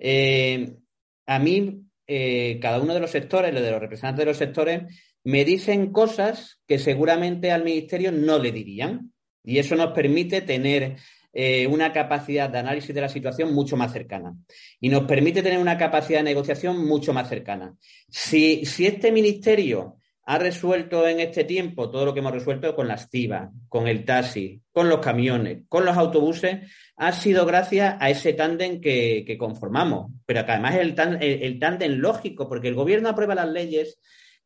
Eh, 0.00 0.78
a 1.26 1.38
mí, 1.38 1.84
eh, 2.08 2.58
cada 2.60 2.80
uno 2.80 2.92
de 2.92 3.00
los 3.00 3.12
sectores, 3.12 3.54
de 3.54 3.70
los 3.70 3.80
representantes 3.80 4.18
de 4.18 4.30
los 4.32 4.38
sectores, 4.38 4.82
me 5.22 5.44
dicen 5.44 5.92
cosas 5.92 6.60
que 6.66 6.80
seguramente 6.80 7.52
al 7.52 7.62
ministerio 7.62 8.10
no 8.10 8.40
le 8.40 8.50
dirían. 8.50 9.12
Y 9.44 9.58
eso 9.58 9.76
nos 9.76 9.92
permite 9.92 10.40
tener 10.40 10.96
eh, 11.32 11.66
una 11.66 11.92
capacidad 11.92 12.50
de 12.50 12.58
análisis 12.58 12.94
de 12.94 13.00
la 13.00 13.08
situación 13.08 13.54
mucho 13.54 13.76
más 13.76 13.92
cercana 13.92 14.34
y 14.80 14.88
nos 14.88 15.04
permite 15.04 15.42
tener 15.42 15.58
una 15.58 15.78
capacidad 15.78 16.18
de 16.18 16.24
negociación 16.24 16.86
mucho 16.86 17.12
más 17.12 17.28
cercana. 17.28 17.74
Si, 18.08 18.66
si 18.66 18.86
este 18.86 19.10
ministerio 19.10 19.96
ha 20.24 20.38
resuelto 20.38 21.06
en 21.08 21.20
este 21.20 21.44
tiempo 21.44 21.90
todo 21.90 22.04
lo 22.04 22.14
que 22.14 22.20
hemos 22.20 22.32
resuelto 22.32 22.74
con 22.76 22.86
las 22.86 23.10
TIVA, 23.10 23.50
con 23.68 23.88
el 23.88 24.04
taxi, 24.04 24.60
con 24.72 24.88
los 24.88 25.00
camiones, 25.00 25.64
con 25.68 25.84
los 25.84 25.96
autobuses, 25.96 26.70
ha 26.96 27.12
sido 27.12 27.44
gracias 27.44 27.96
a 27.98 28.10
ese 28.10 28.32
tándem 28.34 28.80
que, 28.80 29.36
conformamos. 29.38 30.12
Pero 30.24 30.44
que 30.46 30.52
además 30.52 30.76
es 30.76 30.80
el, 30.82 31.42
el 31.42 31.58
tándem 31.58 31.92
lógico, 31.94 32.48
porque 32.48 32.68
el 32.68 32.74
gobierno 32.74 33.08
aprueba 33.08 33.34
las 33.34 33.48
leyes 33.48 33.98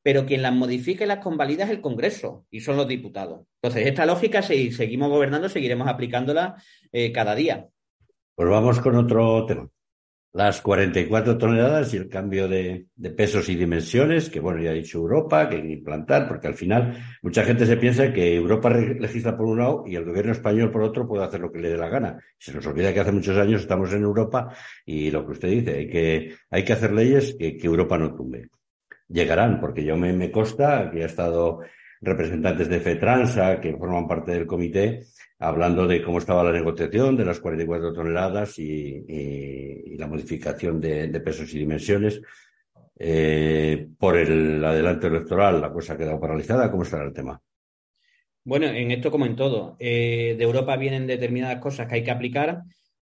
pero 0.06 0.24
quien 0.24 0.40
las 0.40 0.54
modifica 0.54 1.02
y 1.02 1.08
las 1.08 1.18
convalida 1.18 1.64
es 1.64 1.70
el 1.70 1.80
Congreso 1.80 2.46
y 2.48 2.60
son 2.60 2.76
los 2.76 2.86
diputados. 2.86 3.40
Entonces, 3.60 3.88
esta 3.88 4.06
lógica, 4.06 4.40
si 4.40 4.70
seguimos 4.70 5.08
gobernando, 5.08 5.48
seguiremos 5.48 5.88
aplicándola 5.88 6.54
eh, 6.92 7.10
cada 7.10 7.34
día. 7.34 7.66
Pues 8.36 8.48
vamos 8.48 8.78
con 8.78 8.94
otro 8.94 9.44
tema 9.46 9.68
las 10.32 10.60
44 10.60 11.38
toneladas 11.38 11.92
y 11.92 11.96
el 11.96 12.08
cambio 12.08 12.46
de, 12.46 12.86
pesos 13.16 13.48
y 13.48 13.56
dimensiones, 13.56 14.30
que 14.30 14.38
bueno, 14.38 14.62
ya 14.62 14.70
ha 14.70 14.74
dicho 14.74 14.98
Europa, 14.98 15.48
que 15.48 15.56
hay 15.56 15.62
que 15.62 15.72
implantar, 15.72 16.28
porque 16.28 16.46
al 16.46 16.54
final 16.54 17.02
mucha 17.22 17.42
gente 17.42 17.66
se 17.66 17.78
piensa 17.78 18.12
que 18.12 18.36
Europa 18.36 18.70
legisla 18.70 19.36
por 19.36 19.46
un 19.46 19.58
lado 19.58 19.84
y 19.86 19.96
el 19.96 20.04
gobierno 20.04 20.30
español 20.30 20.70
por 20.70 20.82
otro 20.82 21.08
puede 21.08 21.24
hacer 21.24 21.40
lo 21.40 21.50
que 21.50 21.58
le 21.58 21.70
dé 21.70 21.78
la 21.78 21.88
gana. 21.88 22.22
Se 22.38 22.52
nos 22.52 22.64
olvida 22.66 22.94
que 22.94 23.00
hace 23.00 23.12
muchos 23.12 23.36
años 23.38 23.62
estamos 23.62 23.92
en 23.92 24.02
Europa 24.02 24.54
y 24.84 25.10
lo 25.10 25.24
que 25.24 25.32
usted 25.32 25.48
dice, 25.48 25.78
hay 25.78 25.88
que, 25.88 26.34
hay 26.50 26.64
que 26.64 26.72
hacer 26.74 26.92
leyes 26.92 27.34
que, 27.36 27.58
Europa 27.62 27.98
no 27.98 28.14
tumbe. 28.14 28.50
Llegarán, 29.08 29.60
porque 29.60 29.84
yo 29.84 29.96
me, 29.96 30.12
me 30.12 30.30
consta 30.30 30.90
que 30.90 31.02
ha 31.02 31.06
estado 31.06 31.60
representantes 32.00 32.68
de 32.68 32.80
FETRANSA, 32.80 33.60
que 33.60 33.76
forman 33.76 34.06
parte 34.06 34.32
del 34.32 34.46
comité, 34.46 35.04
hablando 35.38 35.86
de 35.86 36.02
cómo 36.02 36.18
estaba 36.18 36.44
la 36.44 36.52
negociación 36.52 37.16
de 37.16 37.24
las 37.24 37.40
44 37.40 37.92
toneladas 37.92 38.58
y, 38.58 39.96
la 39.96 40.06
modificación 40.06 40.80
de, 40.80 41.20
pesos 41.20 41.52
y 41.54 41.58
dimensiones. 41.58 42.20
Eh, 42.98 43.88
por 43.98 44.16
el 44.16 44.64
adelanto 44.64 45.06
electoral, 45.06 45.60
la 45.60 45.72
cosa 45.72 45.94
ha 45.94 45.98
quedado 45.98 46.20
paralizada. 46.20 46.70
¿Cómo 46.70 46.82
estará 46.82 47.04
el 47.04 47.12
tema? 47.12 47.40
Bueno, 48.44 48.66
en 48.66 48.90
esto 48.90 49.10
como 49.10 49.26
en 49.26 49.36
todo, 49.36 49.76
eh, 49.78 50.34
de 50.38 50.44
Europa 50.44 50.76
vienen 50.76 51.06
determinadas 51.06 51.60
cosas 51.60 51.88
que 51.88 51.96
hay 51.96 52.04
que 52.04 52.10
aplicar, 52.10 52.62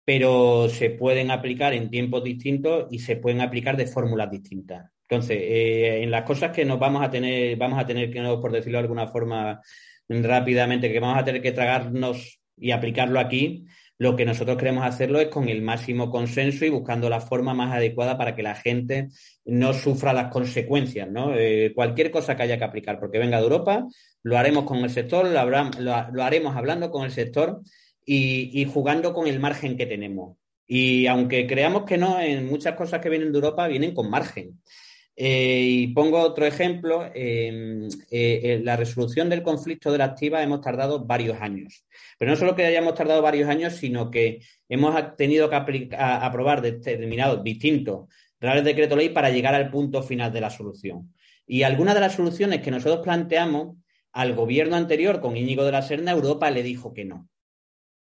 pero 0.06 0.70
se 0.70 0.92
pueden 0.92 1.30
aplicar 1.30 1.74
en 1.74 1.90
tiempos 1.90 2.24
distintos 2.24 2.88
y 2.90 3.00
se 3.00 3.18
pueden 3.18 3.42
aplicar 3.42 3.76
de 3.76 3.88
fórmulas 3.88 4.32
distintas. 4.32 4.95
Entonces, 5.08 5.38
eh, 5.40 6.04
en 6.04 6.12
las 6.12 6.24
cosas 6.24 6.52
que 6.52 6.66
nos 6.66 6.80
vamos 6.80 7.04
a 7.04 7.10
tener, 7.10 7.56
vamos 7.58 7.80
a 7.80 7.86
tener 7.86 8.12
que, 8.12 8.22
por 8.42 8.52
decirlo 8.52 8.80
de 8.80 8.84
alguna 8.84 9.08
forma, 9.08 9.62
rápidamente, 10.10 10.92
que 10.92 11.00
vamos 11.00 11.20
a 11.20 11.26
tener 11.26 11.42
que 11.42 11.52
tragarnos 11.52 12.40
y 12.58 12.72
aplicarlo 12.72 13.20
aquí, 13.20 13.66
lo 13.98 14.16
que 14.16 14.26
nosotros 14.26 14.58
queremos 14.58 14.86
hacerlo 14.86 15.20
es 15.20 15.30
con 15.30 15.48
el 15.48 15.62
máximo 15.62 16.10
consenso 16.10 16.66
y 16.66 16.70
buscando 16.70 17.10
la 17.10 17.22
forma 17.22 17.54
más 17.54 17.74
adecuada 17.74 18.18
para 18.18 18.36
que 18.36 18.44
la 18.44 18.56
gente 18.56 19.08
no 19.46 19.74
sufra 19.74 20.12
las 20.12 20.32
consecuencias, 20.32 21.10
¿no? 21.10 21.34
Eh, 21.34 21.72
cualquier 21.74 22.12
cosa 22.12 22.36
que 22.36 22.44
haya 22.44 22.58
que 22.58 22.66
aplicar, 22.66 23.00
porque 23.00 23.20
venga 23.20 23.38
de 23.38 23.44
Europa, 23.44 23.88
lo 24.24 24.38
haremos 24.38 24.66
con 24.66 24.80
el 24.80 24.90
sector, 24.90 25.28
lo, 25.28 26.24
haremos 26.24 26.56
hablando 26.56 26.92
con 26.92 27.06
el 27.06 27.12
sector 27.12 27.62
y, 28.06 28.66
jugando 28.66 29.14
con 29.14 29.28
el 29.28 29.40
margen 29.40 29.78
que 29.78 29.86
tenemos. 29.86 30.38
Y 30.68 31.08
aunque 31.08 31.48
creamos 31.48 31.86
que 31.86 31.98
no, 31.98 32.20
en 32.20 32.48
muchas 32.48 32.76
cosas 32.76 33.00
que 33.00 33.10
vienen 33.10 33.32
de 33.32 33.38
Europa 33.38 33.68
vienen 33.68 33.94
con 33.94 34.10
margen. 34.10 34.60
Eh, 35.18 35.62
y 35.62 35.88
pongo 35.88 36.20
otro 36.20 36.46
ejemplo. 36.46 37.10
Eh, 37.14 37.90
en 38.10 38.66
la 38.66 38.76
resolución 38.76 39.30
del 39.30 39.44
conflicto 39.44 39.92
de 39.92 39.98
la 39.98 40.06
activa 40.06 40.44
hemos 40.44 40.62
tardado 40.62 41.06
varios 41.06 41.40
años. 41.42 41.86
Pero 42.18 42.32
no 42.32 42.38
solo 42.38 42.56
que 42.56 42.66
hayamos 42.66 42.96
tardado 42.96 43.22
varios 43.22 43.50
años, 43.50 43.74
sino 43.74 44.12
que 44.12 44.42
hemos 44.68 45.16
tenido 45.16 45.50
que 45.50 45.90
aprobar 45.98 46.62
determinados 46.62 47.44
distintos 47.44 48.10
reales 48.40 48.66
decreto 48.66 48.96
ley 48.96 49.10
para 49.10 49.30
llegar 49.30 49.56
al 49.56 49.70
punto 49.70 50.04
final 50.04 50.32
de 50.32 50.42
la 50.42 50.50
solución. 50.50 51.14
Y 51.48 51.64
algunas 51.64 51.94
de 51.94 52.02
las 52.02 52.16
soluciones 52.16 52.62
que 52.62 52.72
nosotros 52.72 53.04
planteamos 53.04 53.78
al 54.12 54.34
gobierno 54.34 54.76
anterior 54.76 55.20
con 55.20 55.38
Íñigo 55.38 55.66
de 55.66 55.72
la 55.72 55.82
Serna, 55.82 56.12
Europa 56.12 56.50
le 56.50 56.64
dijo 56.64 56.94
que 56.94 57.06
no. 57.06 57.28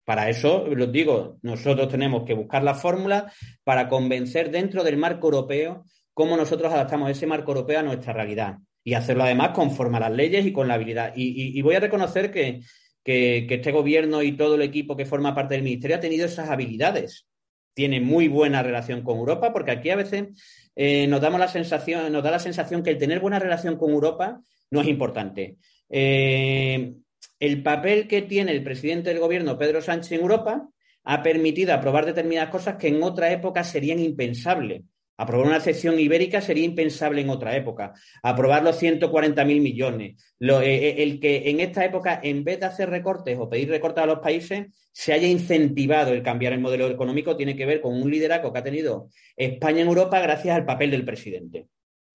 Para 0.05 0.29
eso, 0.29 0.67
los 0.67 0.91
digo, 0.91 1.37
nosotros 1.41 1.87
tenemos 1.87 2.23
que 2.23 2.33
buscar 2.33 2.63
la 2.63 2.75
fórmula 2.75 3.31
para 3.63 3.87
convencer 3.87 4.51
dentro 4.51 4.83
del 4.83 4.97
marco 4.97 5.27
europeo 5.27 5.85
cómo 6.13 6.37
nosotros 6.37 6.71
adaptamos 6.71 7.09
ese 7.09 7.27
marco 7.27 7.51
europeo 7.51 7.79
a 7.79 7.83
nuestra 7.83 8.13
realidad 8.13 8.57
y 8.83 8.93
hacerlo 8.93 9.23
además 9.23 9.49
conforme 9.49 9.97
a 9.97 10.01
las 10.01 10.11
leyes 10.11 10.45
y 10.45 10.51
con 10.51 10.67
la 10.67 10.75
habilidad. 10.75 11.13
Y, 11.15 11.61
voy 11.61 11.75
a 11.75 11.79
reconocer 11.79 12.31
que, 12.31 12.61
este 13.05 13.71
gobierno 13.71 14.21
y 14.21 14.33
todo 14.33 14.55
el 14.55 14.61
equipo 14.61 14.95
que 14.95 15.05
forma 15.05 15.35
parte 15.35 15.55
del 15.55 15.63
ministerio 15.63 15.97
ha 15.97 16.01
tenido 16.01 16.25
esas 16.25 16.49
habilidades. 16.49 17.27
Tiene 17.73 17.99
muy 18.01 18.27
buena 18.27 18.61
relación 18.61 19.01
con 19.01 19.17
Europa, 19.17 19.51
porque 19.51 19.71
aquí 19.71 19.89
a 19.89 19.95
veces 19.95 20.27
eh, 20.75 21.07
nos 21.07 21.21
damos 21.21 21.39
la 21.39 21.47
sensación, 21.47 22.11
nos 22.11 22.23
da 22.23 22.31
la 22.31 22.39
sensación 22.39 22.83
que 22.83 22.91
el 22.91 22.97
tener 22.97 23.19
buena 23.19 23.39
relación 23.39 23.77
con 23.77 23.91
Europa 23.91 24.41
no 24.69 24.81
es 24.81 24.87
importante. 24.87 25.57
Eh, 25.89 26.93
el 27.39 27.63
papel 27.63 28.07
que 28.07 28.21
tiene 28.21 28.51
el 28.51 28.63
presidente 28.63 29.09
del 29.09 29.19
gobierno, 29.19 29.57
Pedro 29.57 29.81
Sánchez, 29.81 30.13
en 30.13 30.21
Europa, 30.21 30.69
ha 31.03 31.23
permitido 31.23 31.73
aprobar 31.73 32.05
determinadas 32.05 32.49
cosas 32.49 32.77
que 32.77 32.87
en 32.87 33.01
otra 33.03 33.31
época 33.31 33.63
serían 33.63 33.99
impensables. 33.99 34.83
Aprobar 35.17 35.47
una 35.47 35.57
excepción 35.57 35.99
ibérica 35.99 36.41
sería 36.41 36.65
impensable 36.65 37.21
en 37.21 37.29
otra 37.29 37.55
época. 37.55 37.93
Aprobar 38.23 38.63
los 38.63 38.81
140.000 38.81 39.45
millones. 39.61 40.35
Eh, 40.39 40.47
eh, 40.63 41.03
el 41.03 41.19
que 41.19 41.49
en 41.49 41.59
esta 41.59 41.85
época, 41.85 42.19
en 42.23 42.43
vez 42.43 42.59
de 42.59 42.65
hacer 42.65 42.89
recortes 42.89 43.37
o 43.39 43.49
pedir 43.49 43.69
recortes 43.69 44.03
a 44.03 44.07
los 44.07 44.19
países, 44.19 44.67
se 44.91 45.13
haya 45.13 45.27
incentivado 45.27 46.13
el 46.13 46.23
cambiar 46.23 46.53
el 46.53 46.59
modelo 46.59 46.87
económico 46.89 47.37
tiene 47.37 47.55
que 47.55 47.65
ver 47.65 47.81
con 47.81 47.93
un 47.93 48.09
liderazgo 48.09 48.51
que 48.51 48.59
ha 48.59 48.63
tenido 48.63 49.09
España 49.35 49.81
en 49.81 49.87
Europa 49.87 50.19
gracias 50.19 50.55
al 50.55 50.65
papel 50.65 50.91
del 50.91 51.05
presidente. 51.05 51.67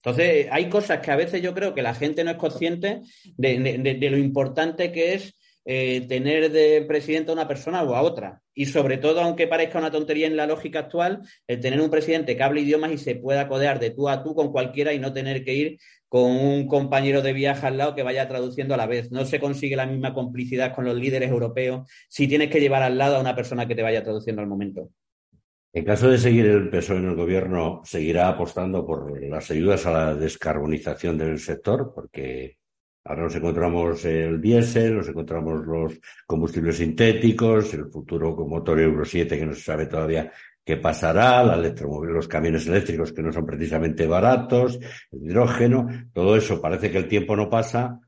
Entonces, 0.03 0.47
hay 0.51 0.69
cosas 0.69 1.01
que 1.01 1.11
a 1.11 1.17
veces 1.17 1.43
yo 1.43 1.55
creo 1.55 1.75
que 1.75 1.83
la 1.83 1.95
gente 1.95 2.23
no 2.23 2.31
es 2.31 2.37
consciente 2.37 3.01
de 3.37 4.09
lo 4.11 4.17
importante 4.17 4.93
que 4.93 5.15
es 5.15 5.35
eh, 5.65 6.07
tener 6.09 6.51
de 6.51 6.85
presidente 6.87 7.31
a 7.31 7.35
una 7.35 7.49
persona 7.49 7.83
o 7.83 7.95
a 7.95 8.03
otra. 8.03 8.41
Y 8.55 8.67
sobre 8.67 8.99
todo, 8.99 9.21
aunque 9.21 9.47
parezca 9.47 9.79
una 9.79 9.91
tontería 9.91 10.27
en 10.27 10.37
la 10.37 10.47
lógica 10.47 10.81
actual, 10.81 11.21
el 11.47 11.61
tener 11.61 11.81
un 11.81 11.91
presidente 11.91 12.37
que 12.37 12.43
hable 12.43 12.63
idiomas 12.63 12.93
y 12.93 12.99
se 12.99 13.17
pueda 13.17 13.49
codear 13.49 13.79
de 13.79 13.91
tú 13.91 14.09
a 14.09 14.23
tú 14.23 14.35
con 14.35 14.51
cualquiera 14.51 14.93
y 14.93 14.99
no 14.99 15.13
tener 15.13 15.45
que 15.45 15.55
ir 15.55 15.79
con 16.09 16.31
un 16.31 16.67
compañero 16.67 17.21
de 17.23 17.33
viaje 17.33 17.67
al 17.67 17.77
lado 17.77 17.95
que 17.95 18.03
vaya 18.03 18.27
traduciendo 18.27 18.75
a 18.75 18.79
la 18.79 18.87
vez. 18.87 19.11
No 19.11 19.25
se 19.25 19.41
consigue 19.41 19.77
la 19.77 19.87
misma 19.87 20.15
complicidad 20.15 20.75
con 20.75 20.85
los 20.85 20.97
líderes 20.97 21.31
europeos 21.31 21.89
si 22.09 22.27
tienes 22.27 22.51
que 22.51 22.61
llevar 22.61 22.83
al 22.83 22.97
lado 22.97 23.17
a 23.17 23.21
una 23.21 23.35
persona 23.35 23.69
que 23.69 23.75
te 23.75 23.83
vaya 23.83 24.03
traduciendo 24.03 24.41
al 24.41 24.49
momento. 24.49 24.91
En 25.73 25.85
caso 25.85 26.11
de 26.11 26.19
seguir 26.19 26.47
el 26.47 26.71
peso 26.71 26.97
en 26.97 27.05
el 27.05 27.15
gobierno, 27.15 27.83
seguirá 27.85 28.29
apostando 28.29 28.87
por 28.87 29.23
las 29.23 29.51
ayudas 29.51 29.85
a 29.85 29.93
la 29.93 30.15
descarbonización 30.15 31.19
del 31.19 31.39
sector, 31.39 31.93
porque 31.95 32.57
Ahora 33.09 33.23
nos 33.23 33.35
encontramos 33.37 34.05
el 34.05 34.39
diésel, 34.39 34.99
nos 34.99 35.09
encontramos 35.09 35.67
los 35.67 35.99
combustibles 36.27 36.77
sintéticos, 36.77 37.73
el 37.73 37.87
futuro 37.87 38.37
con 38.37 38.51
motor 38.51 38.79
Euro 38.79 39.03
7 39.03 39.39
que 39.39 39.47
no 39.47 39.55
se 39.55 39.63
sabe 39.63 39.87
todavía 39.87 40.31
qué 40.63 40.77
pasará, 40.77 41.43
la 41.43 41.55
electromóvil, 41.55 42.11
los 42.11 42.29
camiones 42.29 42.67
eléctricos 42.67 43.15
que 43.15 43.23
no 43.23 43.33
son 43.33 43.47
precisamente 43.47 44.07
baratos, 44.07 44.79
el 45.11 45.25
hidrógeno, 45.25 45.89
todo 46.13 46.37
eso 46.37 46.61
parece 46.61 46.91
que 46.91 46.99
el 46.99 47.09
tiempo 47.09 47.35
no 47.35 47.49
pasa, 47.49 47.99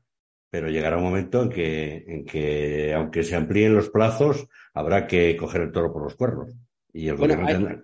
pero 0.51 0.69
llegará 0.69 0.97
un 0.97 1.03
momento 1.05 1.41
en 1.41 1.49
que, 1.49 2.05
en 2.07 2.23
que 2.23 2.93
aunque 2.93 3.23
se 3.23 3.35
amplíen 3.35 3.73
los 3.73 3.89
plazos, 3.89 4.47
habrá 4.71 5.07
que 5.07 5.35
coger 5.35 5.61
el 5.61 5.71
toro 5.71 5.91
por 5.91 6.03
los 6.03 6.13
cuernos. 6.13 6.53
Y 6.93 7.07
el 7.07 7.17
tendrá... 7.17 7.83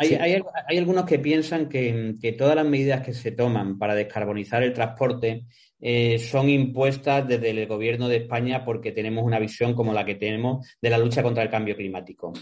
Hay, 0.00 0.14
hay, 0.14 0.42
hay, 0.68 0.78
algunos 0.78 1.06
que 1.06 1.18
piensan 1.18 1.68
que, 1.68 2.14
que, 2.20 2.32
todas 2.32 2.54
las 2.54 2.66
medidas 2.66 3.04
que 3.04 3.12
se 3.12 3.32
toman 3.32 3.78
para 3.78 3.96
descarbonizar 3.96 4.62
el 4.62 4.72
transporte 4.72 5.46
eh, 5.80 6.18
son 6.18 6.48
impuestas 6.48 7.26
desde 7.28 7.50
el 7.50 7.66
gobierno 7.66 8.08
de 8.08 8.16
España 8.16 8.64
porque 8.64 8.92
tenemos 8.92 9.24
una 9.24 9.38
visión 9.38 9.74
como 9.74 9.92
la 9.92 10.04
que 10.04 10.16
tenemos 10.16 10.66
de 10.80 10.90
la 10.90 10.98
lucha 10.98 11.22
contra 11.22 11.42
el 11.42 11.50
cambio 11.50 11.76
climático. 11.76 12.32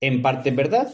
En 0.00 0.22
parte 0.22 0.50
es 0.50 0.56
verdad 0.56 0.88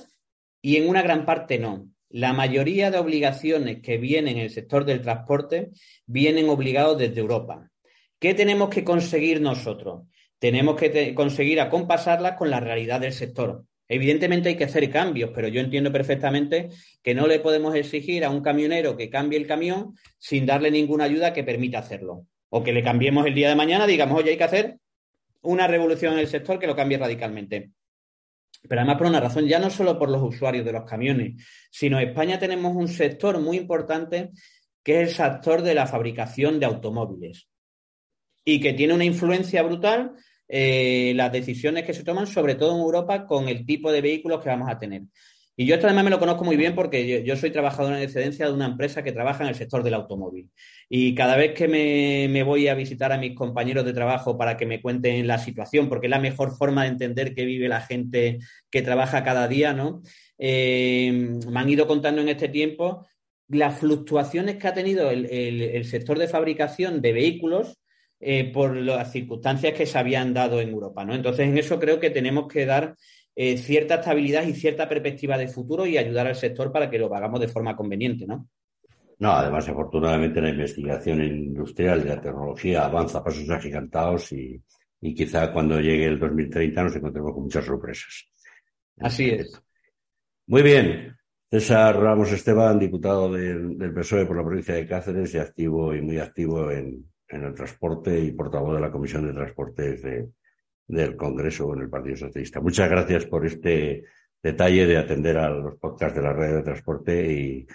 y 0.61 0.76
en 0.76 0.88
una 0.88 1.02
gran 1.02 1.24
parte 1.24 1.59
no. 1.59 1.88
La 2.09 2.33
mayoría 2.33 2.90
de 2.90 2.98
obligaciones 2.98 3.80
que 3.83 3.98
vienen 3.98 4.37
en 4.37 4.42
el 4.42 4.50
sector 4.50 4.85
del 4.85 5.00
transporte 5.00 5.70
vienen 6.06 6.48
obligados 6.48 6.98
desde 6.98 7.20
Europa. 7.20 7.70
¿Qué 8.18 8.35
tenemos 8.35 8.68
que 8.68 8.83
conseguir 8.83 9.40
nosotros? 9.40 10.09
Tenemos 10.40 10.74
que 10.74 11.14
conseguir 11.14 11.61
acompasarlas 11.61 12.37
con 12.37 12.50
la 12.50 12.59
realidad 12.59 13.00
del 13.00 13.12
sector. 13.12 13.64
Evidentemente 13.92 14.48
hay 14.48 14.57
que 14.57 14.64
hacer 14.64 14.88
cambios, 14.88 15.33
pero 15.35 15.48
yo 15.48 15.61
entiendo 15.61 15.90
perfectamente 15.90 16.68
que 17.03 17.12
no 17.12 17.26
le 17.26 17.40
podemos 17.40 17.74
exigir 17.74 18.24
a 18.24 18.31
un 18.31 18.40
camionero 18.40 18.96
que 18.96 19.11
cambie 19.11 19.37
el 19.37 19.48
camión 19.48 19.96
sin 20.16 20.46
darle 20.46 20.70
ninguna 20.70 21.05
ayuda 21.05 21.33
que 21.33 21.42
permita 21.42 21.81
hacerlo. 21.81 22.24
O 22.51 22.62
que 22.62 22.72
le 22.72 22.84
cambiemos 22.84 23.26
el 23.26 23.34
día 23.34 23.49
de 23.49 23.57
mañana, 23.57 23.88
digamos, 23.88 24.16
oye, 24.16 24.30
hay 24.30 24.36
que 24.36 24.45
hacer 24.45 24.78
una 25.43 25.66
revolución 25.66 26.12
en 26.12 26.20
el 26.20 26.28
sector 26.28 26.61
que 26.61 26.68
lo 26.68 26.76
cambie 26.76 26.99
radicalmente. 26.99 27.72
Pero 28.68 28.80
además 28.80 28.97
por 28.97 29.09
una 29.09 29.18
razón, 29.18 29.47
ya 29.47 29.59
no 29.59 29.70
solo 29.70 29.99
por 29.99 30.09
los 30.09 30.22
usuarios 30.22 30.64
de 30.64 30.72
los 30.72 30.84
camiones, 30.84 31.45
sino 31.72 31.99
en 31.99 32.11
España 32.11 32.38
tenemos 32.38 32.76
un 32.76 32.86
sector 32.86 33.41
muy 33.41 33.57
importante 33.57 34.30
que 34.84 35.03
es 35.03 35.09
el 35.09 35.14
sector 35.16 35.62
de 35.62 35.74
la 35.74 35.88
fabricación 35.88 36.61
de 36.61 36.66
automóviles 36.66 37.49
y 38.45 38.61
que 38.61 38.72
tiene 38.72 38.95
una 38.95 39.05
influencia 39.05 39.64
brutal 39.64 40.12
eh, 40.51 41.12
las 41.14 41.30
decisiones 41.30 41.84
que 41.84 41.94
se 41.94 42.05
toman, 42.05 42.26
sobre 42.26 42.57
todo 42.57 42.74
en 42.74 42.80
Europa, 42.80 43.26
con 43.26 43.48
el 43.48 43.64
tipo 43.64 43.92
de 43.92 44.01
vehículos 44.01 44.42
que 44.42 44.48
vamos 44.48 44.68
a 44.68 44.78
tener. 44.78 45.03
Y 45.57 45.66
yo 45.66 45.74
esto 45.74 45.86
además 45.86 46.05
me 46.05 46.11
lo 46.11 46.18
conozco 46.18 46.42
muy 46.42 46.57
bien 46.57 46.74
porque 46.74 47.22
yo, 47.22 47.36
soy 47.36 47.51
trabajador 47.51 47.92
en 47.92 48.03
excedencia 48.03 48.46
de 48.46 48.53
una 48.53 48.64
empresa 48.64 49.03
que 49.03 49.12
trabaja 49.12 49.42
en 49.42 49.51
el 49.51 49.55
sector 49.55 49.82
del 49.82 49.92
automóvil. 49.92 50.48
Y 50.88 51.14
cada 51.14 51.36
vez 51.36 51.53
que 51.53 51.68
me, 51.68 52.42
voy 52.44 52.68
a 52.68 52.74
visitar 52.74 53.12
a 53.12 53.18
mis 53.18 53.34
compañeros 53.34 53.84
de 53.84 53.92
trabajo 53.92 54.38
para 54.38 54.57
que 54.57 54.64
me 54.64 54.80
cuenten 54.80 55.26
la 55.26 55.36
situación, 55.36 55.90
porque 55.90 56.07
es 56.07 56.11
la 56.12 56.18
mejor 56.18 56.57
forma 56.57 56.84
de 56.84 56.88
entender 56.88 57.34
que 57.34 57.44
vive 57.44 57.68
la 57.68 57.82
gente 57.82 58.38
que 58.70 58.80
trabaja 58.80 59.22
cada 59.22 59.48
día, 59.48 59.74
¿no? 59.74 60.01
Eh, 60.38 61.12
me 61.46 61.61
han 61.61 61.68
ido 61.68 61.86
contando 61.86 62.22
en 62.22 62.30
este 62.30 62.48
tiempo 62.48 63.07
las 63.48 63.78
fluctuaciones 63.78 64.57
que 64.57 64.68
ha 64.68 64.72
tenido 64.72 65.11
el, 65.11 65.84
sector 65.84 66.18
de 66.18 66.28
fabricación 66.28 67.03
de 67.03 67.12
vehículos 67.12 67.80
eh, 68.21 68.53
por 68.53 68.77
las 68.77 69.11
circunstancias 69.11 69.73
que 69.73 69.87
se 69.87 69.99
habían 69.99 70.35
dado 70.35 70.61
en 70.61 70.68
Europa. 70.68 71.05
¿no? 71.05 71.14
Entonces, 71.14 71.49
en 71.49 71.59
eso 71.59 71.79
creo 71.81 71.99
que 71.99 72.11
tenemos 72.11 72.47
que 72.47 72.66
dar 72.66 72.95
eh, 73.35 73.57
cierta 73.57 73.97
estabilidad 73.97 74.47
y 74.47 74.53
cierta 74.53 74.89
perspectiva 74.89 75.39
de 75.39 75.49
futuro 75.49 75.87
y 75.87 75.97
ayudar 75.97 76.27
al 76.27 76.37
sector 76.37 76.71
para 76.71 76.91
que 76.91 76.99
lo 76.99 77.14
hagamos 77.14 77.41
de 77.41 77.49
forma 77.49 77.75
conveniente. 77.75 78.27
¿no? 78.27 78.49
No, 79.18 79.33
además, 79.33 79.68
afortunadamente, 79.68 80.41
la 80.41 80.51
investigación 80.51 81.23
industrial 81.25 82.03
de 82.03 82.09
la 82.11 82.21
tecnología 82.21 82.85
avanza 82.85 83.18
a 83.18 83.25
pasos 83.25 83.49
agigantados 83.51 84.33
y, 84.33 84.62
y 85.01 85.14
quizá 85.14 85.53
cuando 85.53 85.81
llegue 85.81 86.07
el 86.07 86.18
2030 86.18 86.83
nos 86.83 86.97
encontremos 86.97 87.33
con 87.33 87.45
muchas 87.45 87.64
sorpresas. 87.64 88.29
Así 88.99 89.31
es. 89.31 89.61
Muy 90.47 90.62
bien. 90.62 91.16
César 91.51 91.99
Ramos 91.99 92.31
Esteban, 92.31 92.79
diputado 92.79 93.33
del, 93.33 93.77
PSOE 93.93 94.27
por 94.27 94.37
la 94.37 94.45
provincia 94.45 94.75
de 94.75 94.87
Cáceres 94.87 95.35
y 95.35 95.39
activo 95.39 95.95
y 95.95 96.01
muy 96.01 96.18
activo 96.18 96.71
en, 96.71 97.09
el 97.31 97.55
transporte 97.55 98.18
y 98.18 98.33
portavoz 98.33 98.74
de 98.74 98.81
la 98.81 98.91
Comisión 98.91 99.26
de 99.26 99.33
Transportes 99.33 100.03
del 100.87 101.16
Congreso 101.16 101.72
en 101.74 101.83
el 101.83 101.91
Partido 101.91 102.16
Socialista. 102.16 102.61
Muchas 102.61 102.91
gracias 102.91 103.26
por 103.26 103.47
este 103.47 104.05
detalle 104.43 104.87
de 104.87 104.99
atender 104.99 105.39
a 105.39 105.51
los 105.51 105.76
podcasts 105.76 106.16
de 106.16 106.22
la 106.22 106.33
red 106.33 106.57
de 106.57 106.62
transporte 106.62 107.33
y, 107.33 107.66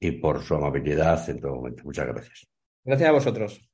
y 0.00 0.12
por 0.12 0.42
su 0.42 0.54
amabilidad 0.54 1.28
en 1.30 1.40
todo 1.40 1.56
momento. 1.56 1.84
Muchas 1.84 2.06
gracias. 2.06 2.46
Gracias 2.84 3.08
a 3.08 3.12
vosotros. 3.12 3.70